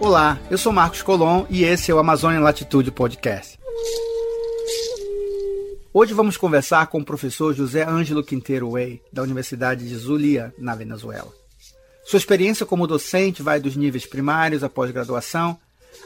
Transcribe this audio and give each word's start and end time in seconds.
Olá, 0.00 0.40
eu 0.50 0.56
sou 0.56 0.72
Marcos 0.72 1.02
Colom 1.02 1.44
e 1.50 1.62
esse 1.62 1.90
é 1.90 1.94
o 1.94 1.98
Amazônia 1.98 2.40
Latitude 2.40 2.90
Podcast. 2.90 3.58
Hoje 5.92 6.14
vamos 6.14 6.38
conversar 6.38 6.86
com 6.86 7.00
o 7.00 7.04
professor 7.04 7.54
José 7.54 7.84
Ângelo 7.86 8.24
Quinteiro 8.24 8.70
Way, 8.70 9.02
da 9.12 9.22
Universidade 9.22 9.86
de 9.86 9.94
Zulia, 9.94 10.54
na 10.56 10.74
Venezuela. 10.74 11.30
Sua 12.02 12.16
experiência 12.16 12.64
como 12.64 12.86
docente 12.86 13.42
vai 13.42 13.60
dos 13.60 13.76
níveis 13.76 14.06
primários 14.06 14.64
à 14.64 14.70
pós-graduação, 14.70 15.58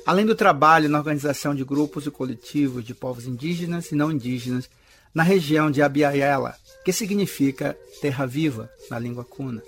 além 0.04 0.26
do 0.26 0.34
trabalho 0.34 0.88
na 0.88 0.98
organização 0.98 1.54
de 1.54 1.62
grupos 1.62 2.04
e 2.04 2.10
coletivos 2.10 2.84
de 2.84 2.94
povos 2.94 3.26
indígenas 3.26 3.92
e 3.92 3.94
não 3.94 4.10
indígenas 4.10 4.68
na 5.14 5.22
região 5.22 5.70
de 5.70 5.80
Abiaiela, 5.80 6.56
que 6.84 6.92
significa 6.92 7.78
terra 8.00 8.26
viva 8.26 8.68
na 8.90 8.98
língua 8.98 9.24
cuna, 9.24 9.62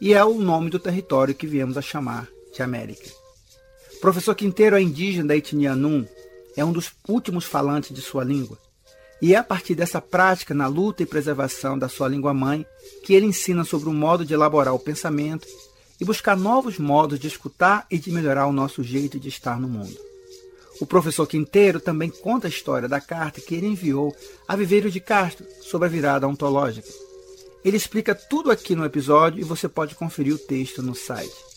e 0.00 0.12
é 0.12 0.24
o 0.24 0.40
nome 0.40 0.68
do 0.68 0.80
território 0.80 1.32
que 1.32 1.46
viemos 1.46 1.78
a 1.78 1.82
chamar 1.82 2.26
de 2.52 2.60
América. 2.60 3.21
Professor 4.02 4.34
Quinteiro 4.34 4.74
é 4.74 4.82
indígena 4.82 5.28
da 5.28 5.36
etnia 5.36 5.76
Num, 5.76 6.04
é 6.56 6.64
um 6.64 6.72
dos 6.72 6.90
últimos 7.06 7.44
falantes 7.44 7.94
de 7.94 8.02
sua 8.02 8.24
língua, 8.24 8.58
e 9.22 9.32
é 9.32 9.38
a 9.38 9.44
partir 9.44 9.76
dessa 9.76 10.00
prática 10.00 10.52
na 10.52 10.66
luta 10.66 11.04
e 11.04 11.06
preservação 11.06 11.78
da 11.78 11.88
sua 11.88 12.08
língua 12.08 12.34
mãe 12.34 12.66
que 13.04 13.14
ele 13.14 13.26
ensina 13.26 13.62
sobre 13.62 13.88
o 13.88 13.92
modo 13.92 14.24
de 14.24 14.34
elaborar 14.34 14.74
o 14.74 14.78
pensamento 14.80 15.46
e 16.00 16.04
buscar 16.04 16.36
novos 16.36 16.78
modos 16.78 17.16
de 17.16 17.28
escutar 17.28 17.86
e 17.88 17.96
de 17.96 18.10
melhorar 18.10 18.48
o 18.48 18.52
nosso 18.52 18.82
jeito 18.82 19.20
de 19.20 19.28
estar 19.28 19.60
no 19.60 19.68
mundo. 19.68 19.96
O 20.80 20.84
professor 20.84 21.24
Quinteiro 21.24 21.78
também 21.78 22.10
conta 22.10 22.48
a 22.48 22.50
história 22.50 22.88
da 22.88 23.00
carta 23.00 23.40
que 23.40 23.54
ele 23.54 23.68
enviou 23.68 24.12
a 24.48 24.56
Viveiro 24.56 24.90
de 24.90 24.98
Castro 24.98 25.46
sobre 25.60 25.86
a 25.86 25.90
virada 25.90 26.26
ontológica. 26.26 26.88
Ele 27.64 27.76
explica 27.76 28.16
tudo 28.16 28.50
aqui 28.50 28.74
no 28.74 28.84
episódio 28.84 29.38
e 29.38 29.44
você 29.44 29.68
pode 29.68 29.94
conferir 29.94 30.34
o 30.34 30.38
texto 30.38 30.82
no 30.82 30.92
site. 30.92 31.51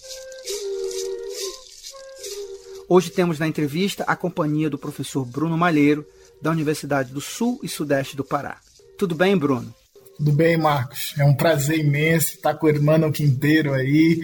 Hoje 2.88 3.10
temos 3.10 3.40
na 3.40 3.48
entrevista 3.48 4.04
a 4.06 4.16
companhia 4.16 4.70
do 4.70 4.78
professor 4.78 5.26
Bruno 5.26 5.58
Malheiro, 5.58 6.06
da 6.40 6.52
Universidade 6.52 7.12
do 7.12 7.20
Sul 7.20 7.60
e 7.64 7.68
Sudeste 7.68 8.16
do 8.16 8.24
Pará. 8.24 8.60
Tudo 8.96 9.16
bem, 9.16 9.36
Bruno? 9.36 9.74
Tudo 10.18 10.32
bem, 10.32 10.56
Marcos. 10.56 11.16
É 11.18 11.26
um 11.26 11.34
prazer 11.34 11.80
imenso 11.80 12.36
estar 12.36 12.54
com 12.54 12.68
o 12.68 12.70
irmão 12.70 13.12
Quinteiro 13.12 13.74
aí. 13.74 14.22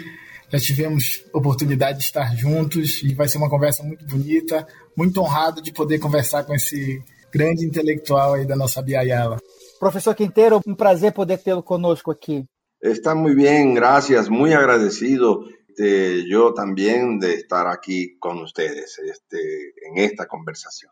Já 0.52 0.60
tivemos 0.60 1.24
oportunidade 1.34 1.98
de 1.98 2.04
estar 2.04 2.36
juntos 2.38 3.02
e 3.02 3.16
vai 3.16 3.28
ser 3.28 3.40
uma 3.40 3.50
conversa 3.50 3.82
muito 3.82 4.06
bonita. 4.06 4.68
Muito 4.96 5.20
honrado 5.20 5.60
de 5.60 5.72
poder 5.72 5.98
conversar 5.98 6.44
com 6.44 6.54
esse 6.54 7.02
grande 7.34 7.66
intelectual 7.66 8.36
aí 8.36 8.46
da 8.46 8.56
nossa 8.56 8.80
Biayala. 8.80 9.38
Professor 9.80 10.14
Quinteiro, 10.14 10.62
um 10.68 10.76
prazer 10.76 11.14
poder 11.14 11.40
tê-lo 11.40 11.64
conosco 11.64 12.12
aqui. 12.12 12.46
Está 12.80 13.16
muy 13.16 13.34
bien, 13.36 13.74
gracias, 13.74 14.28
muy 14.28 14.54
agradecido 14.54 15.46
este, 15.82 16.30
yo 16.30 16.54
también 16.54 17.20
de 17.20 17.34
estar 17.34 17.68
aquí 17.68 18.18
con 18.20 18.40
ustedes 18.40 19.00
este, 19.00 19.74
en 19.88 19.98
esta 19.98 20.28
conversación. 20.28 20.92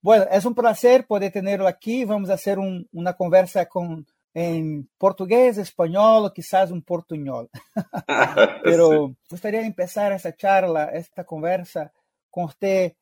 Bueno, 0.00 0.26
es 0.30 0.44
un 0.44 0.54
placer 0.54 1.06
poder 1.06 1.32
tenerlo 1.32 1.66
aquí. 1.66 2.04
Vamos 2.04 2.30
a 2.30 2.34
hacer 2.34 2.58
un, 2.58 2.88
una 2.92 3.14
conversa 3.14 3.66
con, 3.66 4.06
en 4.34 4.88
portugués, 4.98 5.58
español 5.58 6.26
o 6.26 6.32
quizás 6.32 6.70
un 6.70 6.82
portuñol. 6.82 7.48
Pero 8.64 9.08
sí. 9.08 9.16
gustaría 9.30 9.64
empezar 9.64 10.12
esa 10.12 10.34
charla, 10.34 10.86
esta 10.86 11.24
conversa 11.24 11.92
con 12.30 12.44
usted, 12.44 12.94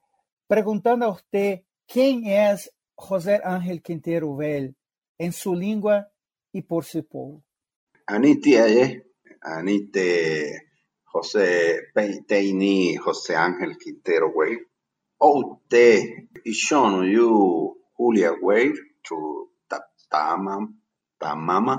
preguntando 0.47 1.06
a 1.06 1.12
usted 1.12 1.62
quién 1.86 2.27
es 2.27 2.70
José 2.95 3.41
Ángel 3.42 3.83
Quintero 3.83 4.36
Vel 4.36 4.77
en 5.19 5.33
su 5.33 5.55
lengua 5.55 6.08
y 6.52 6.62
por 6.62 6.84
su 6.84 7.05
pueblo. 7.06 7.42
Anite, 8.06 9.05
Anite 9.41 10.73
José 11.15 11.93
Peiteini 11.95 12.97
José 12.97 13.37
Ángel 13.37 13.77
Quintero 13.79 14.33
Vel. 14.37 14.59
Oute 15.20 16.29
Ishono 16.45 17.05
Yu 17.05 17.77
Julia 17.97 18.33
Weir 18.42 18.75
to 19.07 19.48
Taptama 19.70 20.58
Tamama. 21.20 21.77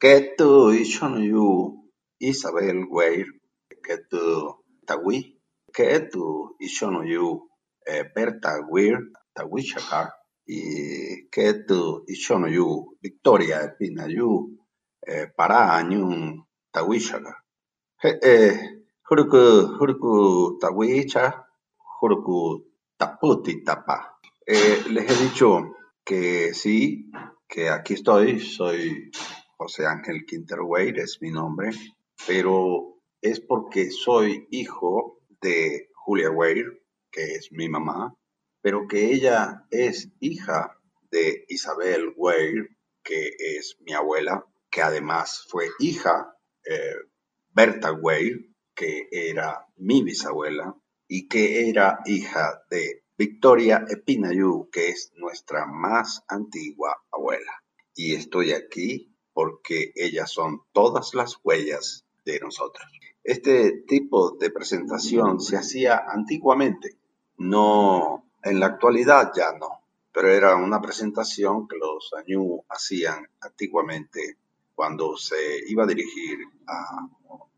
Ketu 0.00 0.72
Ishono 0.72 1.20
Yu 1.20 1.84
Isabel 2.18 2.86
Weir. 2.90 3.26
Ketu 3.84 4.54
Tawi. 4.86 5.36
Ketu 5.70 6.56
Ishono 6.58 7.04
Yu 7.04 7.46
Berta 8.14 8.52
Weir 8.70 8.98
Tawichakar. 9.34 10.08
Y 10.46 11.28
Ketu 11.30 12.04
Ishono 12.08 12.48
Yu 12.48 12.96
Victoria 13.02 13.76
Pina 13.78 14.06
Yu 14.08 14.56
Para 15.36 15.82
Anyun 18.02 18.18
Tawichakar. 18.20 18.82
Huruku 19.08 19.78
Huruku 19.78 20.58
Tawicha. 20.58 21.44
Huruku 22.00 22.64
Taputi 22.98 23.64
Tapa. 23.64 24.18
Eh, 24.44 24.82
les 24.90 25.08
he 25.08 25.22
dicho 25.22 25.76
que 26.04 26.52
sí, 26.52 27.10
que 27.48 27.68
aquí 27.68 27.94
estoy, 27.94 28.40
soy 28.40 29.10
José 29.56 29.86
Ángel 29.86 30.24
Quintero 30.26 30.66
Weir, 30.66 30.98
es 30.98 31.18
mi 31.20 31.30
nombre, 31.30 31.70
pero 32.26 32.98
es 33.20 33.38
porque 33.38 33.90
soy 33.90 34.48
hijo 34.50 35.20
de 35.40 35.90
Julia 35.94 36.30
Weir, 36.30 36.82
que 37.10 37.36
es 37.36 37.52
mi 37.52 37.68
mamá, 37.68 38.16
pero 38.60 38.88
que 38.88 39.12
ella 39.12 39.64
es 39.70 40.08
hija 40.18 40.76
de 41.12 41.44
Isabel 41.48 42.12
Weir, 42.16 42.76
que 43.04 43.30
es 43.38 43.76
mi 43.80 43.92
abuela, 43.92 44.44
que 44.70 44.82
además 44.82 45.46
fue 45.48 45.68
hija 45.78 46.36
eh, 46.64 46.96
Berta 47.54 47.92
Weir, 47.92 48.50
que 48.74 49.08
era 49.10 49.66
mi 49.76 50.02
bisabuela, 50.02 50.74
y 51.06 51.28
que 51.28 51.68
era 51.68 52.00
hija 52.06 52.62
de 52.70 53.04
Victoria 53.18 53.84
Epinayú, 53.88 54.70
que 54.70 54.88
es 54.88 55.12
nuestra 55.16 55.66
más 55.66 56.24
antigua 56.28 57.02
abuela. 57.10 57.62
Y 57.94 58.14
estoy 58.14 58.52
aquí 58.52 59.14
porque 59.32 59.92
ellas 59.94 60.30
son 60.30 60.62
todas 60.72 61.14
las 61.14 61.38
huellas 61.44 62.06
de 62.24 62.40
nosotros. 62.40 62.86
Este 63.22 63.84
tipo 63.86 64.32
de 64.32 64.50
presentación 64.50 65.40
se 65.40 65.56
hacía 65.56 66.02
antiguamente, 66.08 66.96
no 67.36 68.24
en 68.42 68.58
la 68.58 68.66
actualidad 68.66 69.32
ya 69.36 69.52
no, 69.52 69.82
pero 70.12 70.28
era 70.28 70.56
una 70.56 70.80
presentación 70.80 71.68
que 71.68 71.76
los 71.76 72.12
añú 72.14 72.64
hacían 72.68 73.28
antiguamente 73.40 74.38
cuando 74.74 75.16
se 75.16 75.36
iba 75.68 75.84
a 75.84 75.86
dirigir 75.86 76.38
a 76.66 77.08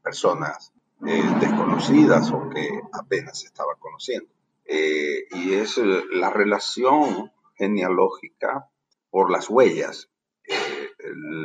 personas 0.03 0.73
eh, 1.07 1.23
desconocidas 1.41 2.31
o 2.31 2.49
que 2.51 2.81
apenas 2.93 3.41
se 3.41 3.47
estaba 3.47 3.75
conociendo. 3.79 4.31
Eh, 4.65 5.27
y 5.31 5.55
es 5.55 5.77
la 5.79 6.31
relación 6.31 7.33
genealógica 7.57 8.71
por 9.11 9.31
las 9.31 9.51
huellas. 9.51 10.11
Eh, 10.47 10.55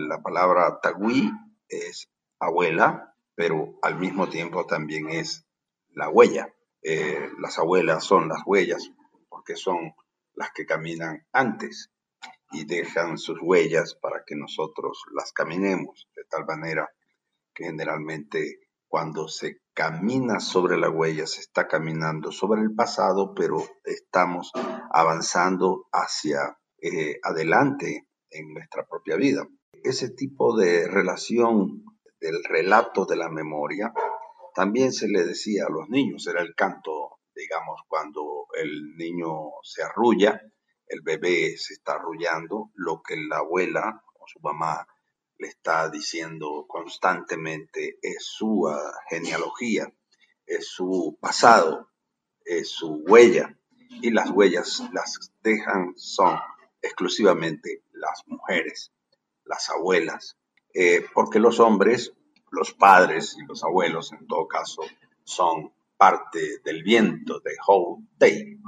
la 0.08 0.22
palabra 0.22 0.80
tagui 0.82 1.32
es 1.68 2.10
abuela, 2.40 3.16
pero 3.36 3.78
al 3.82 3.98
mismo 3.98 4.30
tiempo 4.30 4.66
también 4.66 5.10
es 5.10 5.46
la 5.94 6.10
huella. 6.10 6.54
Las 7.40 7.60
abuelas 7.60 8.06
son 8.06 8.30
las 8.30 8.42
huellas 8.46 8.90
porque 9.28 9.58
son 9.58 9.94
las 10.34 10.52
que 10.52 10.66
caminan 10.66 11.26
antes 11.34 11.92
y 12.52 12.66
dejan 12.66 13.18
sus 13.18 13.40
huellas 13.42 13.96
para 13.96 14.24
que 14.26 14.36
nosotros 14.36 15.04
las 15.14 15.32
caminemos, 15.32 16.08
de 16.16 16.24
tal 16.30 16.46
manera 16.46 16.90
que 17.54 17.66
generalmente 17.66 18.60
cuando 18.88 19.28
se 19.28 19.62
camina 19.74 20.40
sobre 20.40 20.78
la 20.78 20.90
huella, 20.90 21.28
se 21.28 21.42
está 21.42 21.68
caminando 21.68 22.32
sobre 22.32 22.62
el 22.62 22.74
pasado, 22.74 23.34
pero 23.36 23.64
estamos 23.84 24.52
avanzando 24.92 25.88
hacia 25.92 26.58
eh, 26.82 27.20
adelante 27.24 28.08
en 28.32 28.54
nuestra 28.54 28.86
propia 28.88 29.16
vida. 29.16 29.48
Ese 29.84 30.10
tipo 30.10 30.58
de 30.58 30.88
relación 30.88 31.84
del 32.20 32.44
relato 32.44 33.06
de 33.06 33.16
la 33.16 33.30
memoria 33.30 33.94
también 34.56 34.92
se 34.92 35.08
le 35.08 35.24
decía 35.24 35.66
a 35.68 35.72
los 35.72 35.88
niños, 35.90 36.26
era 36.28 36.42
el 36.42 36.56
canto, 36.56 37.20
digamos, 37.36 37.82
cuando 37.88 38.48
el 38.62 38.96
niño 38.98 39.52
se 39.64 39.84
arrulla, 39.84 40.42
el 40.90 41.02
bebé 41.02 41.56
se 41.58 41.74
está 41.74 41.94
arrullando, 41.94 42.72
lo 42.76 43.02
que 43.02 43.16
la 43.16 43.38
abuela 43.38 44.04
o 44.20 44.28
su 44.28 44.40
mamá 44.42 44.88
le 45.38 45.48
está 45.48 45.90
diciendo 45.90 46.66
constantemente 46.68 47.98
es 48.02 48.26
su 48.26 48.64
uh, 48.64 48.76
genealogía, 49.10 49.94
es 50.46 50.68
su 50.68 51.18
pasado, 51.22 51.90
es 52.44 52.70
su 52.70 53.04
huella, 53.08 53.56
y 53.90 54.12
las 54.12 54.30
huellas 54.32 54.84
las 54.92 55.32
dejan 55.42 55.94
son 55.96 56.38
exclusivamente 56.82 57.84
las 57.92 58.24
mujeres, 58.28 58.92
las 59.46 59.70
abuelas, 59.70 60.38
eh, 60.74 61.06
porque 61.14 61.40
los 61.40 61.60
hombres, 61.60 62.14
los 62.52 62.74
padres 62.74 63.36
y 63.38 63.46
los 63.46 63.64
abuelos 63.64 64.12
en 64.12 64.28
todo 64.28 64.48
caso, 64.48 64.84
son 65.24 65.74
parte 65.98 66.60
del 66.64 66.84
viento 66.84 67.40
de 67.40 67.56
Houtei. 67.66 68.60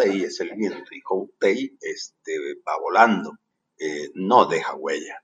Houtei 0.00 0.24
es 0.24 0.40
el 0.40 0.54
viento 0.56 0.94
y 0.94 1.02
Houtei 1.06 1.76
este, 1.80 2.32
va 2.66 2.78
volando, 2.80 3.36
eh, 3.78 4.10
no 4.14 4.46
deja 4.46 4.74
huella. 4.74 5.22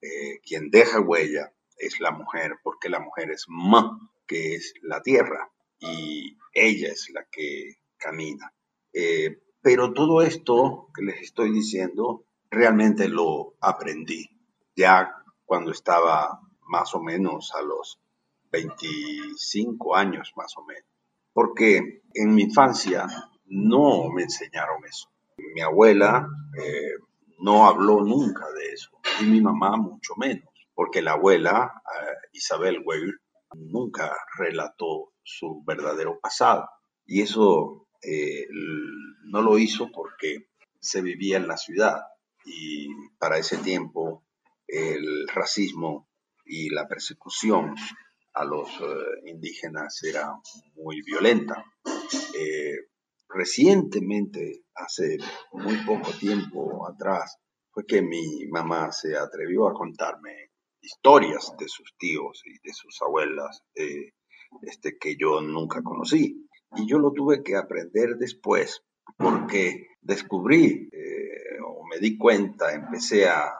Eh, 0.00 0.40
quien 0.44 0.70
deja 0.70 1.00
huella 1.00 1.52
es 1.76 1.98
la 1.98 2.12
mujer, 2.12 2.56
porque 2.62 2.88
la 2.88 3.00
mujer 3.00 3.32
es 3.32 3.46
ma, 3.48 3.98
que 4.26 4.54
es 4.54 4.74
la 4.82 5.02
tierra, 5.02 5.50
y 5.80 6.38
ella 6.52 6.92
es 6.92 7.10
la 7.12 7.26
que 7.30 7.78
camina. 7.96 8.52
Eh, 8.92 9.42
pero 9.60 9.92
todo 9.92 10.22
esto 10.22 10.88
que 10.94 11.02
les 11.02 11.20
estoy 11.22 11.52
diciendo 11.52 12.24
realmente 12.50 13.08
lo 13.08 13.54
aprendí 13.60 14.28
ya 14.76 15.16
cuando 15.44 15.72
estaba 15.72 16.40
más 16.68 16.94
o 16.94 17.02
menos 17.02 17.52
a 17.54 17.62
los 17.62 17.98
25 18.52 19.96
años 19.96 20.32
más 20.36 20.56
o 20.56 20.64
menos, 20.64 20.88
porque 21.32 22.02
en 22.14 22.34
mi 22.34 22.42
infancia 22.42 23.06
no 23.52 24.08
me 24.08 24.22
enseñaron 24.22 24.82
eso. 24.86 25.10
Mi 25.54 25.60
abuela 25.60 26.26
eh, 26.58 26.94
no 27.38 27.66
habló 27.66 28.02
nunca 28.02 28.50
de 28.52 28.72
eso 28.72 28.90
y 29.20 29.24
mi 29.24 29.40
mamá 29.42 29.76
mucho 29.76 30.14
menos, 30.16 30.48
porque 30.74 31.02
la 31.02 31.12
abuela, 31.12 31.82
eh, 31.84 32.28
Isabel 32.32 32.82
Weir, 32.84 33.20
nunca 33.54 34.10
relató 34.38 35.12
su 35.22 35.62
verdadero 35.66 36.18
pasado 36.18 36.66
y 37.04 37.20
eso 37.20 37.86
eh, 38.02 38.46
no 39.24 39.42
lo 39.42 39.58
hizo 39.58 39.90
porque 39.92 40.48
se 40.80 41.02
vivía 41.02 41.36
en 41.36 41.46
la 41.46 41.58
ciudad 41.58 42.00
y 42.46 42.88
para 43.18 43.36
ese 43.36 43.58
tiempo 43.58 44.24
el 44.66 45.28
racismo 45.28 46.08
y 46.46 46.70
la 46.70 46.88
persecución 46.88 47.74
a 48.32 48.44
los 48.44 48.68
indígenas 49.26 50.02
era 50.02 50.32
muy 50.74 51.02
violenta. 51.02 51.66
Recientemente, 53.34 54.64
hace 54.74 55.18
muy 55.52 55.76
poco 55.86 56.10
tiempo 56.12 56.86
atrás, 56.88 57.38
fue 57.70 57.86
que 57.86 58.02
mi 58.02 58.46
mamá 58.48 58.92
se 58.92 59.16
atrevió 59.16 59.66
a 59.68 59.74
contarme 59.74 60.50
historias 60.80 61.54
de 61.58 61.68
sus 61.68 61.94
tíos 61.96 62.42
y 62.44 62.52
de 62.66 62.74
sus 62.74 63.00
abuelas 63.02 63.62
este, 63.74 64.98
que 64.98 65.16
yo 65.16 65.40
nunca 65.40 65.82
conocí. 65.82 66.48
Y 66.74 66.88
yo 66.88 66.98
lo 66.98 67.12
tuve 67.12 67.42
que 67.42 67.56
aprender 67.56 68.16
después 68.16 68.82
porque 69.16 69.86
descubrí 70.00 70.88
eh, 70.92 71.60
o 71.64 71.86
me 71.86 71.98
di 71.98 72.16
cuenta, 72.16 72.72
empecé 72.72 73.28
a, 73.28 73.52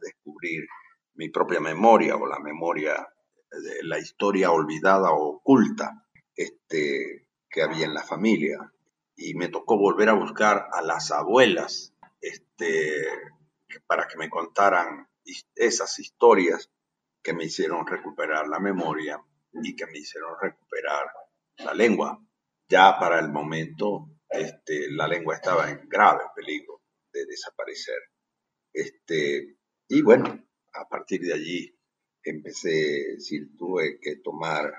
descubrir 0.00 0.66
mi 1.14 1.28
propia 1.28 1.60
memoria 1.60 2.16
o 2.16 2.26
la 2.26 2.40
memoria 2.40 2.94
de 3.50 3.84
la 3.84 3.98
historia 3.98 4.50
olvidada 4.50 5.12
o 5.12 5.36
oculta 5.36 6.04
este, 6.34 7.28
que 7.48 7.62
había 7.62 7.86
en 7.86 7.94
la 7.94 8.02
familia. 8.02 8.58
Y 9.16 9.34
me 9.34 9.48
tocó 9.48 9.78
volver 9.78 10.08
a 10.08 10.14
buscar 10.14 10.68
a 10.72 10.82
las 10.82 11.10
abuelas 11.10 11.94
este, 12.20 13.06
para 13.86 14.06
que 14.08 14.16
me 14.16 14.28
contaran 14.28 15.08
esas 15.54 15.98
historias 15.98 16.70
que 17.22 17.32
me 17.32 17.44
hicieron 17.44 17.86
recuperar 17.86 18.48
la 18.48 18.60
memoria 18.60 19.22
y 19.62 19.74
que 19.74 19.86
me 19.86 19.98
hicieron 19.98 20.34
recuperar 20.40 21.06
la 21.58 21.74
lengua. 21.74 22.20
Ya 22.68 22.98
para 22.98 23.20
el 23.20 23.30
momento 23.30 24.08
este, 24.28 24.90
la 24.90 25.06
lengua 25.06 25.36
estaba 25.36 25.70
en 25.70 25.88
grave 25.88 26.24
peligro 26.34 26.82
de 27.12 27.24
desaparecer. 27.26 27.98
Este, 28.72 29.56
y 29.88 30.02
bueno, 30.02 30.44
a 30.72 30.88
partir 30.88 31.20
de 31.20 31.32
allí 31.32 31.78
empecé, 32.22 33.20
si 33.20 33.54
tuve 33.56 34.00
que 34.00 34.16
tomar 34.16 34.72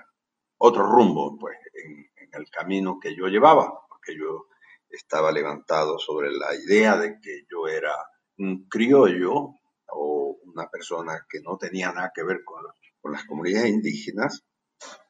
otro 0.58 0.86
rumbo, 0.86 1.36
pues, 1.38 1.56
en, 1.74 2.06
el 2.32 2.50
camino 2.50 2.98
que 3.00 3.16
yo 3.16 3.28
llevaba, 3.28 3.85
porque 4.06 4.18
yo 4.18 4.46
estaba 4.88 5.32
levantado 5.32 5.98
sobre 5.98 6.30
la 6.30 6.54
idea 6.54 6.96
de 6.96 7.18
que 7.20 7.44
yo 7.50 7.66
era 7.66 7.92
un 8.38 8.68
criollo 8.68 9.54
o 9.88 10.38
una 10.44 10.68
persona 10.68 11.26
que 11.28 11.40
no 11.40 11.56
tenía 11.58 11.92
nada 11.92 12.12
que 12.14 12.22
ver 12.22 12.42
con, 12.44 12.62
con 13.00 13.12
las 13.12 13.24
comunidades 13.24 13.70
indígenas, 13.70 14.44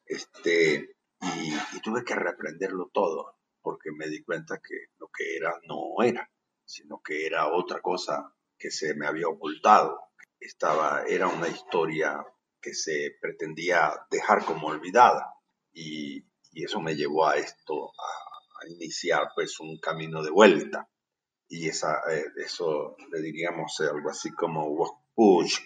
este, 0.06 0.96
y, 1.20 1.80
tuve 1.82 2.04
que 2.04 2.14
reaprenderlo 2.14 2.90
todo, 2.92 3.36
porque 3.60 3.90
me 3.92 4.08
di 4.08 4.22
cuenta 4.24 4.58
que 4.58 4.86
lo 4.98 5.08
que 5.08 5.36
era 5.36 5.54
no 5.68 6.02
era, 6.02 6.28
sino 6.64 7.00
que 7.00 7.26
era 7.26 7.52
otra 7.52 7.80
cosa 7.80 8.32
que 8.58 8.70
se 8.70 8.94
me 8.94 9.06
había 9.06 9.28
ocultado. 9.28 10.00
Estaba, 10.40 11.04
era 11.06 11.28
una 11.28 11.48
historia 11.48 12.24
que 12.60 12.74
se 12.74 13.16
pretendía 13.20 13.92
dejar 14.10 14.44
como 14.44 14.68
olvidada 14.68 15.26
y, 15.72 16.24
eso 16.64 16.80
me 16.80 16.96
llevó 16.96 17.26
a 17.26 17.36
esto, 17.36 17.92
iniciar 18.68 19.28
pues 19.34 19.60
un 19.60 19.78
camino 19.78 20.22
de 20.22 20.30
vuelta 20.30 20.88
y 21.48 21.68
esa, 21.68 22.00
eh, 22.10 22.24
eso 22.36 22.96
le 23.10 23.20
diríamos 23.20 23.80
algo 23.80 24.10
así 24.10 24.30
como 24.32 24.66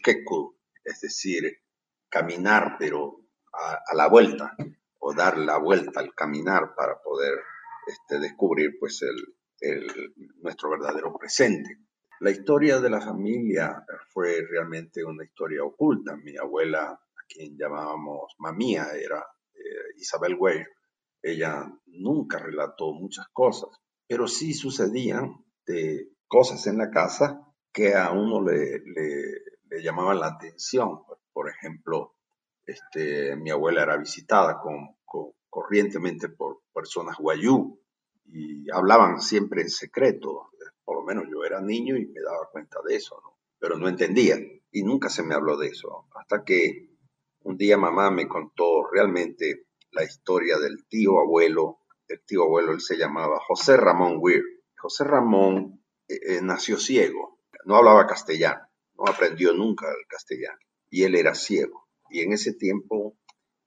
keku, 0.02 0.56
es 0.84 1.00
decir, 1.00 1.44
caminar 2.08 2.76
pero 2.78 3.16
a 3.52 3.94
la 3.94 4.08
vuelta, 4.08 4.56
o 5.00 5.14
dar 5.14 5.38
la 5.38 5.58
vuelta 5.58 6.00
al 6.00 6.14
caminar 6.14 6.74
para 6.76 7.00
poder 7.02 7.34
este, 7.86 8.20
descubrir 8.20 8.78
pues 8.78 9.02
el, 9.02 10.14
nuestro 10.42 10.70
verdadero 10.70 11.16
presente. 11.18 11.78
La 12.20 12.30
historia 12.30 12.80
de 12.80 12.90
la 12.90 13.00
familia 13.00 13.84
fue 14.12 14.42
realmente 14.48 15.04
una 15.04 15.24
historia 15.24 15.64
oculta. 15.64 16.16
Mi 16.16 16.36
abuela, 16.36 16.82
a 16.90 17.22
quien 17.28 17.56
llamábamos 17.56 18.34
mamía, 18.38 18.88
era 18.94 19.24
eh, 19.54 19.94
Isabel 19.96 20.36
Weir. 20.38 20.66
Ella 21.22 21.70
nunca 21.86 22.38
relató 22.38 22.92
muchas 22.92 23.28
cosas, 23.32 23.70
pero 24.06 24.26
sí 24.26 24.54
sucedían 24.54 25.44
de 25.66 26.08
cosas 26.26 26.66
en 26.66 26.78
la 26.78 26.90
casa 26.90 27.46
que 27.72 27.94
a 27.94 28.10
uno 28.12 28.42
le, 28.42 28.82
llamaban 29.82 30.20
la 30.20 30.28
atención. 30.28 31.02
Por 31.32 31.48
ejemplo, 31.48 32.14
este, 32.66 33.36
mi 33.36 33.50
abuela 33.50 33.82
era 33.82 33.96
visitada 33.96 34.60
con, 34.60 34.96
corrientemente 35.48 36.28
por 36.28 36.62
personas 36.72 37.16
guayú 37.18 37.80
y 38.24 38.70
hablaban 38.70 39.20
siempre 39.20 39.62
en 39.62 39.70
secreto. 39.70 40.50
Por 40.84 40.96
lo 40.96 41.02
menos 41.04 41.24
yo 41.30 41.44
era 41.44 41.60
niño 41.60 41.96
y 41.96 42.06
me 42.06 42.20
daba 42.20 42.48
cuenta 42.50 42.78
de 42.86 42.96
eso, 42.96 43.20
pero 43.58 43.76
no 43.76 43.88
entendía 43.88 44.36
y 44.72 44.82
nunca 44.82 45.08
se 45.08 45.22
me 45.22 45.34
habló 45.34 45.56
de 45.56 45.68
eso. 45.68 46.06
Hasta 46.14 46.44
que 46.44 46.90
un 47.42 47.56
día 47.56 47.76
mamá 47.76 48.10
me 48.10 48.28
contó 48.28 48.86
realmente 48.90 49.66
la 49.92 50.04
historia 50.04 50.58
del 50.58 50.86
tío 50.86 51.18
abuelo. 51.20 51.78
El 52.08 52.22
tío 52.24 52.44
abuelo 52.44 52.72
él 52.72 52.80
se 52.80 52.96
llamaba 52.96 53.38
José 53.46 53.76
Ramón 53.76 54.16
Weir. 54.18 54.42
José 54.76 55.04
Ramón 55.04 55.84
eh, 56.08 56.18
eh, 56.26 56.40
nació 56.42 56.78
ciego, 56.78 57.40
no 57.66 57.76
hablaba 57.76 58.06
castellano, 58.06 58.62
no 58.96 59.04
aprendió 59.06 59.52
nunca 59.52 59.86
el 59.88 60.06
castellano 60.08 60.58
y 60.88 61.02
él 61.02 61.14
era 61.14 61.34
ciego 61.34 61.88
y 62.08 62.20
en 62.20 62.32
ese 62.32 62.54
tiempo 62.54 63.16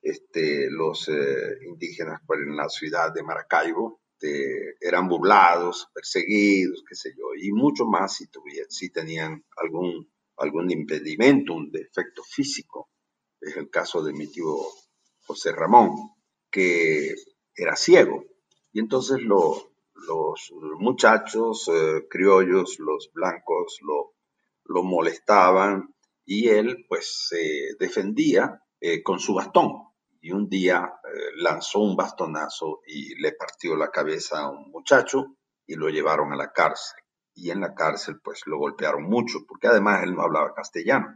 este, 0.01 0.69
los 0.69 1.07
eh, 1.07 1.57
indígenas 1.67 2.19
pues, 2.25 2.39
en 2.41 2.55
la 2.55 2.67
ciudad 2.67 3.13
de 3.13 3.23
Maracaibo 3.23 4.01
este, 4.23 4.77
eran 4.79 5.07
burlados, 5.09 5.89
perseguidos, 5.93 6.83
qué 6.87 6.95
sé 6.95 7.13
yo, 7.17 7.25
y 7.35 7.51
mucho 7.51 7.85
más 7.85 8.15
si, 8.15 8.27
tuvieran, 8.27 8.69
si 8.69 8.89
tenían 8.89 9.43
algún, 9.57 10.09
algún 10.37 10.71
impedimento, 10.71 11.53
un 11.53 11.71
defecto 11.71 12.23
físico. 12.23 12.89
Es 13.41 13.57
el 13.57 13.69
caso 13.69 14.01
de 14.01 14.13
mi 14.13 14.27
tío 14.27 14.57
José 15.25 15.51
Ramón, 15.51 16.12
que 16.53 17.15
era 17.55 17.75
ciego. 17.75 18.23
Y 18.71 18.79
entonces 18.79 19.19
los 19.21 19.67
muchachos 20.79 21.69
eh, 21.73 22.07
criollos, 22.09 22.79
los 22.79 23.11
blancos, 23.13 23.79
lo, 23.81 24.13
lo 24.65 24.83
molestaban 24.83 25.93
y 26.25 26.49
él 26.49 26.85
pues 26.87 27.27
se 27.29 27.75
defendía 27.79 28.63
eh, 28.79 29.01
con 29.01 29.19
su 29.19 29.33
bastón. 29.33 29.71
Y 30.21 30.31
un 30.31 30.47
día 30.47 30.93
eh, 31.03 31.31
lanzó 31.37 31.79
un 31.79 31.97
bastonazo 31.97 32.81
y 32.87 33.19
le 33.21 33.33
partió 33.33 33.75
la 33.75 33.89
cabeza 33.89 34.43
a 34.43 34.51
un 34.51 34.71
muchacho 34.71 35.35
y 35.65 35.75
lo 35.75 35.89
llevaron 35.89 36.31
a 36.31 36.37
la 36.37 36.53
cárcel. 36.53 36.99
Y 37.35 37.49
en 37.49 37.61
la 37.61 37.73
cárcel 37.73 38.21
pues 38.23 38.43
lo 38.45 38.59
golpearon 38.59 39.03
mucho 39.03 39.39
porque 39.47 39.67
además 39.67 40.03
él 40.03 40.15
no 40.15 40.21
hablaba 40.21 40.53
castellano. 40.53 41.07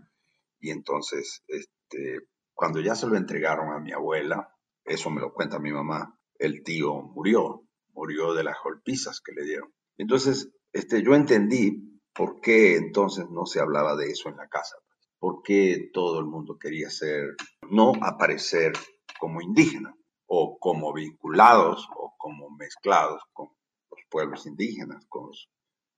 Y 0.59 0.71
entonces, 0.71 1.43
este, 1.47 2.27
cuando 2.53 2.81
ya 2.81 2.95
se 2.95 3.07
lo 3.07 3.15
entregaron 3.15 3.71
a 3.71 3.79
mi 3.79 3.91
abuela, 3.93 4.56
eso 4.87 5.09
me 5.09 5.21
lo 5.21 5.33
cuenta 5.33 5.59
mi 5.59 5.71
mamá, 5.71 6.17
el 6.39 6.63
tío 6.63 7.01
murió, 7.01 7.63
murió 7.93 8.33
de 8.33 8.43
las 8.43 8.57
golpizas 8.63 9.21
que 9.21 9.33
le 9.33 9.43
dieron. 9.43 9.73
Entonces, 9.97 10.49
este, 10.73 11.03
yo 11.03 11.13
entendí 11.13 12.01
por 12.13 12.39
qué 12.41 12.75
entonces 12.75 13.29
no 13.29 13.45
se 13.45 13.59
hablaba 13.59 13.95
de 13.95 14.09
eso 14.09 14.29
en 14.29 14.37
la 14.37 14.47
casa 14.47 14.77
por 15.19 15.41
qué 15.41 15.89
todo 15.93 16.19
el 16.19 16.25
mundo 16.25 16.57
quería 16.59 16.89
ser, 16.89 17.35
no 17.69 17.93
aparecer 18.01 18.73
como 19.19 19.41
indígena 19.41 19.95
o 20.27 20.57
como 20.59 20.93
vinculados 20.93 21.87
o 21.95 22.13
como 22.17 22.49
mezclados 22.51 23.21
con 23.33 23.47
los 23.89 23.99
pueblos 24.09 24.45
indígenas, 24.45 25.05
con 25.07 25.27
los, 25.27 25.49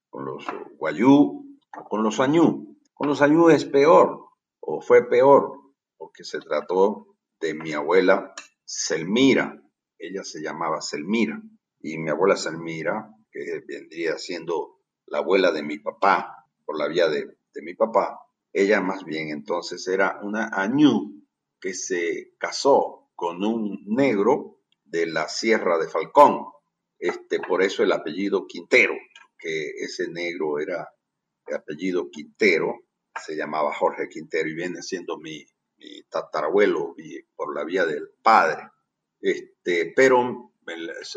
con 0.08 0.24
los 0.24 0.44
guayú 0.78 1.58
o 1.76 1.84
con 1.84 2.02
los 2.02 2.20
añú. 2.20 2.78
Con 2.94 3.08
los 3.08 3.22
añú 3.22 3.48
es 3.48 3.64
peor 3.64 4.26
o 4.60 4.80
fue 4.80 5.08
peor 5.08 5.52
porque 5.96 6.24
se 6.24 6.38
trató 6.40 7.16
de 7.40 7.54
mi 7.54 7.72
abuela 7.72 8.34
Selmira. 8.72 9.60
Ella 9.98 10.22
se 10.22 10.40
llamaba 10.40 10.80
Selmira 10.80 11.42
y 11.80 11.98
mi 11.98 12.08
abuela 12.08 12.36
Selmira, 12.36 13.12
que 13.32 13.64
vendría 13.66 14.16
siendo 14.16 14.78
la 15.06 15.18
abuela 15.18 15.50
de 15.50 15.64
mi 15.64 15.80
papá, 15.80 16.46
por 16.64 16.78
la 16.78 16.86
vía 16.86 17.08
de, 17.08 17.26
mi 17.62 17.74
papá, 17.74 18.20
ella 18.52 18.80
más 18.80 19.04
bien 19.04 19.30
entonces 19.30 19.86
era 19.88 20.20
una 20.22 20.50
añú 20.52 21.26
que 21.60 21.74
se 21.74 22.34
casó 22.38 23.10
con 23.16 23.44
un 23.44 23.82
negro 23.86 24.60
de 24.84 25.06
la 25.06 25.28
Sierra 25.28 25.76
de 25.78 25.88
Falcón. 25.88 26.44
Este, 26.96 27.40
por 27.40 27.62
eso 27.64 27.82
el 27.82 27.90
apellido 27.90 28.46
Quintero, 28.46 28.94
que 29.36 29.70
ese 29.78 30.08
negro 30.08 30.60
era 30.60 30.88
el 31.46 31.56
apellido 31.56 32.08
Quintero, 32.08 32.84
se 33.20 33.34
llamaba 33.34 33.74
Jorge 33.74 34.08
Quintero 34.08 34.48
y 34.48 34.54
viene 34.54 34.80
siendo 34.80 35.18
mi, 35.18 35.44
mi 35.80 36.02
tatarabuelo 36.02 36.94
por 37.34 37.54
la 37.54 37.64
vía 37.64 37.86
del 37.86 38.10
padre. 38.22 38.70
Este, 39.20 39.92
pero 39.96 40.52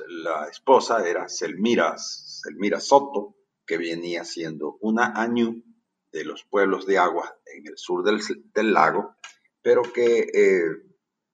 la 0.07 0.47
esposa 0.47 1.07
era 1.07 1.27
Selmira, 1.27 1.95
Selmira 1.97 2.79
Soto, 2.79 3.35
que 3.65 3.77
venía 3.77 4.23
siendo 4.23 4.77
una 4.81 5.13
añú 5.15 5.63
de 6.11 6.23
los 6.23 6.43
pueblos 6.45 6.85
de 6.85 6.97
agua 6.97 7.37
en 7.45 7.67
el 7.67 7.77
sur 7.77 8.03
del, 8.03 8.73
lago, 8.73 9.15
pero 9.61 9.81
que 9.81 10.27
eh, 10.33 10.63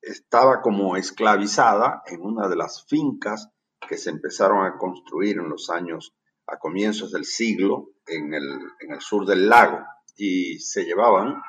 estaba 0.02 0.62
como 0.62 0.96
esclavizada 0.96 2.04
en 2.08 2.22
una 2.22 2.48
de 2.48 2.56
las 2.56 2.86
fincas 2.88 3.50
que 3.88 3.98
se 3.98 4.10
empezaron 4.10 4.66
a 4.66 4.78
construir 4.78 5.38
en 5.38 5.50
los 5.50 5.70
años 5.70 6.16
a 6.48 6.58
comienzos 6.58 7.12
del 7.12 7.26
siglo 7.26 7.92
en 8.08 8.34
el, 8.34 8.48
en 8.80 8.94
el 8.94 9.02
sur 9.02 9.26
del 9.26 9.50
lago 9.50 9.80
y 10.16 10.60
se 10.60 10.84
llevaban 10.84 11.42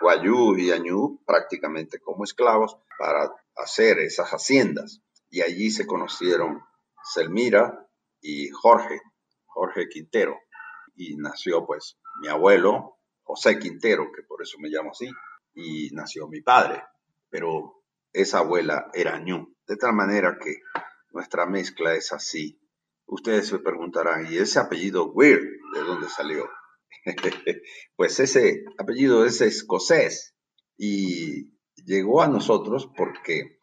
guayú 0.00 0.56
y 0.56 0.70
añú 0.70 1.20
prácticamente 1.26 2.00
como 2.00 2.24
esclavos 2.24 2.76
para 2.98 3.30
hacer 3.56 3.98
esas 3.98 4.30
haciendas. 4.30 5.02
Y 5.30 5.42
allí 5.42 5.70
se 5.70 5.86
conocieron 5.86 6.62
Selmira 7.02 7.86
y 8.20 8.48
Jorge, 8.50 9.00
Jorge 9.46 9.88
Quintero. 9.88 10.38
Y 10.96 11.16
nació 11.16 11.66
pues 11.66 11.98
mi 12.20 12.28
abuelo, 12.28 12.98
José 13.22 13.58
Quintero, 13.58 14.10
que 14.14 14.22
por 14.22 14.42
eso 14.42 14.58
me 14.58 14.68
llamo 14.68 14.90
así, 14.90 15.10
y 15.54 15.90
nació 15.92 16.28
mi 16.28 16.40
padre. 16.40 16.82
Pero 17.30 17.82
esa 18.12 18.38
abuela 18.38 18.90
era 18.94 19.18
ñu. 19.18 19.54
De 19.66 19.76
tal 19.76 19.92
manera 19.92 20.38
que 20.40 20.62
nuestra 21.10 21.46
mezcla 21.46 21.94
es 21.94 22.12
así. 22.12 22.60
Ustedes 23.06 23.48
se 23.48 23.58
preguntarán, 23.58 24.26
¿y 24.30 24.38
ese 24.38 24.58
apellido 24.58 25.10
Weir 25.12 25.40
de 25.74 25.80
dónde 25.80 26.08
salió? 26.08 26.48
pues 27.96 28.20
ese 28.20 28.64
apellido 28.78 29.24
es 29.24 29.40
escocés 29.40 30.34
y 30.76 31.52
llegó 31.84 32.22
a 32.22 32.28
nosotros 32.28 32.90
porque 32.96 33.58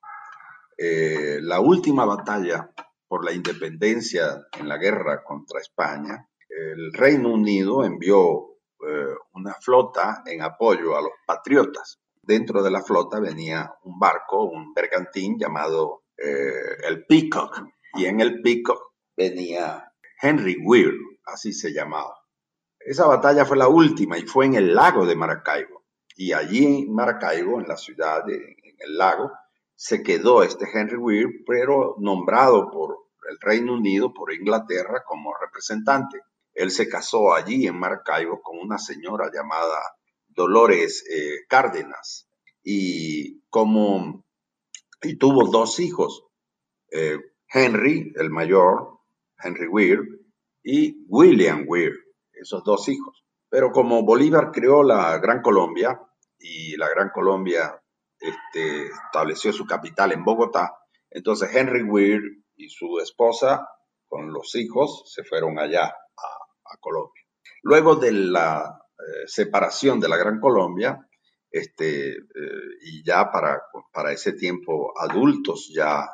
eh, 0.77 1.39
la 1.41 1.59
última 1.59 2.05
batalla 2.05 2.71
por 3.07 3.23
la 3.23 3.31
independencia 3.31 4.45
en 4.59 4.67
la 4.67 4.77
guerra 4.77 5.23
contra 5.23 5.59
España, 5.59 6.27
el 6.49 6.91
Reino 6.93 7.33
Unido 7.33 7.83
envió 7.85 8.55
eh, 8.87 9.15
una 9.33 9.53
flota 9.53 10.23
en 10.25 10.41
apoyo 10.41 10.97
a 10.97 11.01
los 11.01 11.11
patriotas. 11.25 11.99
Dentro 12.21 12.63
de 12.63 12.71
la 12.71 12.81
flota 12.81 13.19
venía 13.19 13.71
un 13.83 13.99
barco, 13.99 14.43
un 14.43 14.73
bergantín 14.73 15.37
llamado 15.39 16.03
eh, 16.17 16.87
el 16.87 17.05
Peacock, 17.05 17.61
y 17.93 18.05
en 18.05 18.19
el 18.19 18.41
Peacock 18.41 18.81
venía 19.15 19.91
Henry 20.21 20.57
Weir, 20.61 20.93
así 21.25 21.53
se 21.53 21.71
llamaba. 21.71 22.24
Esa 22.85 23.07
batalla 23.07 23.45
fue 23.45 23.57
la 23.57 23.67
última 23.67 24.15
y 24.15 24.27
fue 24.27 24.45
en 24.45 24.53
el 24.53 24.75
lago 24.75 25.07
de 25.07 25.15
Maracaibo. 25.15 25.83
Y 26.15 26.33
allí 26.33 26.83
en 26.83 26.93
Maracaibo, 26.93 27.59
en 27.59 27.67
la 27.67 27.77
ciudad, 27.77 28.23
de, 28.23 28.35
en 28.35 28.75
el 28.77 28.95
lago, 28.95 29.31
se 29.73 30.03
quedó 30.03 30.43
este 30.43 30.67
Henry 30.71 30.95
Weir, 30.95 31.43
pero 31.47 31.95
nombrado 31.97 32.69
por 32.69 33.07
el 33.27 33.39
Reino 33.41 33.73
Unido, 33.73 34.13
por 34.13 34.31
Inglaterra, 34.31 35.03
como 35.03 35.33
representante. 35.35 36.21
Él 36.53 36.69
se 36.69 36.87
casó 36.87 37.33
allí 37.33 37.65
en 37.65 37.79
Maracaibo 37.79 38.39
con 38.43 38.59
una 38.59 38.77
señora 38.77 39.31
llamada 39.33 39.79
Dolores 40.27 41.03
eh, 41.09 41.39
Cárdenas 41.49 42.29
y 42.63 43.41
como 43.49 44.23
y 45.01 45.17
tuvo 45.17 45.49
dos 45.49 45.79
hijos, 45.79 46.23
eh, 46.91 47.17
Henry, 47.51 48.13
el 48.15 48.29
mayor, 48.29 48.99
Henry 49.39 49.67
Weir, 49.67 50.01
y 50.63 51.05
William 51.09 51.65
Weir 51.67 52.04
esos 52.39 52.63
dos 52.63 52.87
hijos. 52.89 53.23
Pero 53.49 53.71
como 53.71 54.03
Bolívar 54.03 54.51
creó 54.51 54.83
la 54.83 55.17
Gran 55.19 55.41
Colombia 55.41 55.99
y 56.39 56.75
la 56.77 56.89
Gran 56.89 57.09
Colombia 57.09 57.81
este, 58.19 58.87
estableció 58.87 59.53
su 59.53 59.65
capital 59.65 60.11
en 60.11 60.23
Bogotá, 60.23 60.73
entonces 61.09 61.53
Henry 61.53 61.83
Weir 61.83 62.21
y 62.55 62.69
su 62.69 62.99
esposa 62.99 63.67
con 64.07 64.31
los 64.31 64.55
hijos 64.55 65.03
se 65.13 65.23
fueron 65.23 65.59
allá 65.59 65.85
a, 65.85 66.77
Colombia. 66.81 67.23
Luego 67.63 67.95
de 67.95 68.11
la 68.11 68.79
eh, 68.99 69.27
separación 69.27 69.99
de 69.99 70.09
la 70.09 70.17
Gran 70.17 70.39
Colombia, 70.41 71.07
este, 71.49 72.09
eh, 72.09 72.21
y 72.81 73.03
ya 73.03 73.31
para, 73.31 73.61
para 73.93 74.11
ese 74.11 74.33
tiempo 74.33 74.93
adultos 74.99 75.71
ya 75.73 76.05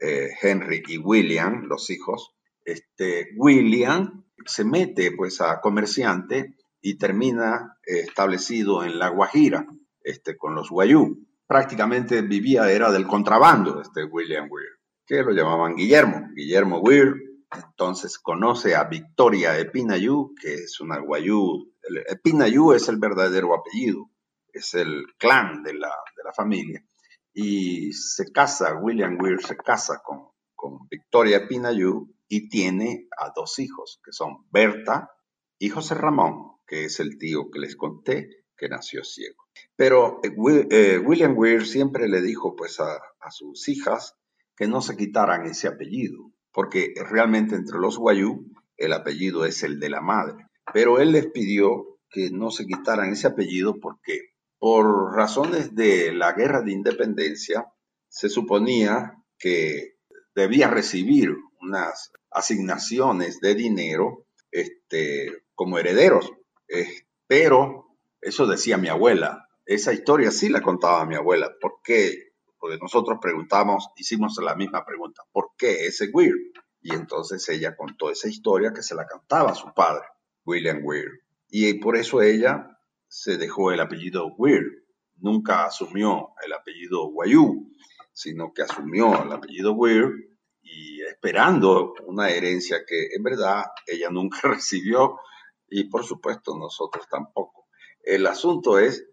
eh, 0.00 0.30
Henry 0.40 0.82
y 0.86 0.98
William, 0.98 1.64
los 1.64 1.90
hijos, 1.90 2.34
este, 2.64 3.30
William 3.36 4.23
se 4.46 4.64
mete 4.64 5.12
pues 5.12 5.40
a 5.40 5.60
comerciante 5.60 6.56
y 6.80 6.98
termina 6.98 7.78
eh, 7.86 8.00
establecido 8.00 8.84
en 8.84 8.98
La 8.98 9.08
Guajira, 9.08 9.66
este, 10.02 10.36
con 10.36 10.54
los 10.54 10.70
guayú. 10.70 11.26
Prácticamente 11.46 12.22
vivía, 12.22 12.70
era 12.70 12.90
del 12.90 13.06
contrabando, 13.06 13.80
este 13.80 14.04
William 14.04 14.48
Weir, 14.50 14.68
que 15.06 15.22
lo 15.22 15.32
llamaban 15.32 15.76
Guillermo, 15.76 16.28
Guillermo 16.34 16.80
Weir. 16.80 17.14
Entonces 17.54 18.18
conoce 18.18 18.74
a 18.74 18.84
Victoria 18.84 19.58
Epinayú, 19.58 20.34
que 20.40 20.54
es 20.54 20.80
una 20.80 20.98
guayú. 20.98 21.72
Epinayú 22.08 22.72
es 22.72 22.88
el 22.88 22.98
verdadero 22.98 23.54
apellido, 23.54 24.10
es 24.52 24.74
el 24.74 25.06
clan 25.18 25.62
de 25.62 25.74
la, 25.74 25.88
de 25.88 26.24
la 26.24 26.32
familia. 26.32 26.84
Y 27.32 27.92
se 27.92 28.30
casa, 28.30 28.74
William 28.74 29.16
Weir 29.20 29.40
se 29.40 29.56
casa 29.56 30.02
con, 30.04 30.28
con 30.54 30.86
Victoria 30.88 31.38
Epinayú 31.38 32.13
y 32.28 32.48
tiene 32.48 33.08
a 33.18 33.32
dos 33.34 33.58
hijos, 33.58 34.00
que 34.04 34.12
son 34.12 34.46
Berta 34.50 35.10
y 35.58 35.68
José 35.68 35.94
Ramón, 35.94 36.58
que 36.66 36.84
es 36.84 37.00
el 37.00 37.18
tío 37.18 37.50
que 37.50 37.58
les 37.58 37.76
conté, 37.76 38.44
que 38.56 38.68
nació 38.68 39.04
ciego. 39.04 39.44
Pero 39.76 40.20
eh, 40.22 40.32
eh, 40.70 40.98
William 40.98 41.36
Weir 41.36 41.66
siempre 41.66 42.08
le 42.08 42.22
dijo 42.22 42.54
pues 42.56 42.80
a, 42.80 43.00
sus 43.30 43.68
hijas 43.68 44.16
que 44.56 44.68
no 44.68 44.80
se 44.80 44.96
quitaran 44.96 45.46
ese 45.46 45.68
apellido, 45.68 46.30
porque 46.52 46.94
realmente 46.96 47.56
entre 47.56 47.78
los 47.78 47.98
Guayú 47.98 48.46
el 48.76 48.92
apellido 48.92 49.44
es 49.44 49.62
el 49.62 49.80
de 49.80 49.90
la 49.90 50.00
madre. 50.00 50.46
Pero 50.72 51.00
él 51.00 51.12
les 51.12 51.26
pidió 51.26 51.98
que 52.10 52.30
no 52.30 52.50
se 52.50 52.66
quitaran 52.66 53.12
ese 53.12 53.26
apellido 53.26 53.80
porque 53.80 54.34
por 54.58 55.14
razones 55.14 55.74
de 55.74 56.12
la 56.12 56.32
guerra 56.32 56.62
de 56.62 56.72
independencia 56.72 57.66
se 58.08 58.28
suponía 58.28 59.22
que 59.38 59.96
debía 60.34 60.68
recibir 60.68 61.34
unas 61.64 62.12
asignaciones 62.30 63.40
de 63.40 63.54
dinero 63.54 64.26
este, 64.50 65.44
como 65.54 65.78
herederos. 65.78 66.30
Pero 67.26 67.96
eso 68.20 68.46
decía 68.46 68.76
mi 68.76 68.88
abuela. 68.88 69.48
Esa 69.66 69.92
historia 69.92 70.30
sí 70.30 70.48
la 70.48 70.60
contaba 70.60 71.06
mi 71.06 71.14
abuela. 71.14 71.50
¿Por 71.60 71.80
qué? 71.82 72.32
Porque 72.58 72.78
nosotros 72.80 73.18
preguntamos, 73.20 73.88
hicimos 73.96 74.38
la 74.42 74.54
misma 74.54 74.84
pregunta. 74.84 75.22
¿Por 75.32 75.50
qué 75.56 75.86
ese 75.86 76.10
Weir? 76.12 76.34
Y 76.82 76.94
entonces 76.94 77.48
ella 77.48 77.76
contó 77.76 78.10
esa 78.10 78.28
historia 78.28 78.72
que 78.72 78.82
se 78.82 78.94
la 78.94 79.06
cantaba 79.06 79.52
a 79.52 79.54
su 79.54 79.72
padre, 79.72 80.04
William 80.44 80.80
Weir. 80.82 81.22
Y 81.48 81.74
por 81.74 81.96
eso 81.96 82.20
ella 82.20 82.78
se 83.08 83.38
dejó 83.38 83.72
el 83.72 83.80
apellido 83.80 84.26
Weir. 84.36 84.84
Nunca 85.16 85.64
asumió 85.64 86.30
el 86.44 86.52
apellido 86.52 87.06
Guayú, 87.10 87.70
sino 88.12 88.52
que 88.52 88.62
asumió 88.62 89.22
el 89.22 89.32
apellido 89.32 89.72
Weir 89.72 90.33
y 90.64 91.02
esperando 91.02 91.94
una 92.06 92.30
herencia 92.30 92.84
que 92.86 93.08
en 93.14 93.22
verdad 93.22 93.64
ella 93.86 94.08
nunca 94.10 94.38
recibió 94.48 95.18
y 95.68 95.84
por 95.84 96.04
supuesto 96.04 96.56
nosotros 96.56 97.06
tampoco. 97.08 97.68
El 98.02 98.26
asunto 98.26 98.78
es 98.78 99.06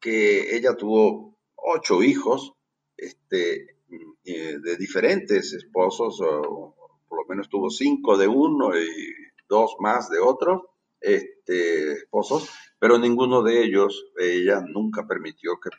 que 0.00 0.56
ella 0.56 0.76
tuvo 0.76 1.38
ocho 1.56 2.02
hijos 2.02 2.52
este, 2.96 3.78
eh, 4.24 4.58
de 4.62 4.76
diferentes 4.76 5.52
esposos, 5.52 6.20
o 6.20 6.74
por 7.08 7.18
lo 7.22 7.26
menos 7.28 7.48
tuvo 7.48 7.70
cinco 7.70 8.16
de 8.16 8.28
uno 8.28 8.76
y 8.78 9.14
dos 9.48 9.76
más 9.80 10.10
de 10.10 10.18
otro 10.18 10.74
este, 11.00 11.92
esposos, 11.92 12.50
pero 12.78 12.98
ninguno 12.98 13.42
de 13.42 13.62
ellos, 13.62 14.06
ella 14.18 14.62
nunca 14.66 15.06
permitió 15.06 15.58
que, 15.60 15.70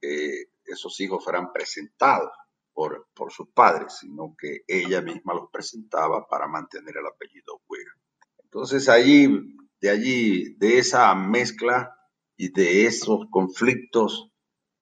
que 0.00 0.44
esos 0.64 0.98
hijos 1.00 1.22
fueran 1.22 1.52
presentados 1.52 2.30
por, 2.76 3.32
sus 3.32 3.48
padres, 3.54 3.96
sino 4.00 4.36
que 4.38 4.60
ella 4.68 5.00
misma 5.00 5.32
los 5.32 5.48
presentaba 5.50 6.28
para 6.28 6.46
mantener 6.46 6.94
el 6.98 7.06
apellido 7.06 7.62
Weir. 7.68 7.86
Entonces 8.44 8.90
allí, 8.90 9.56
de 9.80 9.90
allí, 9.90 10.54
de 10.58 10.78
esa 10.78 11.14
mezcla 11.14 11.96
y 12.36 12.52
de 12.52 12.84
esos 12.84 13.30
conflictos, 13.30 14.30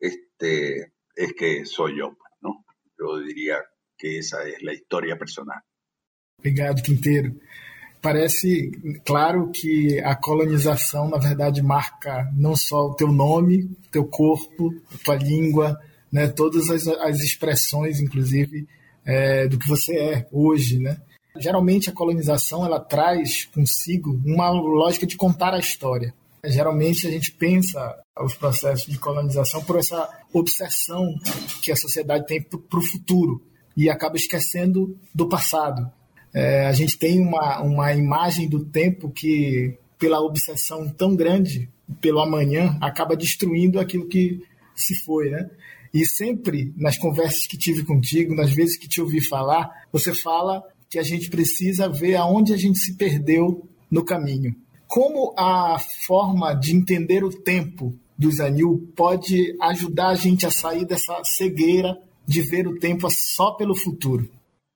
este, 0.00 0.92
es 1.14 1.32
que 1.34 1.64
soy 1.64 1.98
yo, 1.98 2.16
¿no? 2.40 2.64
Yo 2.98 3.20
diría 3.20 3.58
que 3.96 4.18
esa 4.18 4.42
es 4.42 4.60
la 4.62 4.72
historia 4.72 5.16
personal. 5.16 5.62
Obrigado, 6.38 6.82
Quinteiro. 6.82 7.32
Parece 8.02 8.72
claro 9.04 9.50
que 9.52 10.00
a 10.00 10.16
colonização, 10.16 11.08
na 11.08 11.18
verdade, 11.18 11.62
marca 11.62 12.28
não 12.34 12.56
só 12.56 12.88
o 12.88 12.94
teu 12.96 13.10
nome, 13.12 13.70
teu 13.92 14.04
corpo, 14.04 14.74
a 14.92 14.98
tua 14.98 15.14
língua, 15.14 15.80
né, 16.14 16.28
todas 16.28 16.70
as, 16.70 16.86
as 16.86 17.18
expressões, 17.22 17.98
inclusive, 17.98 18.68
é, 19.04 19.48
do 19.48 19.58
que 19.58 19.66
você 19.66 19.98
é 19.98 20.28
hoje, 20.30 20.78
né? 20.78 20.96
Geralmente 21.36 21.90
a 21.90 21.92
colonização 21.92 22.64
ela 22.64 22.78
traz 22.78 23.46
consigo 23.46 24.22
uma 24.24 24.48
lógica 24.48 25.08
de 25.08 25.16
contar 25.16 25.52
a 25.52 25.58
história. 25.58 26.14
Geralmente 26.44 27.08
a 27.08 27.10
gente 27.10 27.32
pensa 27.32 27.98
os 28.20 28.32
processos 28.36 28.86
de 28.86 28.96
colonização 28.96 29.64
por 29.64 29.76
essa 29.76 30.08
obsessão 30.32 31.18
que 31.60 31.72
a 31.72 31.76
sociedade 31.76 32.28
tem 32.28 32.40
para 32.40 32.78
o 32.78 32.86
futuro 32.86 33.42
e 33.76 33.90
acaba 33.90 34.14
esquecendo 34.14 34.96
do 35.12 35.28
passado. 35.28 35.90
É, 36.32 36.66
a 36.66 36.72
gente 36.72 36.96
tem 36.96 37.18
uma, 37.18 37.60
uma 37.60 37.92
imagem 37.92 38.48
do 38.48 38.64
tempo 38.64 39.10
que, 39.10 39.76
pela 39.98 40.20
obsessão 40.20 40.88
tão 40.88 41.16
grande 41.16 41.68
pelo 42.00 42.20
amanhã, 42.20 42.78
acaba 42.80 43.16
destruindo 43.16 43.80
aquilo 43.80 44.06
que 44.06 44.40
se 44.76 44.94
foi, 44.94 45.30
né? 45.30 45.50
E 45.94 46.04
sempre 46.04 46.74
nas 46.76 46.98
conversas 46.98 47.46
que 47.46 47.56
tive 47.56 47.84
contigo, 47.84 48.34
nas 48.34 48.52
vezes 48.52 48.76
que 48.76 48.88
te 48.88 49.00
ouvi 49.00 49.20
falar, 49.20 49.70
você 49.92 50.12
fala 50.12 50.60
que 50.90 50.98
a 50.98 51.04
gente 51.04 51.30
precisa 51.30 51.88
ver 51.88 52.16
aonde 52.16 52.52
a 52.52 52.56
gente 52.56 52.80
se 52.80 52.96
perdeu 52.96 53.68
no 53.88 54.04
caminho. 54.04 54.56
Como 54.88 55.32
a 55.38 55.78
forma 56.04 56.52
de 56.52 56.74
entender 56.74 57.22
o 57.22 57.30
tempo 57.30 57.96
do 58.18 58.28
Zanil 58.30 58.92
pode 58.96 59.56
ajudar 59.60 60.08
a 60.08 60.14
gente 60.16 60.44
a 60.44 60.50
sair 60.50 60.84
dessa 60.84 61.22
cegueira 61.24 61.96
de 62.26 62.42
ver 62.42 62.66
o 62.66 62.76
tempo 62.78 63.08
só 63.10 63.52
pelo 63.52 63.76
futuro? 63.76 64.28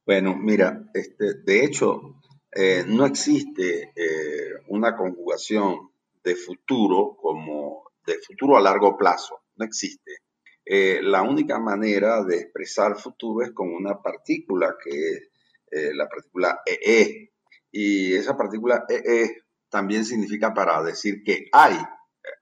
Bueno, 0.07 0.37
mira, 0.37 0.89
este, 0.95 1.35
de 1.45 1.65
hecho, 1.65 2.15
eh, 2.55 2.85
no 2.85 3.07
existe 3.07 3.93
eh, 3.97 4.63
una 4.69 4.97
conjugación 4.97 5.91
de 6.25 6.37
futuro 6.37 7.17
como 7.21 7.83
de 8.07 8.19
futuro 8.25 8.57
a 8.57 8.61
largo 8.61 8.97
plazo, 8.97 9.35
no 9.57 9.65
existe. 9.65 10.28
Eh, 10.71 11.01
la 11.03 11.23
única 11.23 11.59
manera 11.59 12.23
de 12.25 12.41
expresar 12.41 13.01
futuro 13.01 13.43
es 13.43 13.53
con 13.53 13.73
una 13.73 14.03
partícula 14.03 14.77
que 14.83 14.91
es 14.91 15.31
eh, 15.71 15.95
la 15.95 16.07
partícula 16.07 16.61
EE. 16.67 17.33
Y 17.71 18.13
esa 18.15 18.37
partícula 18.37 18.85
EE 18.87 19.45
también 19.71 20.05
significa 20.05 20.53
para 20.53 20.83
decir 20.83 21.23
que 21.25 21.47
hay, 21.53 21.75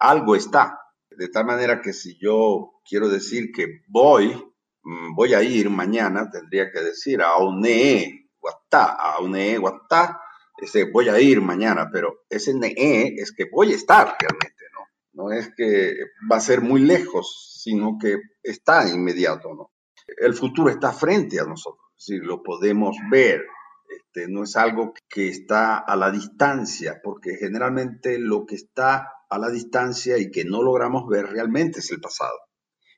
algo 0.01 0.35
está. 0.35 0.77
De 1.09 1.29
tal 1.29 1.47
manera 1.47 1.81
que 1.81 1.93
si 1.93 2.19
yo 2.19 2.73
quiero 2.85 3.09
decir 3.09 3.53
que 3.53 3.83
voy, 3.87 4.35
mm, 4.83 5.15
voy 5.15 5.35
a 5.35 5.43
ir 5.45 5.71
mañana, 5.71 6.29
tendría 6.29 6.73
que 6.73 6.81
decir 6.81 7.23
a 7.23 7.37
une 7.37 8.29
guatá, 8.41 8.97
a 8.99 9.21
une 9.21 9.57
guatá, 9.59 10.21
ese 10.59 10.91
voy 10.91 11.09
a 11.09 11.21
ir 11.21 11.41
mañana, 11.41 11.89
pero 11.93 12.25
ese 12.29 12.55
ne 12.55 12.75
es 12.77 13.33
que 13.33 13.45
voy 13.53 13.73
a 13.73 13.77
estar 13.77 14.17
realmente, 14.19 14.56
¿no? 15.17 15.33
Es 15.33 15.51
que 15.57 15.95
va 16.31 16.37
a 16.37 16.41
ser 16.41 16.61
muy 16.61 16.83
lejos, 16.83 17.61
sino 17.63 17.99
que 17.99 18.19
está 18.43 18.89
inmediato, 18.89 19.55
¿no? 19.55 19.73
El 20.19 20.35
futuro 20.35 20.71
está 20.71 20.93
frente 20.93 21.41
a 21.41 21.45
nosotros 21.45 21.87
si 21.97 22.19
lo 22.19 22.43
podemos 22.43 22.97
ver. 23.11 23.45
Este, 23.89 24.29
no 24.29 24.45
es 24.45 24.57
algo 24.57 24.93
que 25.09 25.29
está 25.29 25.79
a 25.79 25.97
la 25.97 26.11
distancia, 26.11 27.01
porque 27.03 27.37
generalmente 27.37 28.19
lo 28.19 28.45
que 28.45 28.57
está 28.57 29.13
a 29.29 29.39
la 29.39 29.51
distancia 29.51 30.19
y 30.19 30.31
que 30.31 30.45
no 30.45 30.63
logramos 30.63 31.09
ver 31.09 31.27
realmente 31.27 31.81
es 31.81 31.91
el 31.91 32.01
pasado. 32.01 32.39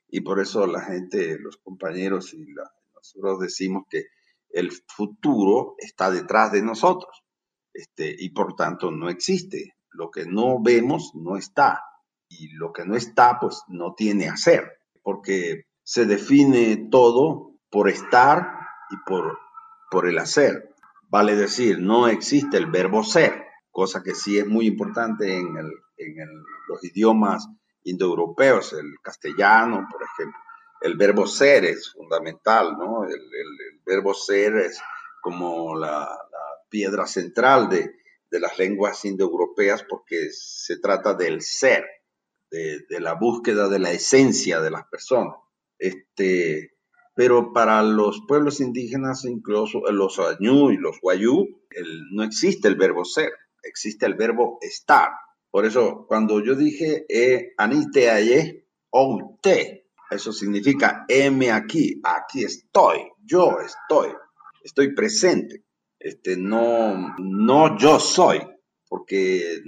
Y 0.07 0.21
por 0.21 0.39
eso 0.39 0.67
la 0.67 0.81
gente, 0.81 1.37
los 1.39 1.57
compañeros 1.57 2.33
y 2.33 2.45
nosotros 2.93 3.39
decimos 3.39 3.83
que 3.89 4.05
el 4.49 4.71
futuro 4.87 5.75
está 5.77 6.11
detrás 6.11 6.51
de 6.51 6.63
nosotros 6.63 7.23
este, 7.71 8.15
y 8.17 8.31
por 8.31 8.55
tanto 8.55 8.91
no 8.91 9.09
existe. 9.09 9.75
Lo 9.91 10.09
que 10.09 10.25
no 10.25 10.61
vemos 10.61 11.11
no 11.15 11.37
está 11.37 11.81
y 12.29 12.49
lo 12.53 12.71
que 12.71 12.85
no 12.85 12.95
está 12.95 13.39
pues 13.39 13.63
no 13.67 13.93
tiene 13.95 14.29
hacer, 14.29 14.79
porque 15.01 15.65
se 15.83 16.05
define 16.05 16.87
todo 16.89 17.55
por 17.69 17.89
estar 17.89 18.47
y 18.91 18.97
por, 19.05 19.37
por 19.89 20.07
el 20.07 20.19
hacer. 20.19 20.69
Vale 21.09 21.35
decir, 21.35 21.79
no 21.79 22.07
existe 22.07 22.57
el 22.57 22.67
verbo 22.67 23.03
ser, 23.03 23.43
cosa 23.71 24.03
que 24.03 24.13
sí 24.13 24.37
es 24.37 24.45
muy 24.45 24.67
importante 24.67 25.37
en, 25.37 25.55
los 26.67 26.83
idiomas 26.83 27.47
indoeuropeos, 27.83 28.73
el 28.73 28.93
castellano, 29.01 29.87
por 29.91 30.01
ejemplo. 30.03 30.39
El 30.81 30.95
verbo 30.95 31.27
ser 31.27 31.65
es 31.65 31.91
fundamental, 31.91 32.77
¿no? 32.77 33.03
El, 33.03 33.19
verbo 33.83 34.13
ser 34.13 34.55
es 34.57 34.79
como 35.21 35.75
la, 35.75 36.07
piedra 36.69 37.07
central 37.07 37.67
de, 37.67 37.91
de, 38.29 38.39
las 38.39 38.59
lenguas 38.59 39.03
indoeuropeas 39.03 39.83
porque 39.89 40.29
se 40.31 40.77
trata 40.77 41.15
del 41.15 41.41
ser, 41.41 41.83
de, 42.51 42.99
la 42.99 43.13
búsqueda 43.13 43.69
de 43.69 43.79
la 43.79 43.91
esencia 43.91 44.61
de 44.61 44.71
las 44.71 44.85
personas. 44.87 45.35
Este, 45.77 46.71
pero 47.15 47.53
para 47.53 47.83
los 47.83 48.21
pueblos 48.27 48.59
indígenas, 48.59 49.25
incluso 49.25 49.81
los 49.91 50.19
Añú 50.19 50.71
y 50.71 50.77
los 50.77 50.99
Guayú, 51.01 51.47
no 52.11 52.23
existe 52.23 52.67
el 52.67 52.75
verbo 52.75 53.05
ser, 53.05 53.31
existe 53.63 54.05
el 54.05 54.15
verbo 54.15 54.57
estar. 54.61 55.09
Por 55.51 55.65
eso, 55.65 56.05
cuando 56.07 56.43
yo 56.43 56.55
dije 56.55 57.05
e 57.09 57.53
anite 57.57 58.09
aye 58.09 58.65
te, 59.41 59.89
eso 60.09 60.31
significa 60.31 61.05
heme 61.07 61.51
aquí, 61.51 62.01
aquí 62.03 62.43
estoy, 62.43 62.99
yo 63.23 63.59
estoy, 63.59 64.09
estoy 64.63 64.93
presente. 64.93 65.63
Este, 65.99 66.37
no, 66.37 67.15
no 67.19 67.77
yo 67.77 67.99
soy, 67.99 68.39
porque 68.87 69.61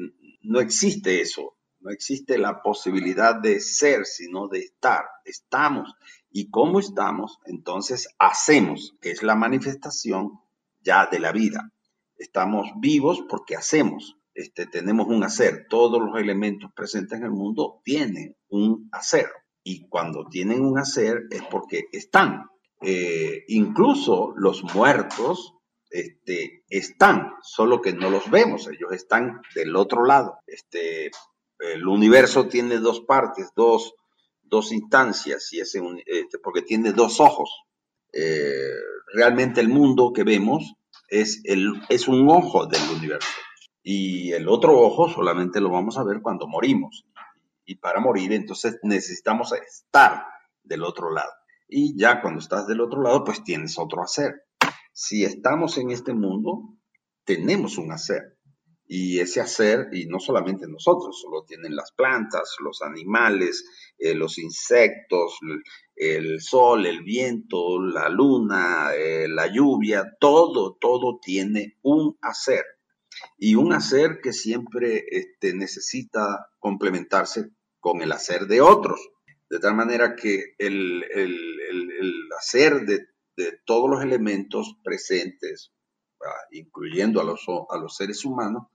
no 0.43 0.59
existe 0.59 1.21
eso, 1.21 1.57
no 1.81 1.91
existe 1.91 2.37
la 2.37 2.61
posibilidad 2.61 3.35
de 3.35 3.59
ser, 3.59 4.05
sino 4.05 4.47
de 4.47 4.59
estar. 4.59 5.03
Estamos 5.25 5.93
y 6.31 6.49
cómo 6.49 6.79
estamos, 6.79 7.39
entonces 7.45 8.07
hacemos, 8.19 8.95
que 9.01 9.11
es 9.11 9.23
la 9.23 9.35
manifestación 9.35 10.39
ya 10.81 11.07
de 11.07 11.19
la 11.19 11.31
vida. 11.31 11.71
Estamos 12.17 12.67
vivos 12.79 13.23
porque 13.27 13.55
hacemos, 13.55 14.17
este, 14.33 14.67
tenemos 14.67 15.07
un 15.07 15.23
hacer. 15.23 15.65
Todos 15.69 16.01
los 16.01 16.19
elementos 16.19 16.71
presentes 16.73 17.19
en 17.19 17.25
el 17.25 17.31
mundo 17.31 17.81
tienen 17.83 18.35
un 18.49 18.87
hacer. 18.91 19.27
Y 19.63 19.87
cuando 19.87 20.27
tienen 20.27 20.63
un 20.63 20.77
hacer 20.79 21.23
es 21.31 21.41
porque 21.49 21.85
están. 21.91 22.45
Eh, 22.81 23.43
incluso 23.47 24.33
los 24.35 24.63
muertos 24.73 25.55
este, 25.91 26.63
están, 26.69 27.33
solo 27.43 27.81
que 27.81 27.93
no 27.93 28.09
los 28.09 28.31
vemos, 28.31 28.67
ellos 28.67 28.91
están 28.91 29.41
del 29.53 29.75
otro 29.75 30.05
lado. 30.05 30.39
Este, 30.47 31.11
el 31.61 31.87
universo 31.87 32.47
tiene 32.47 32.79
dos 32.79 33.01
partes, 33.01 33.51
dos, 33.55 33.93
dos 34.41 34.71
instancias, 34.71 35.53
y 35.53 35.59
ese, 35.59 35.81
este, 36.05 36.39
porque 36.39 36.63
tiene 36.63 36.91
dos 36.91 37.19
ojos. 37.19 37.49
Eh, 38.11 38.73
realmente 39.13 39.61
el 39.61 39.69
mundo 39.69 40.11
que 40.13 40.23
vemos 40.23 40.73
es, 41.07 41.41
el, 41.43 41.73
es 41.89 42.07
un 42.07 42.27
ojo 42.29 42.65
del 42.65 42.81
universo. 42.97 43.29
Y 43.83 44.31
el 44.33 44.47
otro 44.47 44.79
ojo 44.79 45.09
solamente 45.09 45.61
lo 45.61 45.69
vamos 45.69 45.97
a 45.97 46.03
ver 46.03 46.21
cuando 46.21 46.47
morimos. 46.47 47.05
Y 47.65 47.75
para 47.75 47.99
morir, 47.99 48.33
entonces 48.33 48.79
necesitamos 48.83 49.53
estar 49.53 50.25
del 50.63 50.83
otro 50.83 51.11
lado. 51.11 51.31
Y 51.67 51.97
ya 51.97 52.21
cuando 52.21 52.39
estás 52.39 52.67
del 52.67 52.81
otro 52.81 53.01
lado, 53.01 53.23
pues 53.23 53.43
tienes 53.43 53.77
otro 53.77 54.03
hacer. 54.03 54.45
Si 54.93 55.23
estamos 55.23 55.77
en 55.77 55.91
este 55.91 56.13
mundo, 56.13 56.75
tenemos 57.23 57.77
un 57.77 57.91
hacer 57.91 58.37
y 58.93 59.21
ese 59.21 59.39
hacer, 59.39 59.87
y 59.93 60.05
no 60.07 60.19
solamente 60.19 60.67
nosotros, 60.67 61.25
lo 61.31 61.45
tienen 61.45 61.77
las 61.77 61.93
plantas, 61.93 62.57
los 62.59 62.81
animales, 62.81 63.63
eh, 63.97 64.13
los 64.13 64.37
insectos, 64.37 65.39
el, 65.95 66.41
sol, 66.41 66.85
el 66.85 67.01
viento, 67.01 67.81
la 67.81 68.09
luna, 68.09 68.89
eh, 68.93 69.29
la 69.29 69.47
lluvia, 69.47 70.17
todo, 70.19 70.75
todo 70.75 71.21
tiene 71.21 71.77
un 71.83 72.17
hacer. 72.21 72.65
Y 73.37 73.55
un 73.55 73.71
hacer 73.71 74.19
que 74.21 74.33
siempre 74.33 75.05
este, 75.09 75.53
necesita 75.53 76.49
complementarse 76.59 77.49
con 77.79 78.01
el 78.01 78.11
hacer 78.11 78.47
de 78.47 78.59
otros. 78.59 78.99
De 79.49 79.59
tal 79.59 79.73
manera 79.73 80.17
que 80.17 80.53
el, 80.57 81.05
hacer 82.37 82.81
de, 82.81 83.07
todos 83.63 83.89
los 83.89 84.03
elementos 84.03 84.75
presentes, 84.83 85.71
ah, 86.25 86.47
incluyendo 86.51 87.21
a 87.21 87.23
los, 87.23 87.45
a 87.69 87.77
los 87.77 87.95
seres 87.95 88.25
humanos, 88.25 88.67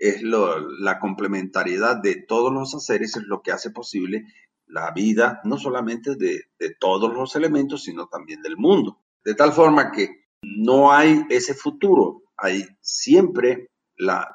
es 0.00 0.22
la 0.22 0.98
complementariedad 0.98 1.96
de 1.96 2.16
todos 2.16 2.52
los 2.52 2.74
haceres, 2.74 3.16
es 3.16 3.24
lo 3.24 3.42
que 3.42 3.52
hace 3.52 3.70
posible 3.70 4.24
la 4.66 4.92
vida, 4.92 5.40
no 5.44 5.58
solamente 5.58 6.16
de, 6.16 6.46
todos 6.78 7.12
los 7.12 7.36
elementos, 7.36 7.84
sino 7.84 8.08
también 8.08 8.40
del 8.40 8.56
mundo. 8.56 8.98
De 9.22 9.34
tal 9.34 9.52
forma 9.52 9.92
que 9.92 10.24
no 10.42 10.90
hay 10.90 11.26
ese 11.28 11.52
futuro, 11.52 12.22
hay 12.38 12.66
siempre 12.80 13.68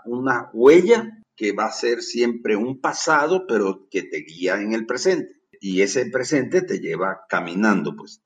una 0.06 0.52
huella 0.54 1.24
que 1.36 1.52
va 1.52 1.66
a 1.66 1.72
ser 1.72 2.04
siempre 2.04 2.56
un 2.56 2.80
pasado, 2.80 3.48
pero 3.48 3.88
que 3.90 4.04
te 4.04 4.20
guía 4.20 4.62
en 4.62 4.74
el 4.74 4.86
presente. 4.86 5.42
Y 5.60 5.82
ese 5.82 6.06
presente 6.12 6.62
te 6.62 6.80
lleva 6.80 7.22
caminando, 7.28 7.96
pues 7.96 8.22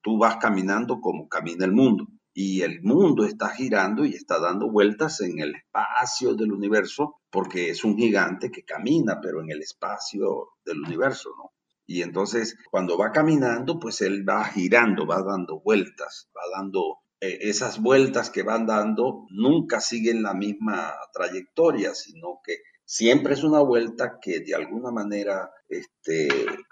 tú 0.00 0.16
vas 0.16 0.36
caminando 0.36 1.02
como 1.02 1.28
camina 1.28 1.66
el 1.66 1.72
mundo 1.72 2.08
y 2.34 2.62
el 2.62 2.82
mundo 2.82 3.24
está 3.24 3.48
girando 3.50 4.04
y 4.04 4.14
está 4.14 4.38
dando 4.38 4.70
vueltas 4.70 5.20
en 5.20 5.38
el 5.38 5.54
espacio 5.54 6.34
del 6.34 6.52
universo 6.52 7.20
porque 7.30 7.70
es 7.70 7.84
un 7.84 7.96
gigante 7.96 8.50
que 8.50 8.64
camina, 8.64 9.20
pero 9.20 9.40
en 9.40 9.50
el 9.50 9.60
espacio 9.62 10.50
del 10.64 10.80
universo, 10.80 11.30
¿no? 11.36 11.52
Y 11.86 12.02
entonces, 12.02 12.56
cuando 12.70 12.96
va 12.96 13.10
caminando, 13.10 13.78
pues 13.78 14.00
él 14.00 14.26
va 14.26 14.44
girando, 14.44 15.06
va 15.06 15.22
dando 15.22 15.60
vueltas, 15.60 16.30
va 16.34 16.42
dando 16.56 16.98
eh, 17.20 17.38
esas 17.42 17.80
vueltas 17.80 18.30
que 18.30 18.42
van 18.42 18.66
dando, 18.66 19.26
nunca 19.30 19.80
siguen 19.80 20.22
la 20.22 20.32
misma 20.32 20.92
trayectoria, 21.12 21.94
sino 21.94 22.40
que 22.44 22.58
siempre 22.84 23.34
es 23.34 23.44
una 23.44 23.60
vuelta 23.60 24.18
que 24.20 24.40
de 24.40 24.54
alguna 24.54 24.90
manera 24.90 25.50
este, 25.68 26.28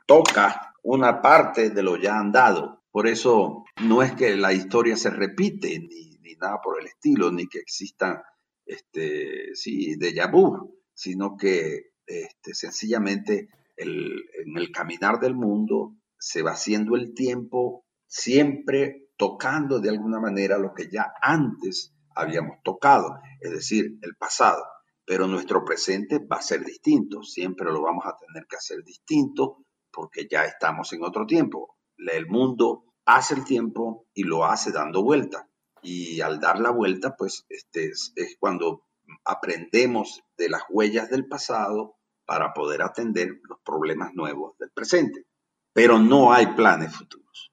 toca 0.06 0.74
una 0.82 1.20
parte 1.20 1.70
de 1.70 1.82
lo 1.82 1.96
ya 1.96 2.18
andado. 2.18 2.79
Por 2.90 3.06
eso 3.06 3.64
no 3.82 4.02
es 4.02 4.12
que 4.12 4.36
la 4.36 4.52
historia 4.52 4.96
se 4.96 5.10
repite, 5.10 5.78
ni, 5.78 6.18
ni 6.20 6.34
nada 6.34 6.60
por 6.62 6.80
el 6.80 6.86
estilo, 6.86 7.30
ni 7.30 7.46
que 7.46 7.58
existan 7.58 8.20
este, 8.66 9.54
sí, 9.54 9.96
de 9.96 10.12
vu, 10.30 10.80
sino 10.94 11.36
que 11.36 11.92
este, 12.06 12.54
sencillamente 12.54 13.48
en 13.76 14.56
el 14.56 14.70
caminar 14.72 15.18
del 15.20 15.34
mundo 15.34 15.94
se 16.18 16.42
va 16.42 16.52
haciendo 16.52 16.96
el 16.96 17.14
tiempo 17.14 17.84
siempre 18.06 19.10
tocando 19.16 19.80
de 19.80 19.88
alguna 19.88 20.18
manera 20.18 20.58
lo 20.58 20.74
que 20.74 20.88
ya 20.90 21.12
antes 21.22 21.94
habíamos 22.14 22.56
tocado, 22.62 23.20
es 23.40 23.52
decir, 23.52 23.98
el 24.02 24.16
pasado. 24.16 24.62
Pero 25.04 25.26
nuestro 25.26 25.64
presente 25.64 26.18
va 26.18 26.36
a 26.36 26.42
ser 26.42 26.64
distinto, 26.64 27.22
siempre 27.22 27.70
lo 27.70 27.82
vamos 27.82 28.04
a 28.06 28.16
tener 28.16 28.46
que 28.48 28.56
hacer 28.56 28.82
distinto 28.84 29.64
porque 29.90 30.26
ya 30.30 30.44
estamos 30.44 30.92
en 30.92 31.02
otro 31.02 31.26
tiempo. 31.26 31.76
El 32.06 32.26
mundo 32.26 32.84
hace 33.04 33.34
el 33.34 33.44
tiempo 33.44 34.06
y 34.14 34.24
lo 34.24 34.44
hace 34.44 34.72
dando 34.72 35.02
vuelta. 35.02 35.48
Y 35.82 36.20
al 36.20 36.40
dar 36.40 36.58
la 36.60 36.70
vuelta, 36.70 37.16
pues 37.16 37.46
este 37.48 37.90
es 37.90 38.36
cuando 38.38 38.84
aprendemos 39.24 40.22
de 40.36 40.48
las 40.48 40.62
huellas 40.68 41.10
del 41.10 41.26
pasado 41.26 41.96
para 42.24 42.52
poder 42.52 42.82
atender 42.82 43.40
los 43.48 43.58
problemas 43.64 44.14
nuevos 44.14 44.56
del 44.58 44.70
presente. 44.70 45.26
Pero 45.72 45.98
no 45.98 46.32
hay 46.32 46.46
planes 46.54 46.94
futuros. 46.94 47.52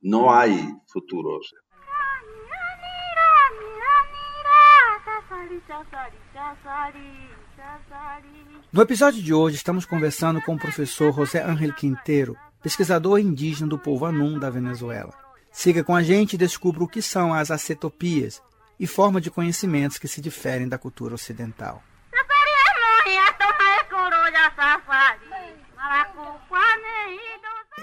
No 0.00 0.34
hay 0.34 0.72
futuros. 0.86 1.54
No 8.72 8.82
episódio 8.82 9.24
de 9.24 9.32
hoje, 9.32 9.54
estamos 9.56 9.86
conversando 9.86 10.40
com 10.42 10.54
o 10.54 10.58
professor 10.58 11.12
José 11.12 11.40
Ángel 11.40 11.74
Quinteiro, 11.74 12.36
pesquisador 12.66 13.20
indígena 13.20 13.68
do 13.68 13.78
povo 13.78 14.06
Anum 14.06 14.40
da 14.40 14.50
Venezuela. 14.50 15.14
Siga 15.52 15.84
com 15.84 15.94
a 15.94 16.02
gente 16.02 16.32
e 16.32 16.36
descubra 16.36 16.82
o 16.82 16.88
que 16.88 17.00
são 17.00 17.32
as 17.32 17.48
acetopias 17.52 18.42
e 18.76 18.88
forma 18.88 19.20
de 19.20 19.30
conhecimentos 19.30 19.98
que 19.98 20.08
se 20.08 20.20
diferem 20.20 20.66
da 20.66 20.76
cultura 20.76 21.14
ocidental. 21.14 21.80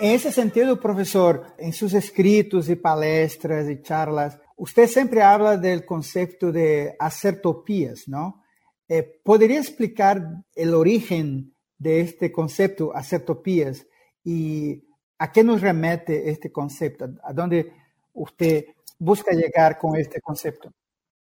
En 0.02 0.12
ese 0.12 0.34
sentido, 0.34 0.78
profesor, 0.78 1.56
en 1.58 1.72
sus 1.72 1.94
escritos 1.94 2.68
y 2.68 2.76
palestras 2.76 3.70
y 3.70 3.82
charlas, 3.82 4.38
usted 4.58 4.88
siempre 4.88 5.22
habla 5.22 5.56
del 5.56 5.86
concepto 5.86 6.52
de 6.52 6.94
acertopías, 7.00 8.06
¿no? 8.10 8.44
Eh, 8.90 9.22
¿Podría 9.24 9.60
explicar 9.60 10.44
el 10.54 10.74
origen 10.74 11.56
de 11.78 12.02
este 12.02 12.34
concepto, 12.34 12.94
acertopías, 12.94 13.88
y 14.24 14.84
a 15.18 15.32
qué 15.32 15.44
nos 15.44 15.62
remete 15.62 16.30
este 16.30 16.52
concepto? 16.52 17.10
¿A 17.24 17.34
dónde 17.34 17.72
usted 18.14 18.66
busca 19.00 19.32
llegar 19.32 19.78
con 19.78 19.96
este 19.96 20.22
concepto? 20.22 20.72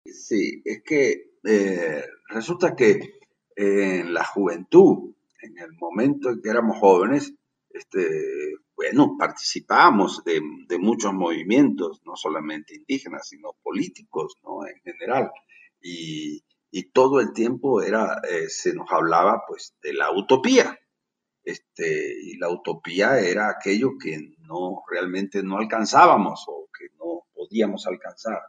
Sí, 0.05 0.63
es 0.65 0.83
que 0.83 1.33
eh, 1.45 2.05
resulta 2.29 2.75
que 2.75 3.19
en 3.57 4.13
la 4.13 4.25
juventud, 4.25 5.15
en 5.43 5.59
el 5.59 5.73
momento 5.75 6.31
en 6.31 6.41
que 6.41 6.51
éramos 6.51 6.79
jóvenes, 6.79 7.35
este, 7.71 8.55
bueno, 8.75 9.17
participábamos 9.19 10.25
de, 10.25 10.41
muchos 10.79 11.13
movimientos, 11.13 12.01
no 12.07 12.17
solamente 12.17 12.75
indígenas, 12.75 13.29
sino 13.29 13.55
políticos, 13.63 14.37
¿no? 14.43 14.67
En 14.67 14.81
general. 14.81 15.31
Y, 15.83 16.43
todo 16.93 17.21
el 17.21 17.33
tiempo 17.33 17.83
era, 17.83 18.21
eh, 18.29 18.49
se 18.49 18.73
nos 18.73 18.91
hablaba, 18.91 19.43
pues, 19.47 19.75
de 19.83 19.93
la 19.93 20.11
utopía. 20.11 20.79
Este, 21.51 22.15
y 22.23 22.37
la 22.37 22.49
utopía 22.51 23.19
era 23.19 23.51
aquello 23.51 23.93
que 23.99 24.35
no, 24.41 24.83
realmente 24.91 25.43
no 25.43 25.59
alcanzábamos 25.59 26.45
o 26.49 26.69
que 26.77 26.87
no 26.99 27.25
podíamos 27.35 27.87
alcanzar. 27.87 28.41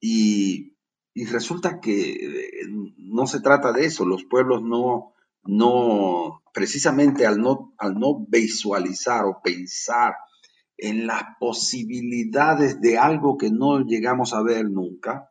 Y 0.00 0.76
y 1.14 1.26
resulta 1.26 1.80
que 1.80 2.12
eh, 2.12 2.66
no 2.96 3.26
se 3.26 3.40
trata 3.40 3.72
de 3.72 3.84
eso, 3.84 4.04
los 4.04 4.24
pueblos 4.24 4.62
no, 4.62 5.14
no, 5.42 6.42
precisamente 6.54 7.26
al 7.26 7.38
no, 7.38 7.74
al 7.78 7.98
no 7.98 8.24
visualizar 8.28 9.24
o 9.24 9.40
pensar 9.42 10.14
en 10.76 11.06
las 11.06 11.22
posibilidades 11.38 12.80
de 12.80 12.96
algo 12.96 13.36
que 13.36 13.50
no 13.50 13.80
llegamos 13.80 14.32
a 14.32 14.42
ver 14.42 14.70
nunca 14.70 15.30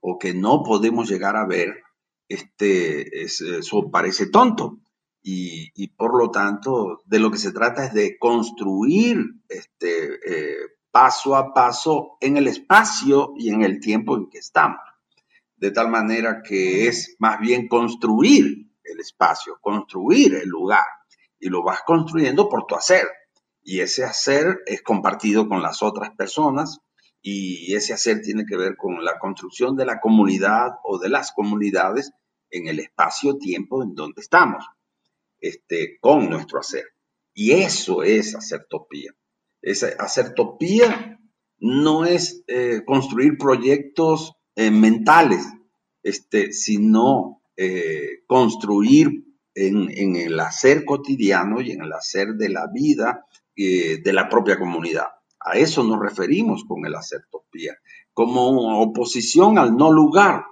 o 0.00 0.18
que 0.18 0.32
no 0.32 0.62
podemos 0.62 1.10
llegar 1.10 1.36
a 1.36 1.46
ver, 1.46 1.82
este, 2.28 3.24
eso 3.24 3.90
parece 3.90 4.28
tonto. 4.30 4.78
Y, 5.28 5.88
por 5.88 6.16
lo 6.16 6.30
tanto, 6.30 7.02
de 7.04 7.18
lo 7.18 7.32
que 7.32 7.38
se 7.38 7.50
trata 7.50 7.86
es 7.86 7.92
de 7.92 8.16
construir 8.16 9.18
este, 9.48 10.20
eh, 10.24 10.56
paso 10.92 11.34
a 11.34 11.52
paso 11.52 12.16
en 12.20 12.36
el 12.36 12.46
espacio 12.46 13.32
y 13.36 13.50
en 13.50 13.62
el 13.62 13.80
tiempo 13.80 14.16
en 14.16 14.30
que 14.30 14.38
estamos 14.38 14.78
de 15.56 15.70
tal 15.70 15.90
manera 15.90 16.42
que 16.42 16.86
es 16.86 17.16
más 17.18 17.40
bien 17.40 17.66
construir 17.66 18.70
el 18.84 19.00
espacio, 19.00 19.58
construir 19.60 20.34
el 20.34 20.48
lugar, 20.48 20.84
y 21.38 21.48
lo 21.48 21.62
vas 21.62 21.80
construyendo 21.84 22.48
por 22.48 22.66
tu 22.66 22.76
hacer. 22.76 23.06
Y 23.62 23.80
ese 23.80 24.04
hacer 24.04 24.60
es 24.66 24.82
compartido 24.82 25.48
con 25.48 25.62
las 25.62 25.82
otras 25.82 26.10
personas 26.10 26.78
y 27.20 27.74
ese 27.74 27.92
hacer 27.92 28.22
tiene 28.22 28.44
que 28.46 28.56
ver 28.56 28.76
con 28.76 29.04
la 29.04 29.18
construcción 29.18 29.74
de 29.76 29.86
la 29.86 30.00
comunidad 30.00 30.76
o 30.84 30.98
de 30.98 31.08
las 31.08 31.32
comunidades 31.32 32.12
en 32.50 32.68
el 32.68 32.78
espacio-tiempo 32.78 33.82
en 33.82 33.94
donde 33.94 34.20
estamos, 34.20 34.64
este, 35.40 35.98
con 36.00 36.28
nuestro 36.28 36.60
hacer. 36.60 36.84
Y 37.34 37.52
eso 37.52 38.02
es 38.02 38.34
hacer 38.34 38.66
topía. 38.68 39.12
Esa, 39.60 39.88
hacer 39.98 40.34
topía 40.34 41.18
no 41.58 42.04
es 42.04 42.44
eh, 42.46 42.82
construir 42.84 43.38
proyectos 43.38 44.34
eh, 44.54 44.70
mentales, 44.70 45.44
este, 46.02 46.52
sino 46.52 47.42
eh, 47.56 48.22
construir 48.26 49.24
en, 49.54 50.16
el 50.16 50.38
hacer 50.38 50.84
cotidiano 50.84 51.60
y 51.60 51.72
en 51.72 51.82
el 51.82 51.92
hacer 51.92 52.34
de 52.34 52.48
la 52.48 52.66
vida 52.72 53.26
de 53.58 54.12
la 54.12 54.28
propia 54.28 54.58
comunidad. 54.58 55.06
A 55.40 55.56
eso 55.56 55.82
nos 55.82 55.98
referimos 55.98 56.62
con 56.68 56.84
el 56.84 56.94
hacer 56.94 57.22
topía, 57.30 57.74
como 58.12 58.82
oposición 58.82 59.58
al 59.58 59.74
no 59.74 59.90
lugar, 59.90 60.44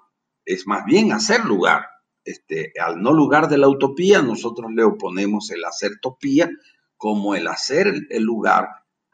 es 0.46 0.66
más 0.66 0.86
bien 0.86 1.12
hacer 1.12 1.44
lugar. 1.44 1.82
Este, 2.24 2.72
al 2.80 3.02
no 3.02 3.12
lugar 3.12 3.48
de 3.48 3.58
la 3.58 3.68
utopía, 3.68 4.22
nosotros 4.22 4.72
le 4.72 4.82
oponemos 4.84 5.50
el 5.50 5.64
hacer 5.64 5.92
topía 6.00 6.50
como 6.96 7.34
el 7.34 7.46
hacer 7.48 7.92
el 8.08 8.22
lugar 8.22 8.68